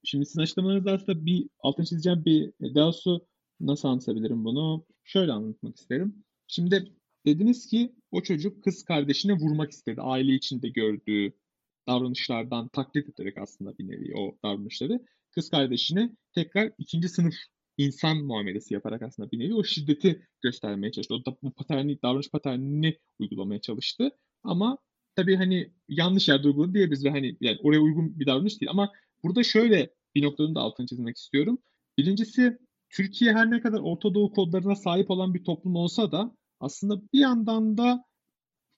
Şimdi 0.04 0.26
sizin 0.26 0.40
açıklamalarınızda 0.40 0.92
aslında 0.92 1.26
bir 1.26 1.48
altın 1.58 1.84
çizeceğim 1.84 2.24
bir 2.24 2.52
daha 2.74 2.92
su 2.92 3.26
nasıl 3.60 3.88
anlatabilirim 3.88 4.44
bunu? 4.44 4.86
Şöyle 5.04 5.32
anlatmak 5.32 5.76
isterim. 5.76 6.24
Şimdi 6.46 6.98
Dediniz 7.28 7.66
ki 7.66 7.92
o 8.10 8.22
çocuk 8.22 8.64
kız 8.64 8.84
kardeşine 8.84 9.32
vurmak 9.32 9.70
istedi. 9.70 10.00
Aile 10.00 10.34
içinde 10.34 10.68
gördüğü 10.68 11.32
davranışlardan 11.88 12.68
taklit 12.68 13.08
ederek 13.08 13.38
aslında 13.38 13.78
bir 13.78 13.88
nevi 13.88 14.14
o 14.16 14.38
davranışları 14.44 15.00
kız 15.30 15.50
kardeşine 15.50 16.10
tekrar 16.34 16.72
ikinci 16.78 17.08
sınıf 17.08 17.34
insan 17.76 18.16
muamelesi 18.24 18.74
yaparak 18.74 19.02
aslında 19.02 19.30
bir 19.30 19.38
nevi 19.38 19.54
o 19.54 19.64
şiddeti 19.64 20.26
göstermeye 20.42 20.92
çalıştı. 20.92 21.14
O 21.14 21.24
da 21.24 21.36
bu 21.42 21.50
paterni, 21.50 22.02
davranış 22.02 22.30
paternini 22.30 22.98
uygulamaya 23.18 23.60
çalıştı. 23.60 24.10
Ama 24.42 24.78
tabii 25.16 25.36
hani 25.36 25.72
yanlış 25.88 26.28
yerde 26.28 26.48
uyguladı 26.48 26.74
diyebiliriz 26.74 27.04
ve 27.04 27.10
hani 27.10 27.36
yani 27.40 27.58
oraya 27.62 27.80
uygun 27.80 28.20
bir 28.20 28.26
davranış 28.26 28.60
değil. 28.60 28.70
Ama 28.70 28.92
burada 29.22 29.42
şöyle 29.42 29.90
bir 30.14 30.22
noktanın 30.22 30.54
da 30.54 30.60
altını 30.60 30.86
çizmek 30.86 31.16
istiyorum. 31.16 31.58
Birincisi 31.98 32.58
Türkiye 32.90 33.32
her 33.32 33.50
ne 33.50 33.60
kadar 33.60 33.80
Orta 33.80 34.14
Doğu 34.14 34.32
kodlarına 34.32 34.76
sahip 34.76 35.10
olan 35.10 35.34
bir 35.34 35.44
toplum 35.44 35.76
olsa 35.76 36.12
da 36.12 36.36
aslında 36.60 37.02
bir 37.12 37.20
yandan 37.20 37.78
da 37.78 38.04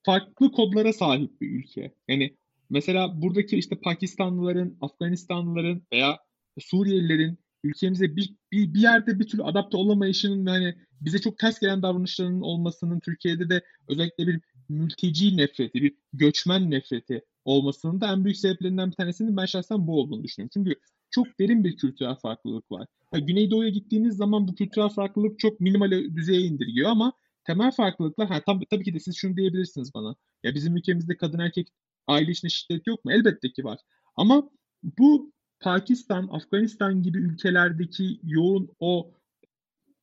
farklı 0.03 0.53
kodlara 0.53 0.93
sahip 0.93 1.41
bir 1.41 1.51
ülke. 1.51 1.95
Yani 2.09 2.37
Mesela 2.71 3.23
buradaki 3.23 3.57
işte 3.57 3.81
Pakistanlıların, 3.81 4.77
Afganistanlıların 4.81 5.83
veya 5.93 6.19
Suriyelilerin 6.59 7.39
ülkemize 7.65 8.17
bir, 8.17 8.35
bir, 8.53 8.75
bir 8.75 8.81
yerde 8.81 9.19
bir 9.19 9.29
türlü 9.29 9.43
adapte 9.43 9.77
olamayışının 9.77 10.47
yani 10.47 10.75
bize 11.01 11.19
çok 11.19 11.39
ters 11.39 11.61
gelen 11.61 11.83
davranışlarının 11.83 12.41
olmasının 12.41 13.01
Türkiye'de 13.01 13.51
de 13.51 13.63
özellikle 13.89 14.27
bir 14.27 14.41
mülteci 14.69 15.37
nefreti, 15.37 15.83
bir 15.83 15.95
göçmen 16.13 16.71
nefreti 16.71 17.23
olmasının 17.45 18.01
da 18.01 18.13
en 18.13 18.25
büyük 18.25 18.37
sebeplerinden 18.37 18.91
bir 18.91 18.97
tanesinin 18.97 19.37
ben 19.37 19.47
şahsen 19.47 19.87
bu 19.87 20.01
olduğunu 20.01 20.25
düşünüyorum. 20.25 20.51
Çünkü 20.55 20.75
çok 21.11 21.27
derin 21.41 21.65
bir 21.65 21.77
kültürel 21.77 22.15
farklılık 22.15 22.73
var. 22.73 22.87
Yani 23.15 23.27
Güneydoğu'ya 23.27 23.71
gittiğiniz 23.71 24.17
zaman 24.17 24.49
bu 24.49 24.55
kültürel 24.55 24.89
farklılık 24.89 25.39
çok 25.39 25.61
minimal 25.61 25.91
düzeye 25.91 26.41
indirgiyor 26.41 26.91
ama 26.91 27.13
temel 27.45 27.73
farklılıklar 27.73 28.29
ha, 28.29 28.41
tam, 28.47 28.61
tabii 28.71 28.85
ki 28.85 28.95
de 28.95 29.01
siz 29.01 29.17
şunu 29.17 29.37
diyebilirsiniz 29.37 29.95
bana. 29.95 30.15
Ya 30.43 30.55
bizim 30.55 30.77
ülkemizde 30.77 31.17
kadın 31.17 31.39
erkek 31.39 31.69
aile 32.07 32.31
içinde 32.31 32.51
şiddet 32.51 32.87
yok 32.87 33.05
mu? 33.05 33.13
Elbette 33.13 33.53
ki 33.53 33.65
var. 33.65 33.79
Ama 34.17 34.51
bu 34.83 35.33
Pakistan, 35.61 36.29
Afganistan 36.33 37.03
gibi 37.03 37.19
ülkelerdeki 37.19 38.21
yoğun 38.23 38.71
o 38.81 39.15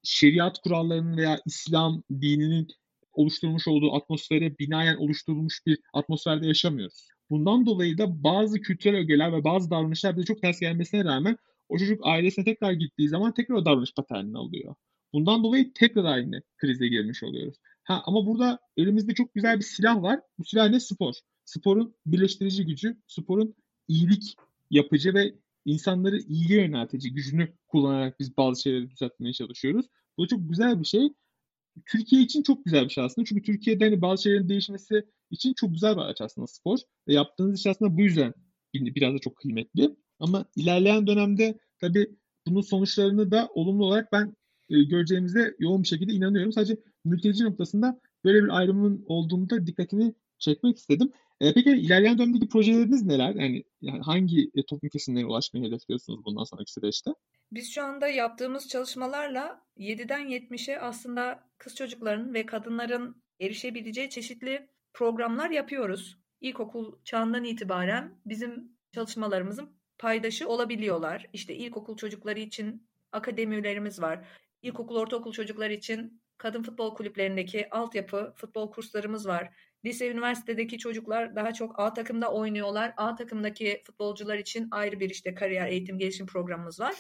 şeriat 0.03 0.59
kurallarının 0.61 1.17
veya 1.17 1.39
İslam 1.45 2.03
dininin 2.11 2.67
oluşturmuş 3.13 3.67
olduğu 3.67 3.95
atmosfere 3.95 4.57
binaen 4.59 4.95
oluşturulmuş 4.95 5.65
bir 5.65 5.79
atmosferde 5.93 6.47
yaşamıyoruz. 6.47 7.07
Bundan 7.29 7.65
dolayı 7.65 7.97
da 7.97 8.23
bazı 8.23 8.61
kültürel 8.61 8.99
ögeler 8.99 9.33
ve 9.33 9.43
bazı 9.43 9.71
davranışlar 9.71 10.17
bize 10.17 10.25
çok 10.25 10.41
ters 10.41 10.59
gelmesine 10.59 11.03
rağmen 11.03 11.37
o 11.69 11.77
çocuk 11.77 11.99
ailesine 12.03 12.45
tekrar 12.45 12.71
gittiği 12.71 13.09
zaman 13.09 13.33
tekrar 13.33 13.55
o 13.55 13.65
davranış 13.65 13.93
paternini 13.93 14.37
alıyor. 14.37 14.75
Bundan 15.13 15.43
dolayı 15.43 15.73
tekrar 15.73 16.05
aynı 16.05 16.41
krize 16.57 16.87
girmiş 16.87 17.23
oluyoruz. 17.23 17.57
Ha, 17.83 18.01
ama 18.05 18.25
burada 18.25 18.59
elimizde 18.77 19.13
çok 19.13 19.33
güzel 19.33 19.57
bir 19.57 19.63
silah 19.63 20.01
var. 20.01 20.19
Bu 20.39 20.45
silah 20.45 20.69
ne? 20.69 20.79
Spor. 20.79 21.13
Sporun 21.47 21.95
birleştirici 22.05 22.65
gücü, 22.65 22.97
sporun 23.07 23.55
iyilik 23.87 24.35
yapıcı 24.71 25.13
ve 25.13 25.35
insanları 25.65 26.19
iyiye 26.19 26.61
yöneltici 26.61 27.13
gücünü 27.13 27.53
kullanarak 27.67 28.19
biz 28.19 28.37
bazı 28.37 28.61
şeyleri 28.61 28.89
düzeltmeye 28.89 29.33
çalışıyoruz. 29.33 29.85
Bu 30.17 30.27
çok 30.27 30.49
güzel 30.49 30.79
bir 30.79 30.85
şey. 30.85 31.13
Türkiye 31.85 32.21
için 32.21 32.43
çok 32.43 32.65
güzel 32.65 32.83
bir 32.83 32.89
şey 32.89 33.03
aslında. 33.03 33.25
Çünkü 33.25 33.41
Türkiye'de 33.41 33.85
hani 33.85 34.01
bazı 34.01 34.23
şeylerin 34.23 34.49
değişmesi 34.49 35.05
için 35.31 35.53
çok 35.53 35.71
güzel 35.71 35.95
bir 35.95 36.01
araç 36.01 36.21
aslında 36.21 36.47
spor. 36.47 36.77
Ve 37.07 37.13
yaptığınız 37.13 37.59
iş 37.59 37.67
aslında 37.67 37.97
bu 37.97 38.01
yüzden 38.01 38.33
biraz 38.73 39.13
da 39.13 39.19
çok 39.19 39.35
kıymetli. 39.35 39.95
Ama 40.19 40.45
ilerleyen 40.55 41.07
dönemde 41.07 41.59
tabii 41.81 42.15
bunun 42.47 42.61
sonuçlarını 42.61 43.31
da 43.31 43.49
olumlu 43.53 43.85
olarak 43.85 44.11
ben 44.11 44.35
e, 44.69 44.83
göreceğimize 44.83 45.55
yoğun 45.59 45.83
bir 45.83 45.87
şekilde 45.87 46.13
inanıyorum. 46.13 46.51
Sadece 46.51 46.77
mülteci 47.05 47.43
noktasında 47.43 48.01
böyle 48.23 48.43
bir 48.43 48.57
ayrımın 48.57 49.05
olduğunda 49.07 49.67
dikkatini 49.67 50.13
çekmek 50.39 50.77
istedim. 50.77 51.11
E, 51.41 51.53
peki 51.53 51.69
ilerleyen 51.69 52.17
dönemdeki 52.17 52.47
projeleriniz 52.47 53.05
neler? 53.05 53.35
Yani, 53.35 53.63
yani 53.81 54.01
hangi 54.01 54.51
e, 54.55 54.65
toplum 54.65 54.89
kesimlerine 54.89 55.29
ulaşmayı 55.29 55.65
hedefliyorsunuz 55.65 56.25
bundan 56.25 56.43
sonraki 56.43 56.71
süreçte? 56.71 57.11
Biz 57.51 57.71
şu 57.71 57.83
anda 57.83 58.07
yaptığımız 58.07 58.67
çalışmalarla 58.67 59.61
7'den 59.77 60.27
70'e 60.27 60.79
aslında 60.79 61.43
kız 61.57 61.75
çocukların 61.75 62.33
ve 62.33 62.45
kadınların 62.45 63.23
erişebileceği 63.39 64.09
çeşitli 64.09 64.67
programlar 64.93 65.49
yapıyoruz. 65.49 66.17
İlkokul 66.41 66.95
çağından 67.03 67.43
itibaren 67.43 68.19
bizim 68.25 68.71
çalışmalarımızın 68.91 69.69
paydaşı 69.97 70.49
olabiliyorlar. 70.49 71.25
İşte 71.33 71.55
ilkokul 71.55 71.97
çocukları 71.97 72.39
için 72.39 72.87
akademilerimiz 73.11 74.01
var. 74.01 74.27
İlkokul, 74.61 74.95
ortaokul 74.95 75.31
çocukları 75.31 75.73
için 75.73 76.21
kadın 76.37 76.63
futbol 76.63 76.95
kulüplerindeki 76.95 77.69
altyapı 77.69 78.33
futbol 78.35 78.71
kurslarımız 78.71 79.27
var. 79.27 79.53
Lise, 79.87 80.11
üniversitedeki 80.11 80.77
çocuklar 80.77 81.35
daha 81.35 81.53
çok 81.53 81.79
A 81.79 81.93
takımda 81.93 82.31
oynuyorlar. 82.31 82.93
A 82.97 83.15
takımdaki 83.15 83.81
futbolcular 83.85 84.37
için 84.37 84.67
ayrı 84.71 84.99
bir 84.99 85.09
işte 85.09 85.35
kariyer 85.35 85.67
eğitim 85.67 85.97
gelişim 85.97 86.25
programımız 86.25 86.79
var. 86.79 86.95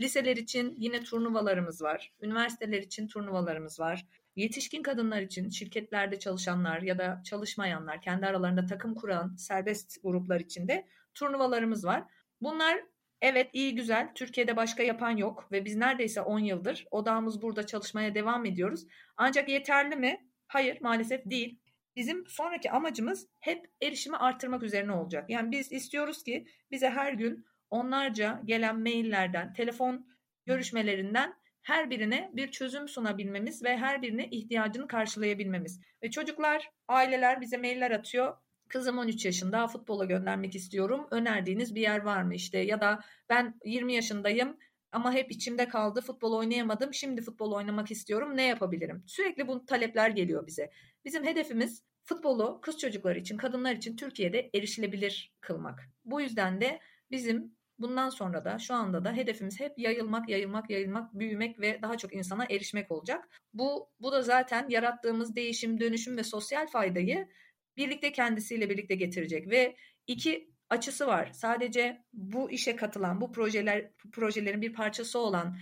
Liseler 0.00 0.36
için 0.36 0.74
yine 0.78 1.02
turnuvalarımız 1.02 1.82
var. 1.82 2.12
Üniversiteler 2.20 2.82
için 2.82 3.08
turnuvalarımız 3.08 3.80
var. 3.80 4.06
Yetişkin 4.36 4.82
kadınlar 4.82 5.22
için 5.22 5.50
şirketlerde 5.50 6.18
çalışanlar 6.18 6.82
ya 6.82 6.98
da 6.98 7.22
çalışmayanlar, 7.24 8.00
kendi 8.02 8.26
aralarında 8.26 8.66
takım 8.66 8.94
kuran 8.94 9.36
serbest 9.36 10.02
gruplar 10.02 10.40
için 10.40 10.68
de 10.68 10.86
turnuvalarımız 11.14 11.84
var. 11.84 12.04
Bunlar 12.40 12.80
evet 13.20 13.50
iyi 13.52 13.74
güzel. 13.74 14.12
Türkiye'de 14.14 14.56
başka 14.56 14.82
yapan 14.82 15.10
yok 15.10 15.52
ve 15.52 15.64
biz 15.64 15.76
neredeyse 15.76 16.20
10 16.20 16.38
yıldır 16.38 16.86
odağımız 16.90 17.42
burada 17.42 17.66
çalışmaya 17.66 18.14
devam 18.14 18.44
ediyoruz. 18.46 18.86
Ancak 19.16 19.48
yeterli 19.48 19.96
mi? 19.96 20.26
Hayır 20.46 20.80
maalesef 20.80 21.24
değil. 21.24 21.58
Bizim 22.00 22.26
sonraki 22.26 22.70
amacımız 22.70 23.26
hep 23.40 23.70
erişimi 23.82 24.16
arttırmak 24.16 24.62
üzerine 24.62 24.92
olacak. 24.92 25.30
Yani 25.30 25.50
biz 25.50 25.72
istiyoruz 25.72 26.22
ki 26.22 26.46
bize 26.70 26.90
her 26.90 27.12
gün 27.12 27.46
onlarca 27.70 28.42
gelen 28.44 28.80
maillerden, 28.80 29.52
telefon 29.52 30.06
görüşmelerinden 30.46 31.34
her 31.62 31.90
birine 31.90 32.30
bir 32.32 32.50
çözüm 32.50 32.88
sunabilmemiz 32.88 33.64
ve 33.64 33.76
her 33.76 34.02
birine 34.02 34.26
ihtiyacını 34.26 34.88
karşılayabilmemiz. 34.88 35.80
Ve 36.02 36.10
çocuklar, 36.10 36.70
aileler 36.88 37.40
bize 37.40 37.56
mailler 37.56 37.90
atıyor. 37.90 38.36
Kızım 38.68 38.98
13 38.98 39.24
yaşında 39.24 39.66
futbola 39.66 40.04
göndermek 40.04 40.54
istiyorum. 40.54 41.06
Önerdiğiniz 41.10 41.74
bir 41.74 41.80
yer 41.80 42.02
var 42.02 42.22
mı 42.22 42.34
işte 42.34 42.58
ya 42.58 42.80
da 42.80 43.00
ben 43.28 43.54
20 43.64 43.94
yaşındayım 43.94 44.56
ama 44.92 45.12
hep 45.12 45.30
içimde 45.30 45.68
kaldı. 45.68 46.00
Futbol 46.00 46.32
oynayamadım. 46.32 46.94
Şimdi 46.94 47.22
futbol 47.22 47.52
oynamak 47.52 47.90
istiyorum. 47.90 48.36
Ne 48.36 48.46
yapabilirim? 48.46 49.04
Sürekli 49.06 49.48
bu 49.48 49.64
talepler 49.64 50.10
geliyor 50.10 50.46
bize. 50.46 50.70
Bizim 51.04 51.24
hedefimiz 51.24 51.89
futbolu 52.10 52.60
kız 52.60 52.78
çocukları 52.78 53.18
için, 53.18 53.36
kadınlar 53.36 53.74
için 53.74 53.96
Türkiye'de 53.96 54.50
erişilebilir 54.54 55.32
kılmak. 55.40 55.88
Bu 56.04 56.20
yüzden 56.20 56.60
de 56.60 56.80
bizim 57.10 57.54
bundan 57.78 58.08
sonra 58.08 58.44
da 58.44 58.58
şu 58.58 58.74
anda 58.74 59.04
da 59.04 59.12
hedefimiz 59.12 59.60
hep 59.60 59.78
yayılmak, 59.78 60.28
yayılmak, 60.28 60.70
yayılmak, 60.70 61.14
büyümek 61.14 61.60
ve 61.60 61.82
daha 61.82 61.96
çok 61.96 62.14
insana 62.14 62.44
erişmek 62.44 62.90
olacak. 62.90 63.28
Bu 63.54 63.90
bu 64.00 64.12
da 64.12 64.22
zaten 64.22 64.68
yarattığımız 64.68 65.36
değişim, 65.36 65.80
dönüşüm 65.80 66.16
ve 66.16 66.22
sosyal 66.22 66.66
faydayı 66.66 67.28
birlikte 67.76 68.12
kendisiyle 68.12 68.70
birlikte 68.70 68.94
getirecek 68.94 69.50
ve 69.50 69.76
iki 70.06 70.50
açısı 70.70 71.06
var. 71.06 71.30
Sadece 71.32 72.04
bu 72.12 72.50
işe 72.50 72.76
katılan, 72.76 73.20
bu 73.20 73.32
projeler 73.32 73.90
projelerin 74.12 74.62
bir 74.62 74.72
parçası 74.72 75.18
olan 75.18 75.56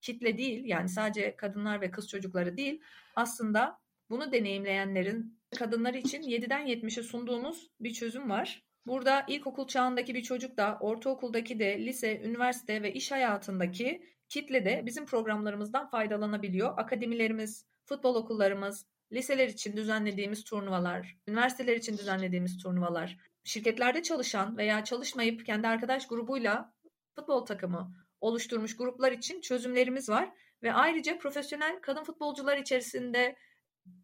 kitle 0.00 0.38
değil, 0.38 0.64
yani 0.64 0.88
sadece 0.88 1.36
kadınlar 1.36 1.80
ve 1.80 1.90
kız 1.90 2.08
çocukları 2.08 2.56
değil, 2.56 2.80
aslında 3.16 3.78
bunu 4.10 4.32
deneyimleyenlerin 4.32 5.37
kadınlar 5.56 5.94
için 5.94 6.22
7'den 6.22 6.66
70'e 6.66 7.02
sunduğumuz 7.02 7.70
bir 7.80 7.92
çözüm 7.92 8.30
var. 8.30 8.62
Burada 8.86 9.24
ilkokul 9.28 9.66
çağındaki 9.66 10.14
bir 10.14 10.22
çocuk 10.22 10.56
da, 10.56 10.78
ortaokuldaki 10.80 11.58
de, 11.58 11.86
lise, 11.86 12.20
üniversite 12.20 12.82
ve 12.82 12.92
iş 12.92 13.12
hayatındaki 13.12 14.02
kitle 14.28 14.64
de 14.64 14.82
bizim 14.86 15.06
programlarımızdan 15.06 15.90
faydalanabiliyor. 15.90 16.78
Akademilerimiz, 16.78 17.66
futbol 17.84 18.14
okullarımız, 18.14 18.86
liseler 19.12 19.48
için 19.48 19.76
düzenlediğimiz 19.76 20.44
turnuvalar, 20.44 21.16
üniversiteler 21.28 21.76
için 21.76 21.98
düzenlediğimiz 21.98 22.62
turnuvalar, 22.62 23.16
şirketlerde 23.44 24.02
çalışan 24.02 24.56
veya 24.56 24.84
çalışmayıp 24.84 25.46
kendi 25.46 25.68
arkadaş 25.68 26.06
grubuyla 26.06 26.72
futbol 27.14 27.46
takımı 27.46 27.92
oluşturmuş 28.20 28.76
gruplar 28.76 29.12
için 29.12 29.40
çözümlerimiz 29.40 30.08
var 30.08 30.30
ve 30.62 30.72
ayrıca 30.72 31.18
profesyonel 31.18 31.80
kadın 31.80 32.04
futbolcular 32.04 32.56
içerisinde 32.56 33.36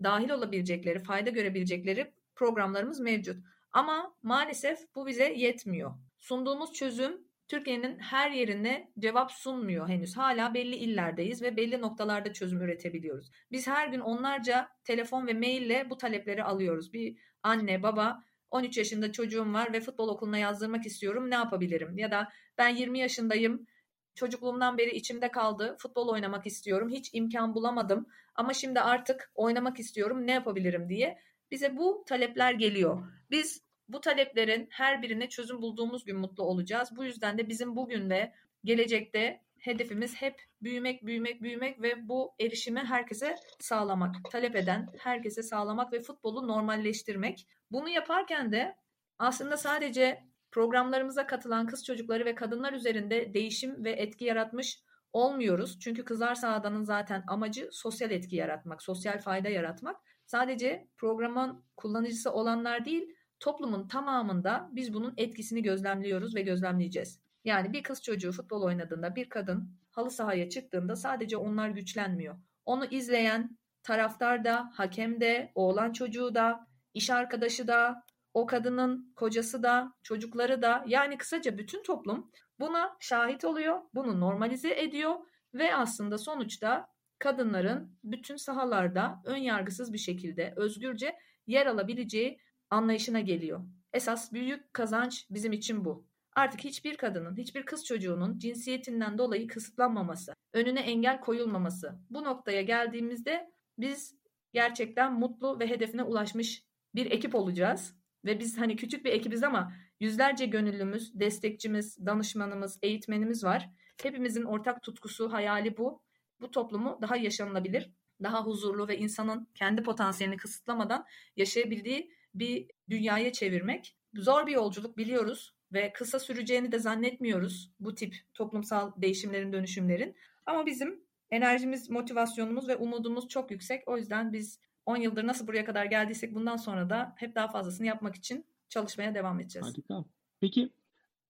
dahil 0.02 0.30
olabilecekleri, 0.30 1.02
fayda 1.02 1.30
görebilecekleri 1.30 2.12
programlarımız 2.34 3.00
mevcut. 3.00 3.44
Ama 3.72 4.14
maalesef 4.22 4.78
bu 4.94 5.06
bize 5.06 5.32
yetmiyor. 5.32 5.94
Sunduğumuz 6.18 6.72
çözüm 6.72 7.24
Türkiye'nin 7.48 7.98
her 7.98 8.30
yerine 8.30 8.92
cevap 8.98 9.32
sunmuyor 9.32 9.88
henüz. 9.88 10.16
Hala 10.16 10.54
belli 10.54 10.76
illerdeyiz 10.76 11.42
ve 11.42 11.56
belli 11.56 11.80
noktalarda 11.80 12.32
çözüm 12.32 12.60
üretebiliyoruz. 12.62 13.30
Biz 13.52 13.66
her 13.66 13.88
gün 13.88 14.00
onlarca 14.00 14.68
telefon 14.84 15.26
ve 15.26 15.32
maille 15.32 15.90
bu 15.90 15.96
talepleri 15.96 16.44
alıyoruz. 16.44 16.92
Bir 16.92 17.18
anne, 17.42 17.82
baba 17.82 18.22
13 18.50 18.78
yaşında 18.78 19.12
çocuğum 19.12 19.52
var 19.52 19.72
ve 19.72 19.80
futbol 19.80 20.08
okuluna 20.08 20.38
yazdırmak 20.38 20.86
istiyorum. 20.86 21.30
Ne 21.30 21.34
yapabilirim? 21.34 21.98
Ya 21.98 22.10
da 22.10 22.28
ben 22.58 22.76
20 22.76 22.98
yaşındayım. 22.98 23.66
Çocukluğumdan 24.14 24.78
beri 24.78 24.90
içimde 24.90 25.30
kaldı. 25.30 25.76
Futbol 25.78 26.08
oynamak 26.08 26.46
istiyorum. 26.46 26.88
Hiç 26.88 27.10
imkan 27.12 27.54
bulamadım 27.54 28.06
ama 28.34 28.52
şimdi 28.52 28.80
artık 28.80 29.32
oynamak 29.34 29.80
istiyorum. 29.80 30.26
Ne 30.26 30.32
yapabilirim 30.32 30.88
diye 30.88 31.18
bize 31.50 31.76
bu 31.76 32.04
talepler 32.06 32.52
geliyor. 32.52 33.06
Biz 33.30 33.64
bu 33.88 34.00
taleplerin 34.00 34.68
her 34.70 35.02
birine 35.02 35.28
çözüm 35.28 35.62
bulduğumuz 35.62 36.04
gün 36.04 36.16
mutlu 36.16 36.44
olacağız. 36.44 36.88
Bu 36.96 37.04
yüzden 37.04 37.38
de 37.38 37.48
bizim 37.48 37.76
bugün 37.76 38.10
ve 38.10 38.32
gelecekte 38.64 39.40
hedefimiz 39.58 40.14
hep 40.14 40.42
büyümek, 40.62 41.06
büyümek, 41.06 41.42
büyümek 41.42 41.82
ve 41.82 42.08
bu 42.08 42.34
erişimi 42.40 42.80
herkese 42.80 43.36
sağlamak. 43.60 44.16
Talep 44.30 44.56
eden 44.56 44.88
herkese 44.98 45.42
sağlamak 45.42 45.92
ve 45.92 46.00
futbolu 46.00 46.48
normalleştirmek. 46.48 47.46
Bunu 47.70 47.88
yaparken 47.88 48.52
de 48.52 48.76
aslında 49.18 49.56
sadece 49.56 50.24
programlarımıza 50.54 51.26
katılan 51.26 51.66
kız 51.66 51.84
çocukları 51.84 52.24
ve 52.24 52.34
kadınlar 52.34 52.72
üzerinde 52.72 53.34
değişim 53.34 53.84
ve 53.84 53.92
etki 53.92 54.24
yaratmış 54.24 54.80
olmuyoruz. 55.12 55.78
Çünkü 55.80 56.04
Kızlar 56.04 56.34
Sahada'nın 56.34 56.84
zaten 56.84 57.24
amacı 57.26 57.68
sosyal 57.72 58.10
etki 58.10 58.36
yaratmak, 58.36 58.82
sosyal 58.82 59.18
fayda 59.18 59.48
yaratmak. 59.48 59.96
Sadece 60.26 60.88
programın 60.96 61.64
kullanıcısı 61.76 62.32
olanlar 62.32 62.84
değil, 62.84 63.14
toplumun 63.40 63.88
tamamında 63.88 64.68
biz 64.72 64.94
bunun 64.94 65.14
etkisini 65.16 65.62
gözlemliyoruz 65.62 66.34
ve 66.34 66.42
gözlemleyeceğiz. 66.42 67.20
Yani 67.44 67.72
bir 67.72 67.82
kız 67.82 68.02
çocuğu 68.02 68.32
futbol 68.32 68.62
oynadığında, 68.62 69.16
bir 69.16 69.28
kadın 69.28 69.70
halı 69.90 70.10
sahaya 70.10 70.48
çıktığında 70.48 70.96
sadece 70.96 71.36
onlar 71.36 71.68
güçlenmiyor. 71.68 72.34
Onu 72.64 72.84
izleyen 72.84 73.58
taraftar 73.82 74.44
da, 74.44 74.70
hakem 74.74 75.20
de, 75.20 75.52
oğlan 75.54 75.92
çocuğu 75.92 76.34
da, 76.34 76.66
iş 76.94 77.10
arkadaşı 77.10 77.68
da, 77.68 78.03
o 78.34 78.46
kadının 78.46 79.12
kocası 79.16 79.62
da, 79.62 79.94
çocukları 80.02 80.62
da 80.62 80.84
yani 80.86 81.18
kısaca 81.18 81.58
bütün 81.58 81.82
toplum 81.82 82.30
buna 82.60 82.96
şahit 83.00 83.44
oluyor, 83.44 83.80
bunu 83.94 84.20
normalize 84.20 84.80
ediyor 84.80 85.14
ve 85.54 85.76
aslında 85.76 86.18
sonuçta 86.18 86.88
kadınların 87.18 87.98
bütün 88.04 88.36
sahalarda 88.36 89.22
ön 89.24 89.36
yargısız 89.36 89.92
bir 89.92 89.98
şekilde 89.98 90.52
özgürce 90.56 91.16
yer 91.46 91.66
alabileceği 91.66 92.38
anlayışına 92.70 93.20
geliyor. 93.20 93.60
Esas 93.92 94.32
büyük 94.32 94.74
kazanç 94.74 95.26
bizim 95.30 95.52
için 95.52 95.84
bu. 95.84 96.06
Artık 96.36 96.64
hiçbir 96.64 96.96
kadının, 96.96 97.36
hiçbir 97.36 97.62
kız 97.62 97.84
çocuğunun 97.84 98.38
cinsiyetinden 98.38 99.18
dolayı 99.18 99.48
kısıtlanmaması, 99.48 100.34
önüne 100.52 100.80
engel 100.80 101.20
koyulmaması. 101.20 101.98
Bu 102.10 102.24
noktaya 102.24 102.62
geldiğimizde 102.62 103.50
biz 103.78 104.16
gerçekten 104.52 105.12
mutlu 105.12 105.60
ve 105.60 105.66
hedefine 105.66 106.02
ulaşmış 106.02 106.64
bir 106.94 107.10
ekip 107.10 107.34
olacağız. 107.34 108.03
Ve 108.24 108.40
biz 108.40 108.58
hani 108.58 108.76
küçük 108.76 109.04
bir 109.04 109.12
ekibiz 109.12 109.42
ama 109.42 109.72
yüzlerce 110.00 110.46
gönüllümüz, 110.46 111.20
destekçimiz, 111.20 112.06
danışmanımız, 112.06 112.78
eğitmenimiz 112.82 113.44
var. 113.44 113.70
Hepimizin 114.02 114.42
ortak 114.42 114.82
tutkusu, 114.82 115.32
hayali 115.32 115.76
bu. 115.76 116.02
Bu 116.40 116.50
toplumu 116.50 116.98
daha 117.02 117.16
yaşanılabilir, 117.16 117.90
daha 118.22 118.46
huzurlu 118.46 118.88
ve 118.88 118.98
insanın 118.98 119.48
kendi 119.54 119.82
potansiyelini 119.82 120.36
kısıtlamadan 120.36 121.06
yaşayabildiği 121.36 122.10
bir 122.34 122.66
dünyaya 122.90 123.32
çevirmek. 123.32 123.96
Zor 124.14 124.46
bir 124.46 124.52
yolculuk 124.52 124.96
biliyoruz 124.96 125.54
ve 125.72 125.92
kısa 125.92 126.18
süreceğini 126.18 126.72
de 126.72 126.78
zannetmiyoruz 126.78 127.70
bu 127.80 127.94
tip 127.94 128.14
toplumsal 128.34 128.92
değişimlerin, 128.96 129.52
dönüşümlerin. 129.52 130.16
Ama 130.46 130.66
bizim 130.66 131.04
enerjimiz, 131.30 131.90
motivasyonumuz 131.90 132.68
ve 132.68 132.76
umudumuz 132.76 133.28
çok 133.28 133.50
yüksek. 133.50 133.88
O 133.88 133.96
yüzden 133.96 134.32
biz 134.32 134.60
10 134.86 134.96
yıldır 134.96 135.26
nasıl 135.26 135.46
buraya 135.46 135.64
kadar 135.64 135.84
geldiysek 135.84 136.34
bundan 136.34 136.56
sonra 136.56 136.90
da 136.90 137.14
hep 137.16 137.34
daha 137.34 137.48
fazlasını 137.48 137.86
yapmak 137.86 138.14
için 138.14 138.46
çalışmaya 138.68 139.14
devam 139.14 139.40
edeceğiz. 139.40 139.68
Harika. 139.68 140.04
Peki 140.40 140.70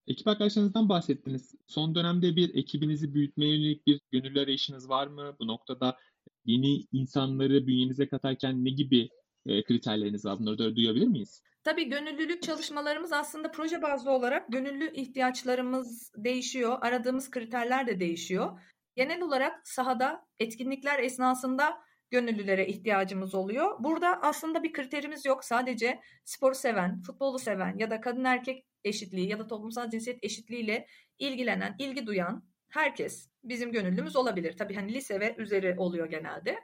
ekip 0.07 0.29
arkadaşlarınızdan 0.29 0.89
bahsettiniz. 0.89 1.55
Son 1.67 1.95
dönemde 1.95 2.37
bir 2.37 2.55
ekibinizi 2.55 3.15
büyütmeye 3.15 3.57
yönelik 3.57 3.87
bir 3.87 4.01
gönüllü 4.13 4.41
arayışınız 4.41 4.89
var 4.89 5.07
mı? 5.07 5.37
Bu 5.39 5.47
noktada 5.47 5.99
yeni 6.45 6.87
insanları 6.93 7.67
bünyenize 7.67 8.09
katarken 8.09 8.65
ne 8.65 8.71
gibi 8.71 9.09
e, 9.47 9.65
kriterleriniz 9.65 10.25
var? 10.25 10.39
Bunları 10.39 10.59
da 10.59 10.77
duyabilir 10.77 11.07
miyiz? 11.07 11.43
Tabii 11.65 11.89
gönüllülük 11.89 12.43
çalışmalarımız 12.43 13.13
aslında 13.13 13.51
proje 13.51 13.83
bazlı 13.83 14.11
olarak 14.11 14.53
gönüllü 14.53 14.93
ihtiyaçlarımız 14.93 16.13
değişiyor. 16.17 16.79
Aradığımız 16.81 17.31
kriterler 17.31 17.87
de 17.87 18.01
değişiyor. 18.01 18.61
Genel 18.97 19.23
olarak 19.23 19.69
sahada 19.69 20.27
etkinlikler 20.39 20.99
esnasında 20.99 21.79
gönüllülere 22.15 22.67
ihtiyacımız 22.67 23.35
oluyor. 23.35 23.77
Burada 23.79 24.23
aslında 24.23 24.63
bir 24.63 24.73
kriterimiz 24.73 25.25
yok. 25.25 25.45
Sadece 25.45 26.01
sporu 26.25 26.55
seven, 26.55 27.03
futbolu 27.03 27.39
seven 27.39 27.79
ya 27.79 27.91
da 27.91 28.01
kadın 28.01 28.25
erkek 28.25 28.67
eşitliği 28.85 29.29
ya 29.29 29.39
da 29.39 29.47
toplumsal 29.47 29.91
cinsiyet 29.91 30.25
eşitliğiyle 30.25 30.87
ilgilenen, 31.19 31.77
ilgi 31.79 32.07
duyan 32.07 32.45
herkes 32.69 33.29
bizim 33.45 33.73
gönüllümüz 33.73 34.17
olabilir. 34.17 34.57
Tabii 34.57 34.75
hani 34.75 34.95
lise 34.95 35.21
ve 35.21 35.35
üzeri 35.39 35.75
oluyor 35.79 36.11
genelde. 36.11 36.59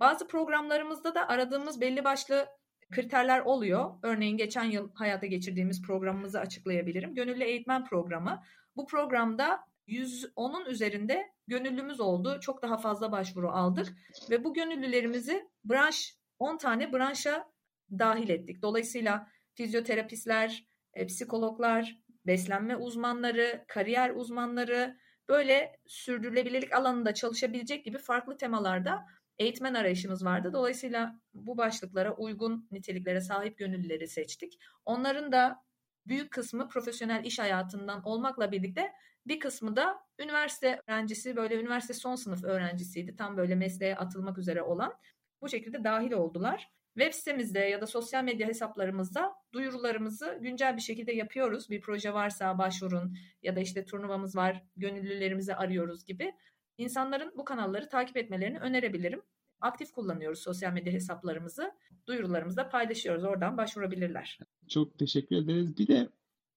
Bazı 0.00 0.26
programlarımızda 0.26 1.14
da 1.14 1.28
aradığımız 1.28 1.80
belli 1.80 2.04
başlı 2.04 2.46
kriterler 2.92 3.40
oluyor. 3.40 3.90
Örneğin 4.02 4.36
geçen 4.36 4.64
yıl 4.64 4.94
hayata 4.94 5.26
geçirdiğimiz 5.26 5.82
programımızı 5.82 6.40
açıklayabilirim. 6.40 7.14
Gönüllü 7.14 7.44
eğitmen 7.44 7.84
programı. 7.84 8.42
Bu 8.76 8.86
programda 8.86 9.60
110'un 9.88 10.66
üzerinde 10.66 11.32
gönüllümüz 11.46 12.00
oldu. 12.00 12.38
Çok 12.40 12.62
daha 12.62 12.76
fazla 12.76 13.12
başvuru 13.12 13.50
aldık 13.50 13.88
ve 14.30 14.44
bu 14.44 14.54
gönüllülerimizi 14.54 15.48
branş 15.64 16.16
10 16.38 16.56
tane 16.56 16.92
branşa 16.92 17.52
dahil 17.90 18.28
ettik. 18.28 18.62
Dolayısıyla 18.62 19.28
fizyoterapistler, 19.54 20.66
e, 20.94 21.06
psikologlar, 21.06 21.98
beslenme 22.26 22.76
uzmanları, 22.76 23.64
kariyer 23.68 24.10
uzmanları 24.10 24.98
böyle 25.28 25.80
sürdürülebilirlik 25.86 26.72
alanında 26.72 27.14
çalışabilecek 27.14 27.84
gibi 27.84 27.98
farklı 27.98 28.36
temalarda 28.36 29.06
eğitmen 29.38 29.74
arayışımız 29.74 30.24
vardı. 30.24 30.50
Dolayısıyla 30.52 31.20
bu 31.34 31.58
başlıklara 31.58 32.16
uygun 32.16 32.68
niteliklere 32.70 33.20
sahip 33.20 33.58
gönüllüleri 33.58 34.08
seçtik. 34.08 34.58
Onların 34.84 35.32
da 35.32 35.64
büyük 36.06 36.30
kısmı 36.30 36.68
profesyonel 36.68 37.24
iş 37.24 37.38
hayatından 37.38 38.02
olmakla 38.04 38.52
birlikte 38.52 38.92
bir 39.26 39.40
kısmı 39.40 39.76
da 39.76 40.00
üniversite 40.18 40.82
öğrencisi, 40.86 41.36
böyle 41.36 41.60
üniversite 41.60 41.94
son 41.94 42.14
sınıf 42.14 42.44
öğrencisiydi. 42.44 43.16
Tam 43.16 43.36
böyle 43.36 43.54
mesleğe 43.54 43.96
atılmak 43.96 44.38
üzere 44.38 44.62
olan. 44.62 44.94
Bu 45.40 45.48
şekilde 45.48 45.84
dahil 45.84 46.12
oldular. 46.12 46.70
Web 46.98 47.12
sitemizde 47.12 47.58
ya 47.58 47.80
da 47.80 47.86
sosyal 47.86 48.24
medya 48.24 48.48
hesaplarımızda 48.48 49.34
duyurularımızı 49.52 50.38
güncel 50.40 50.76
bir 50.76 50.80
şekilde 50.80 51.12
yapıyoruz. 51.12 51.70
Bir 51.70 51.80
proje 51.80 52.14
varsa 52.14 52.58
başvurun 52.58 53.16
ya 53.42 53.56
da 53.56 53.60
işte 53.60 53.84
turnuvamız 53.84 54.36
var, 54.36 54.62
gönüllülerimizi 54.76 55.54
arıyoruz 55.54 56.04
gibi. 56.04 56.34
İnsanların 56.78 57.32
bu 57.36 57.44
kanalları 57.44 57.88
takip 57.88 58.16
etmelerini 58.16 58.58
önerebilirim. 58.58 59.22
Aktif 59.64 59.92
kullanıyoruz 59.92 60.38
sosyal 60.38 60.72
medya 60.72 60.92
hesaplarımızı. 60.92 61.72
Duyurularımızda 62.06 62.68
paylaşıyoruz. 62.68 63.24
Oradan 63.24 63.56
başvurabilirler. 63.56 64.38
Çok 64.68 64.98
teşekkür 64.98 65.36
ederiz. 65.36 65.78
Bir 65.78 65.86
de 65.86 66.08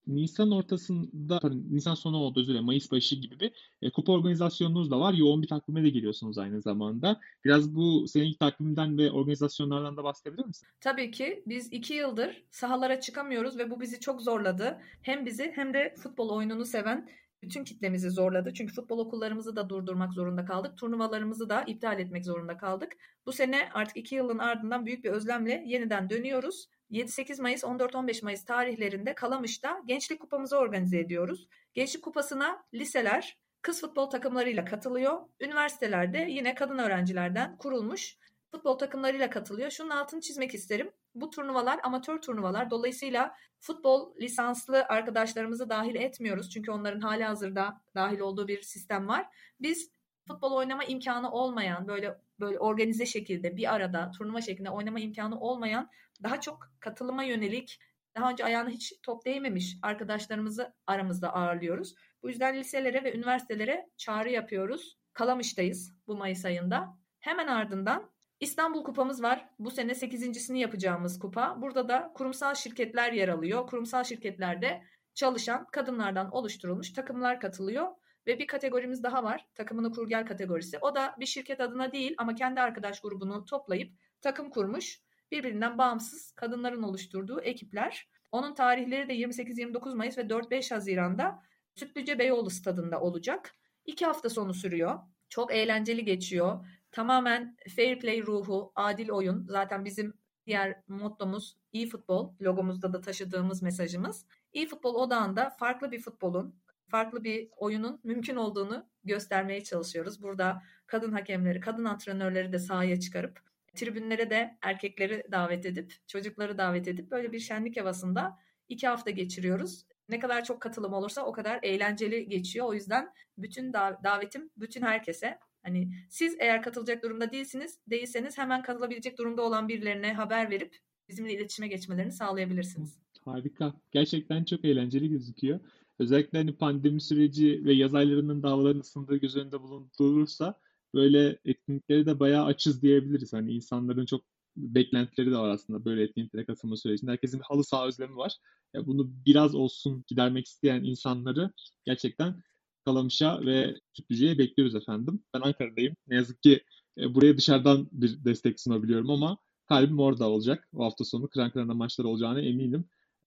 Nisan 0.06 0.50
ortasında, 0.50 1.40
Nisan 1.70 1.94
sonu 1.94 2.16
oldu 2.16 2.40
özür 2.40 2.48
dilerim, 2.48 2.64
Mayıs 2.64 2.92
başı 2.92 3.16
gibi 3.16 3.40
bir 3.40 3.52
e, 3.82 3.90
kupa 3.90 4.12
organizasyonunuz 4.12 4.90
da 4.90 5.00
var. 5.00 5.12
Yoğun 5.12 5.42
bir 5.42 5.48
takvime 5.48 5.84
de 5.84 5.88
giriyorsunuz 5.88 6.38
aynı 6.38 6.62
zamanda. 6.62 7.20
Biraz 7.44 7.74
bu 7.74 8.08
senin 8.08 8.34
takvimden 8.34 8.98
ve 8.98 9.10
organizasyonlardan 9.10 9.96
da 9.96 10.04
bahsedebilir 10.04 10.46
misin? 10.46 10.68
Tabii 10.80 11.10
ki. 11.10 11.42
Biz 11.46 11.72
iki 11.72 11.94
yıldır 11.94 12.44
sahalara 12.50 13.00
çıkamıyoruz 13.00 13.58
ve 13.58 13.70
bu 13.70 13.80
bizi 13.80 14.00
çok 14.00 14.22
zorladı. 14.22 14.78
Hem 15.02 15.26
bizi 15.26 15.52
hem 15.54 15.74
de 15.74 15.94
futbol 15.98 16.28
oyununu 16.28 16.64
seven 16.64 17.08
bütün 17.42 17.64
kitlemizi 17.64 18.10
zorladı. 18.10 18.54
Çünkü 18.54 18.74
futbol 18.74 18.98
okullarımızı 18.98 19.56
da 19.56 19.68
durdurmak 19.68 20.12
zorunda 20.12 20.44
kaldık. 20.44 20.78
Turnuvalarımızı 20.78 21.48
da 21.48 21.62
iptal 21.62 22.00
etmek 22.00 22.24
zorunda 22.24 22.56
kaldık. 22.56 22.92
Bu 23.26 23.32
sene 23.32 23.68
artık 23.74 23.96
iki 23.96 24.14
yılın 24.14 24.38
ardından 24.38 24.86
büyük 24.86 25.04
bir 25.04 25.10
özlemle 25.10 25.62
yeniden 25.66 26.10
dönüyoruz. 26.10 26.68
7-8 26.90 27.42
Mayıs, 27.42 27.64
14-15 27.64 28.24
Mayıs 28.24 28.44
tarihlerinde 28.44 29.14
Kalamış'ta 29.14 29.82
Gençlik 29.86 30.20
Kupamızı 30.20 30.56
organize 30.56 30.98
ediyoruz. 30.98 31.48
Gençlik 31.74 32.04
Kupası'na 32.04 32.64
liseler, 32.74 33.38
kız 33.62 33.80
futbol 33.80 34.06
takımlarıyla 34.06 34.64
katılıyor. 34.64 35.20
Üniversitelerde 35.40 36.26
yine 36.30 36.54
kadın 36.54 36.78
öğrencilerden 36.78 37.56
kurulmuş 37.56 38.16
futbol 38.50 38.78
takımlarıyla 38.78 39.30
katılıyor. 39.30 39.70
Şunun 39.70 39.90
altını 39.90 40.20
çizmek 40.20 40.54
isterim. 40.54 40.90
Bu 41.14 41.30
turnuvalar 41.30 41.80
amatör 41.82 42.22
turnuvalar. 42.22 42.70
Dolayısıyla 42.70 43.34
futbol 43.60 44.16
lisanslı 44.20 44.84
arkadaşlarımızı 44.88 45.68
dahil 45.68 45.94
etmiyoruz. 45.94 46.50
Çünkü 46.50 46.70
onların 46.70 47.00
hali 47.00 47.24
hazırda 47.24 47.80
dahil 47.94 48.20
olduğu 48.20 48.48
bir 48.48 48.62
sistem 48.62 49.08
var. 49.08 49.26
Biz 49.60 49.90
futbol 50.28 50.52
oynama 50.52 50.84
imkanı 50.84 51.30
olmayan 51.30 51.88
böyle 51.88 52.18
böyle 52.40 52.58
organize 52.58 53.06
şekilde 53.06 53.56
bir 53.56 53.74
arada 53.74 54.10
turnuva 54.10 54.40
şeklinde 54.40 54.70
oynama 54.70 55.00
imkanı 55.00 55.40
olmayan 55.40 55.90
daha 56.22 56.40
çok 56.40 56.72
katılıma 56.80 57.22
yönelik 57.24 57.80
daha 58.16 58.30
önce 58.30 58.44
ayağına 58.44 58.70
hiç 58.70 58.92
top 59.02 59.24
değmemiş 59.24 59.76
arkadaşlarımızı 59.82 60.74
aramızda 60.86 61.34
ağırlıyoruz. 61.34 61.94
Bu 62.22 62.28
yüzden 62.28 62.56
liselere 62.56 63.04
ve 63.04 63.14
üniversitelere 63.14 63.90
çağrı 63.96 64.30
yapıyoruz. 64.30 64.98
Kalamış'tayız 65.12 65.94
bu 66.06 66.16
Mayıs 66.16 66.44
ayında. 66.44 66.98
Hemen 67.20 67.46
ardından 67.46 68.10
İstanbul 68.40 68.84
Kupamız 68.84 69.22
var. 69.22 69.48
Bu 69.58 69.70
sene 69.70 69.92
8.sini 69.92 70.60
yapacağımız 70.60 71.18
kupa. 71.18 71.62
Burada 71.62 71.88
da 71.88 72.12
kurumsal 72.14 72.54
şirketler 72.54 73.12
yer 73.12 73.28
alıyor. 73.28 73.66
Kurumsal 73.66 74.04
şirketlerde 74.04 74.82
çalışan 75.14 75.66
kadınlardan 75.72 76.30
oluşturulmuş 76.30 76.92
takımlar 76.92 77.40
katılıyor. 77.40 77.86
Ve 78.26 78.38
bir 78.38 78.46
kategorimiz 78.46 79.02
daha 79.02 79.24
var. 79.24 79.46
Takımını 79.54 79.92
kur 79.92 80.08
gel 80.08 80.26
kategorisi. 80.26 80.78
O 80.78 80.94
da 80.94 81.14
bir 81.20 81.26
şirket 81.26 81.60
adına 81.60 81.92
değil 81.92 82.14
ama 82.18 82.34
kendi 82.34 82.60
arkadaş 82.60 83.00
grubunu 83.00 83.44
toplayıp 83.44 83.92
takım 84.20 84.50
kurmuş. 84.50 85.00
Birbirinden 85.30 85.78
bağımsız 85.78 86.32
kadınların 86.32 86.82
oluşturduğu 86.82 87.40
ekipler. 87.40 88.08
Onun 88.32 88.54
tarihleri 88.54 89.08
de 89.08 89.14
28-29 89.14 89.96
Mayıs 89.96 90.18
ve 90.18 90.22
4-5 90.22 90.74
Haziran'da 90.74 91.42
Sütlüce 91.74 92.18
Beyoğlu 92.18 92.50
stadında 92.50 93.00
olacak. 93.00 93.54
İki 93.86 94.06
hafta 94.06 94.28
sonu 94.28 94.54
sürüyor. 94.54 94.98
Çok 95.28 95.52
eğlenceli 95.54 96.04
geçiyor. 96.04 96.66
Tamamen 96.92 97.56
fair 97.76 97.98
play 97.98 98.22
ruhu, 98.26 98.72
adil 98.74 99.08
oyun. 99.08 99.46
Zaten 99.48 99.84
bizim 99.84 100.14
diğer 100.46 100.82
mottomuz 100.88 101.56
iyi 101.72 101.88
futbol. 101.88 102.34
Logomuzda 102.40 102.92
da 102.92 103.00
taşıdığımız 103.00 103.62
mesajımız. 103.62 104.26
İyi 104.52 104.68
futbol 104.68 104.94
odağında 104.94 105.50
farklı 105.50 105.92
bir 105.92 106.00
futbolun, 106.00 106.54
farklı 106.88 107.24
bir 107.24 107.48
oyunun 107.56 108.00
mümkün 108.04 108.36
olduğunu 108.36 108.88
göstermeye 109.04 109.64
çalışıyoruz. 109.64 110.22
Burada 110.22 110.62
kadın 110.86 111.12
hakemleri, 111.12 111.60
kadın 111.60 111.84
antrenörleri 111.84 112.52
de 112.52 112.58
sahaya 112.58 113.00
çıkarıp 113.00 113.40
tribünlere 113.74 114.30
de 114.30 114.58
erkekleri 114.62 115.24
davet 115.32 115.66
edip, 115.66 115.94
çocukları 116.06 116.58
davet 116.58 116.88
edip 116.88 117.10
böyle 117.10 117.32
bir 117.32 117.38
şenlik 117.38 117.80
havasında 117.80 118.38
iki 118.68 118.88
hafta 118.88 119.10
geçiriyoruz. 119.10 119.86
Ne 120.08 120.18
kadar 120.18 120.44
çok 120.44 120.60
katılım 120.60 120.92
olursa 120.92 121.24
o 121.24 121.32
kadar 121.32 121.58
eğlenceli 121.62 122.28
geçiyor. 122.28 122.66
O 122.66 122.74
yüzden 122.74 123.12
bütün 123.38 123.72
davetim 123.72 124.50
bütün 124.56 124.82
herkese. 124.82 125.38
Hani 125.62 125.90
siz 126.10 126.36
eğer 126.38 126.62
katılacak 126.62 127.02
durumda 127.02 127.32
değilsiniz, 127.32 127.78
değilseniz 127.90 128.38
hemen 128.38 128.62
katılabilecek 128.62 129.18
durumda 129.18 129.42
olan 129.42 129.68
birilerine 129.68 130.12
haber 130.12 130.50
verip 130.50 130.76
bizimle 131.08 131.34
iletişime 131.34 131.68
geçmelerini 131.68 132.12
sağlayabilirsiniz. 132.12 132.98
Harika. 133.24 133.74
Gerçekten 133.92 134.44
çok 134.44 134.64
eğlenceli 134.64 135.08
gözüküyor. 135.08 135.60
Özellikle 135.98 136.38
hani 136.38 136.56
pandemi 136.56 137.00
süreci 137.00 137.64
ve 137.64 137.72
yaz 137.72 137.94
aylarının 137.94 138.42
da 138.42 138.50
havaların 138.50 138.80
ısındığı 138.80 139.16
göz 139.16 139.36
önünde 139.36 139.62
bulundurulursa 139.62 140.60
böyle 140.94 141.38
etkinlikleri 141.44 142.06
de 142.06 142.20
bayağı 142.20 142.44
açız 142.44 142.82
diyebiliriz. 142.82 143.32
Hani 143.32 143.52
insanların 143.52 144.06
çok 144.06 144.24
beklentileri 144.56 145.30
de 145.30 145.36
var 145.36 145.48
aslında 145.48 145.84
böyle 145.84 146.02
etkinliklere 146.02 146.44
katılma 146.44 146.76
sürecinde. 146.76 147.10
Herkesin 147.10 147.40
bir 147.40 147.44
halı 147.44 147.64
saha 147.64 147.86
özlemi 147.86 148.16
var. 148.16 148.36
Bunu 148.74 149.10
biraz 149.26 149.54
olsun 149.54 150.04
gidermek 150.06 150.46
isteyen 150.46 150.84
insanları 150.84 151.52
gerçekten 151.84 152.42
Kalamış'a 152.88 153.46
ve 153.46 153.74
Sütlüce'ye 153.92 154.38
bekliyoruz 154.38 154.74
efendim. 154.74 155.22
Ben 155.34 155.40
Ankara'dayım. 155.40 155.96
Ne 156.06 156.16
yazık 156.16 156.42
ki 156.42 156.64
e, 156.98 157.14
buraya 157.14 157.36
dışarıdan 157.36 157.88
bir 157.92 158.24
destek 158.24 158.60
sunabiliyorum 158.60 159.10
ama 159.10 159.38
kalbim 159.68 159.98
orada 159.98 160.30
olacak. 160.30 160.68
O 160.72 160.84
hafta 160.84 161.04
sonu 161.04 161.28
kıran 161.28 161.50
kırana 161.50 161.74
maçlar 161.74 162.04
olacağına 162.04 162.40
eminim. 162.40 162.84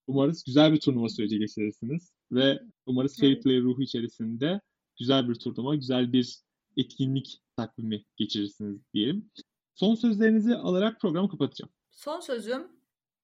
Umarız 0.07 0.43
güzel 0.43 0.74
bir 0.74 0.80
turnuva 0.80 1.09
süreci 1.09 1.39
geçirirsiniz 1.39 2.14
ve 2.32 2.59
umarız 2.86 3.20
fair 3.20 3.41
play 3.41 3.62
ruhu 3.62 3.82
içerisinde 3.82 4.62
güzel 4.99 5.30
bir 5.30 5.36
turnuva, 5.36 5.76
güzel 5.76 6.14
bir 6.14 6.39
etkinlik 6.78 7.41
takvimi 7.57 8.03
geçirirsiniz 8.18 8.82
diyelim. 8.93 9.32
Son 9.76 9.95
sözlerinizi 9.95 10.55
alarak 10.55 11.01
programı 11.01 11.30
kapatacağım. 11.30 11.72
Son 11.91 12.20
sözüm, 12.20 12.68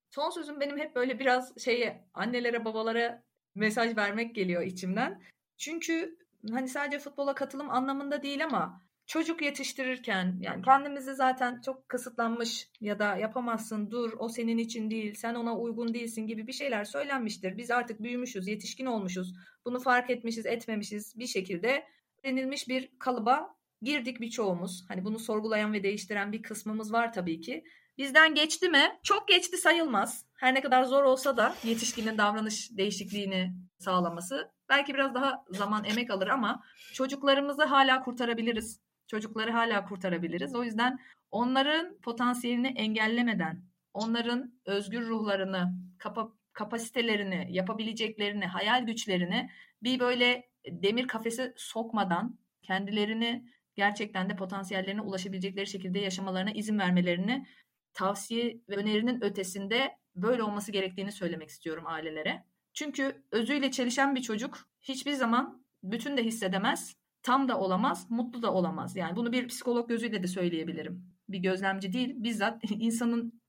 son 0.10 0.30
sözüm 0.30 0.60
benim 0.60 0.78
hep 0.78 0.96
böyle 0.96 1.20
biraz 1.20 1.64
şeye 1.64 2.08
annelere 2.14 2.66
babalara 2.66 3.24
mesaj 3.56 3.98
vermek 3.98 4.36
geliyor 4.36 4.64
içimden. 4.64 5.22
Çünkü 5.58 6.18
hani 6.52 6.68
sadece 6.68 7.00
futbola 7.00 7.36
katılım 7.36 7.70
anlamında 7.70 8.24
değil 8.24 8.46
ama 8.46 8.82
çocuk 9.06 9.42
yetiştirirken 9.42 10.38
yani 10.42 10.62
kendimizi 10.62 11.16
zaten 11.16 11.62
çok 11.66 11.90
kısıtlanmış 11.90 12.70
ya 12.82 13.00
da 13.00 13.18
yapamazsın 13.18 13.92
dur 13.92 14.14
o 14.20 14.30
senin 14.30 14.58
için 14.58 14.92
değil 14.92 15.14
sen 15.16 15.36
ona 15.36 15.58
uygun 15.58 15.94
değilsin 15.94 16.28
gibi 16.28 16.48
bir 16.48 16.54
şeyler 16.54 16.84
söylenmiştir. 16.84 17.58
Biz 17.58 17.72
artık 17.72 18.04
büyümüşüz 18.04 18.48
yetişkin 18.48 18.86
olmuşuz 18.86 19.34
bunu 19.66 19.80
fark 19.80 20.10
etmişiz 20.10 20.46
etmemişiz 20.46 21.14
bir 21.20 21.28
şekilde 21.28 21.84
denilmiş 22.24 22.68
bir 22.68 22.92
kalıba 23.00 23.56
girdik 23.82 24.22
birçoğumuz. 24.22 24.86
Hani 24.88 25.06
bunu 25.06 25.20
sorgulayan 25.20 25.74
ve 25.74 25.84
değiştiren 25.84 26.32
bir 26.32 26.44
kısmımız 26.44 26.94
var 26.94 27.14
tabii 27.14 27.42
ki. 27.42 27.64
Bizden 27.98 28.36
geçti 28.36 28.70
mi? 28.70 29.00
Çok 29.04 29.28
geçti 29.28 29.58
sayılmaz. 29.58 30.26
Her 30.38 30.54
ne 30.54 30.62
kadar 30.62 30.84
zor 30.84 31.04
olsa 31.04 31.38
da 31.38 31.56
yetişkinin 31.64 32.18
davranış 32.18 32.78
değişikliğini 32.78 33.54
sağlaması. 33.80 34.52
Belki 34.70 34.94
biraz 34.94 35.16
daha 35.16 35.46
zaman 35.50 35.84
emek 35.84 36.12
alır 36.12 36.28
ama 36.28 36.64
çocuklarımızı 36.94 37.64
hala 37.64 38.04
kurtarabiliriz. 38.04 38.80
Çocukları 39.08 39.52
hala 39.52 39.86
kurtarabiliriz. 39.86 40.56
O 40.56 40.64
yüzden 40.64 41.00
onların 41.32 41.98
potansiyelini 41.98 42.68
engellemeden, 42.68 43.64
onların 43.94 44.54
özgür 44.66 45.08
ruhlarını, 45.08 45.74
kapa 45.98 46.32
kapasitelerini, 46.54 47.48
yapabileceklerini, 47.50 48.46
hayal 48.46 48.86
güçlerini 48.86 49.50
bir 49.84 50.00
böyle 50.00 50.50
demir 50.72 51.08
kafese 51.08 51.54
sokmadan 51.58 52.40
kendilerini 52.62 53.46
gerçekten 53.76 54.30
de 54.30 54.36
potansiyellerine 54.36 55.02
ulaşabilecekleri 55.02 55.68
şekilde 55.68 56.00
yaşamalarına 56.00 56.52
izin 56.52 56.80
vermelerini 56.80 57.46
tavsiye 57.94 58.58
ve 58.70 58.76
önerinin 58.76 59.24
ötesinde 59.24 59.98
böyle 60.16 60.44
olması 60.44 60.72
gerektiğini 60.72 61.12
söylemek 61.12 61.50
istiyorum 61.50 61.84
ailelere. 61.88 62.44
Çünkü 62.78 63.24
özüyle 63.32 63.72
çelişen 63.72 64.16
bir 64.16 64.22
çocuk 64.22 64.68
hiçbir 64.82 65.14
zaman 65.14 65.64
bütün 65.84 66.18
de 66.18 66.24
hissedemez, 66.24 66.96
tam 67.24 67.48
da 67.48 67.60
olamaz, 67.60 68.12
mutlu 68.12 68.42
da 68.42 68.54
olamaz. 68.54 68.96
Yani 68.96 69.16
bunu 69.16 69.32
bir 69.32 69.48
psikolog 69.48 69.90
gözüyle 69.90 70.24
de 70.24 70.28
söyleyebilirim. 70.28 71.06
Bir 71.30 71.40
gözlemci 71.40 71.94
değil, 71.94 72.14
bizzat 72.18 72.62
insanın 72.70 73.42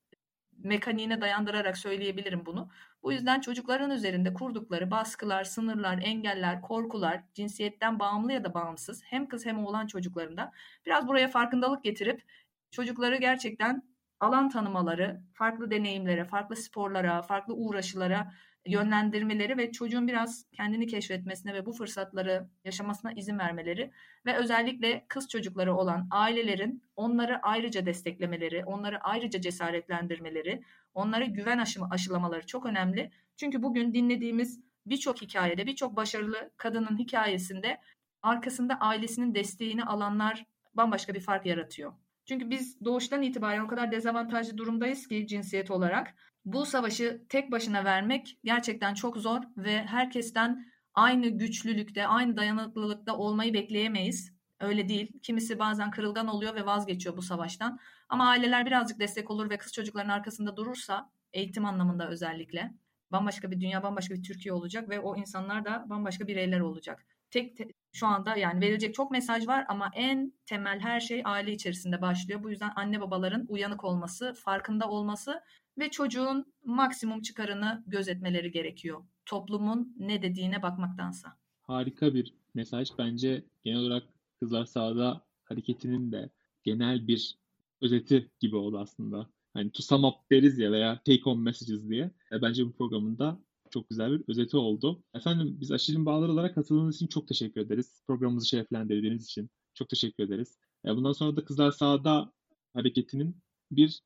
mekaniğine 0.59 1.21
dayandırarak 1.21 1.79
söyleyebilirim 1.79 2.47
bunu. 2.47 2.71
Bu 3.03 3.13
yüzden 3.13 3.41
çocukların 3.41 3.91
üzerinde 3.91 4.35
kurdukları 4.35 4.91
baskılar, 4.91 5.45
sınırlar, 5.45 5.99
engeller, 6.03 6.63
korkular, 6.63 7.23
cinsiyetten 7.35 7.99
bağımlı 7.99 8.33
ya 8.33 8.45
da 8.45 8.55
bağımsız 8.55 9.03
hem 9.05 9.29
kız 9.29 9.47
hem 9.47 9.67
oğlan 9.67 9.87
çocuklarında 9.87 10.53
biraz 10.87 11.09
buraya 11.09 11.29
farkındalık 11.29 11.85
getirip 11.85 12.23
çocukları 12.71 13.17
gerçekten 13.17 13.83
alan 14.21 14.49
tanımaları, 14.49 15.21
farklı 15.35 15.71
deneyimlere, 15.71 16.25
farklı 16.25 16.57
sporlara, 16.57 17.23
farklı 17.23 17.55
uğraşılara 17.55 18.33
yönlendirmeleri 18.67 19.57
ve 19.57 19.73
çocuğun 19.73 20.09
biraz 20.09 20.45
kendini 20.53 20.87
keşfetmesine 20.87 21.55
ve 21.55 21.67
bu 21.67 21.73
fırsatları 21.73 22.49
yaşamasına 22.65 23.13
izin 23.13 23.39
vermeleri 23.39 23.91
ve 24.27 24.37
özellikle 24.37 25.05
kız 25.09 25.29
çocukları 25.29 25.75
olan 25.75 26.09
ailelerin 26.11 26.83
onları 26.97 27.39
ayrıca 27.43 27.87
desteklemeleri, 27.87 28.65
onları 28.65 29.01
ayrıca 29.01 29.41
cesaretlendirmeleri, 29.41 30.63
onlara 30.95 31.25
güven 31.25 31.59
aşımı 31.59 31.89
aşılamaları 31.91 32.47
çok 32.47 32.67
önemli. 32.67 33.11
Çünkü 33.37 33.63
bugün 33.63 33.95
dinlediğimiz 33.95 34.61
birçok 34.87 35.23
hikayede, 35.23 35.67
birçok 35.67 35.97
başarılı 35.97 36.51
kadının 36.57 36.99
hikayesinde 36.99 37.81
arkasında 38.23 38.75
ailesinin 38.81 39.35
desteğini 39.35 39.85
alanlar 39.85 40.47
bambaşka 40.75 41.15
bir 41.15 41.21
fark 41.21 41.47
yaratıyor. 41.47 41.93
Çünkü 42.25 42.51
biz 42.51 42.85
doğuştan 42.85 43.23
itibaren 43.23 43.65
o 43.65 43.69
kadar 43.69 43.93
dezavantajlı 43.93 44.59
durumdayız 44.59 45.07
ki 45.07 45.27
cinsiyet 45.27 45.71
olarak. 45.71 46.15
Bu 46.45 46.67
savaşı 46.67 47.23
tek 47.29 47.53
başına 47.53 47.85
vermek 47.85 48.39
gerçekten 48.45 48.95
çok 48.95 49.17
zor 49.17 49.41
ve 49.57 49.85
herkesten 49.85 50.67
aynı 50.95 51.29
güçlülükte, 51.29 52.07
aynı 52.07 52.37
dayanıklılıkta 52.37 53.17
olmayı 53.17 53.55
bekleyemeyiz. 53.55 54.33
Öyle 54.61 54.89
değil. 54.89 55.13
Kimisi 55.23 55.59
bazen 55.59 55.91
kırılgan 55.91 56.27
oluyor 56.27 56.55
ve 56.55 56.67
vazgeçiyor 56.67 57.17
bu 57.17 57.23
savaştan. 57.23 57.79
Ama 58.09 58.29
aileler 58.29 58.67
birazcık 58.67 59.01
destek 59.01 59.31
olur 59.31 59.51
ve 59.51 59.59
kız 59.59 59.73
çocukların 59.73 60.09
arkasında 60.09 60.57
durursa, 60.57 61.11
eğitim 61.33 61.65
anlamında 61.65 62.09
özellikle, 62.09 62.75
bambaşka 63.13 63.51
bir 63.51 63.61
dünya, 63.61 63.83
bambaşka 63.83 64.15
bir 64.15 64.23
Türkiye 64.23 64.53
olacak 64.53 64.89
ve 64.89 65.01
o 65.01 65.17
insanlar 65.17 65.65
da 65.65 65.85
bambaşka 65.89 66.27
bireyler 66.27 66.61
olacak. 66.61 67.07
Tek 67.31 67.57
te, 67.57 67.65
şu 67.93 68.07
anda 68.07 68.37
yani 68.37 68.61
verilecek 68.61 68.95
çok 68.95 69.11
mesaj 69.11 69.47
var 69.47 69.65
ama 69.69 69.91
en 69.95 70.33
temel 70.47 70.81
her 70.81 71.01
şey 71.01 71.23
aile 71.25 71.53
içerisinde 71.53 72.03
başlıyor. 72.03 72.43
Bu 72.43 72.51
yüzden 72.51 72.73
anne 72.77 73.01
babaların 73.01 73.47
uyanık 73.49 73.85
olması, 73.85 74.35
farkında 74.35 74.89
olması 74.89 75.43
ve 75.79 75.91
çocuğun 75.91 76.53
maksimum 76.65 77.23
çıkarını 77.23 77.85
gözetmeleri 77.87 78.51
gerekiyor. 78.51 79.03
Toplumun 79.27 79.95
ne 79.99 80.23
dediğine 80.23 80.63
bakmaktansa. 80.63 81.37
Harika 81.63 82.15
bir 82.15 82.35
mesaj. 82.55 82.89
Bence 82.99 83.45
genel 83.65 83.81
olarak 83.81 84.03
Kızlar 84.41 84.65
Sağda 84.65 85.25
hareketinin 85.45 86.13
de 86.13 86.31
genel 86.65 87.09
bir 87.09 87.39
özeti 87.81 88.31
gibi 88.41 88.57
oldu 88.57 88.79
aslında. 88.79 89.31
Hani 89.55 89.71
to 89.71 89.83
sum 89.83 90.05
up 90.05 90.15
deriz 90.31 90.59
ya 90.59 90.73
veya 90.73 91.01
take 91.05 91.21
home 91.21 91.43
messages 91.43 91.89
diye. 91.89 92.11
E, 92.33 92.43
bence 92.43 92.67
bu 92.67 92.73
programın 92.73 93.19
da 93.19 93.39
çok 93.71 93.91
güzel 93.91 94.13
bir 94.13 94.25
özeti 94.29 94.57
oldu. 94.57 95.03
Efendim 95.15 95.57
biz 95.61 95.71
Aşil'in 95.71 96.07
Bağlar 96.07 96.29
olarak 96.29 96.55
katıldığınız 96.55 96.97
için 96.97 97.07
çok 97.07 97.29
teşekkür 97.29 97.61
ederiz. 97.61 98.03
Programımızı 98.07 98.49
şereflendirdiğiniz 98.49 99.25
için 99.25 99.51
çok 99.75 99.89
teşekkür 99.89 100.25
ederiz. 100.25 100.59
E, 100.85 100.97
bundan 100.97 101.13
sonra 101.13 101.37
da 101.37 101.45
Kızlar 101.45 101.73
Sağda 101.73 102.33
hareketinin 102.75 103.37
bir 103.71 104.01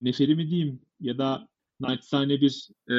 neferi 0.00 0.34
mi 0.34 0.50
diyeyim 0.50 0.80
ya 1.00 1.18
da 1.18 1.48
naçizane 1.80 2.40
bir 2.40 2.68
e, 2.88 2.94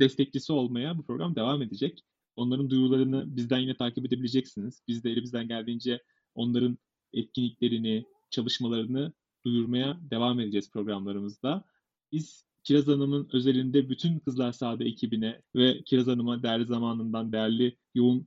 destekçisi 0.00 0.52
olmaya 0.52 0.98
bu 0.98 1.02
program 1.02 1.36
devam 1.36 1.62
edecek. 1.62 2.04
Onların 2.36 2.70
duyurularını 2.70 3.36
bizden 3.36 3.58
yine 3.58 3.76
takip 3.76 4.06
edebileceksiniz. 4.06 4.82
Biz 4.88 5.04
de 5.04 5.10
elimizden 5.10 5.48
geldiğince 5.48 6.02
onların 6.34 6.78
etkinliklerini, 7.12 8.04
çalışmalarını 8.30 9.12
duyurmaya 9.44 10.00
devam 10.10 10.40
edeceğiz 10.40 10.70
programlarımızda. 10.70 11.64
Biz 12.12 12.44
Kiraz 12.64 12.86
Hanım'ın 12.86 13.28
özelinde 13.32 13.90
bütün 13.90 14.18
Kızlar 14.18 14.52
Sahada 14.52 14.84
ekibine 14.84 15.42
ve 15.56 15.82
Kiraz 15.82 16.06
Hanım'a 16.06 16.42
değerli 16.42 16.66
zamanından, 16.66 17.32
değerli 17.32 17.76
yoğun 17.94 18.26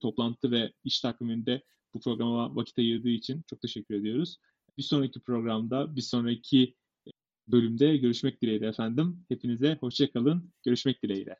toplantı 0.00 0.50
ve 0.50 0.72
iş 0.84 1.00
takviminde 1.00 1.62
bu 1.94 2.00
programa 2.00 2.56
vakit 2.56 2.78
ayırdığı 2.78 3.08
için 3.08 3.42
çok 3.50 3.60
teşekkür 3.60 3.94
ediyoruz. 3.94 4.36
Bir 4.78 4.82
sonraki 4.82 5.20
programda, 5.20 5.96
bir 5.96 6.00
sonraki 6.00 6.74
bölümde 7.48 7.96
görüşmek 7.96 8.42
dileğiyle 8.42 8.66
efendim. 8.68 9.24
Hepinize 9.28 9.76
hoşçakalın. 9.80 10.52
Görüşmek 10.64 11.02
dileğiyle. 11.02 11.36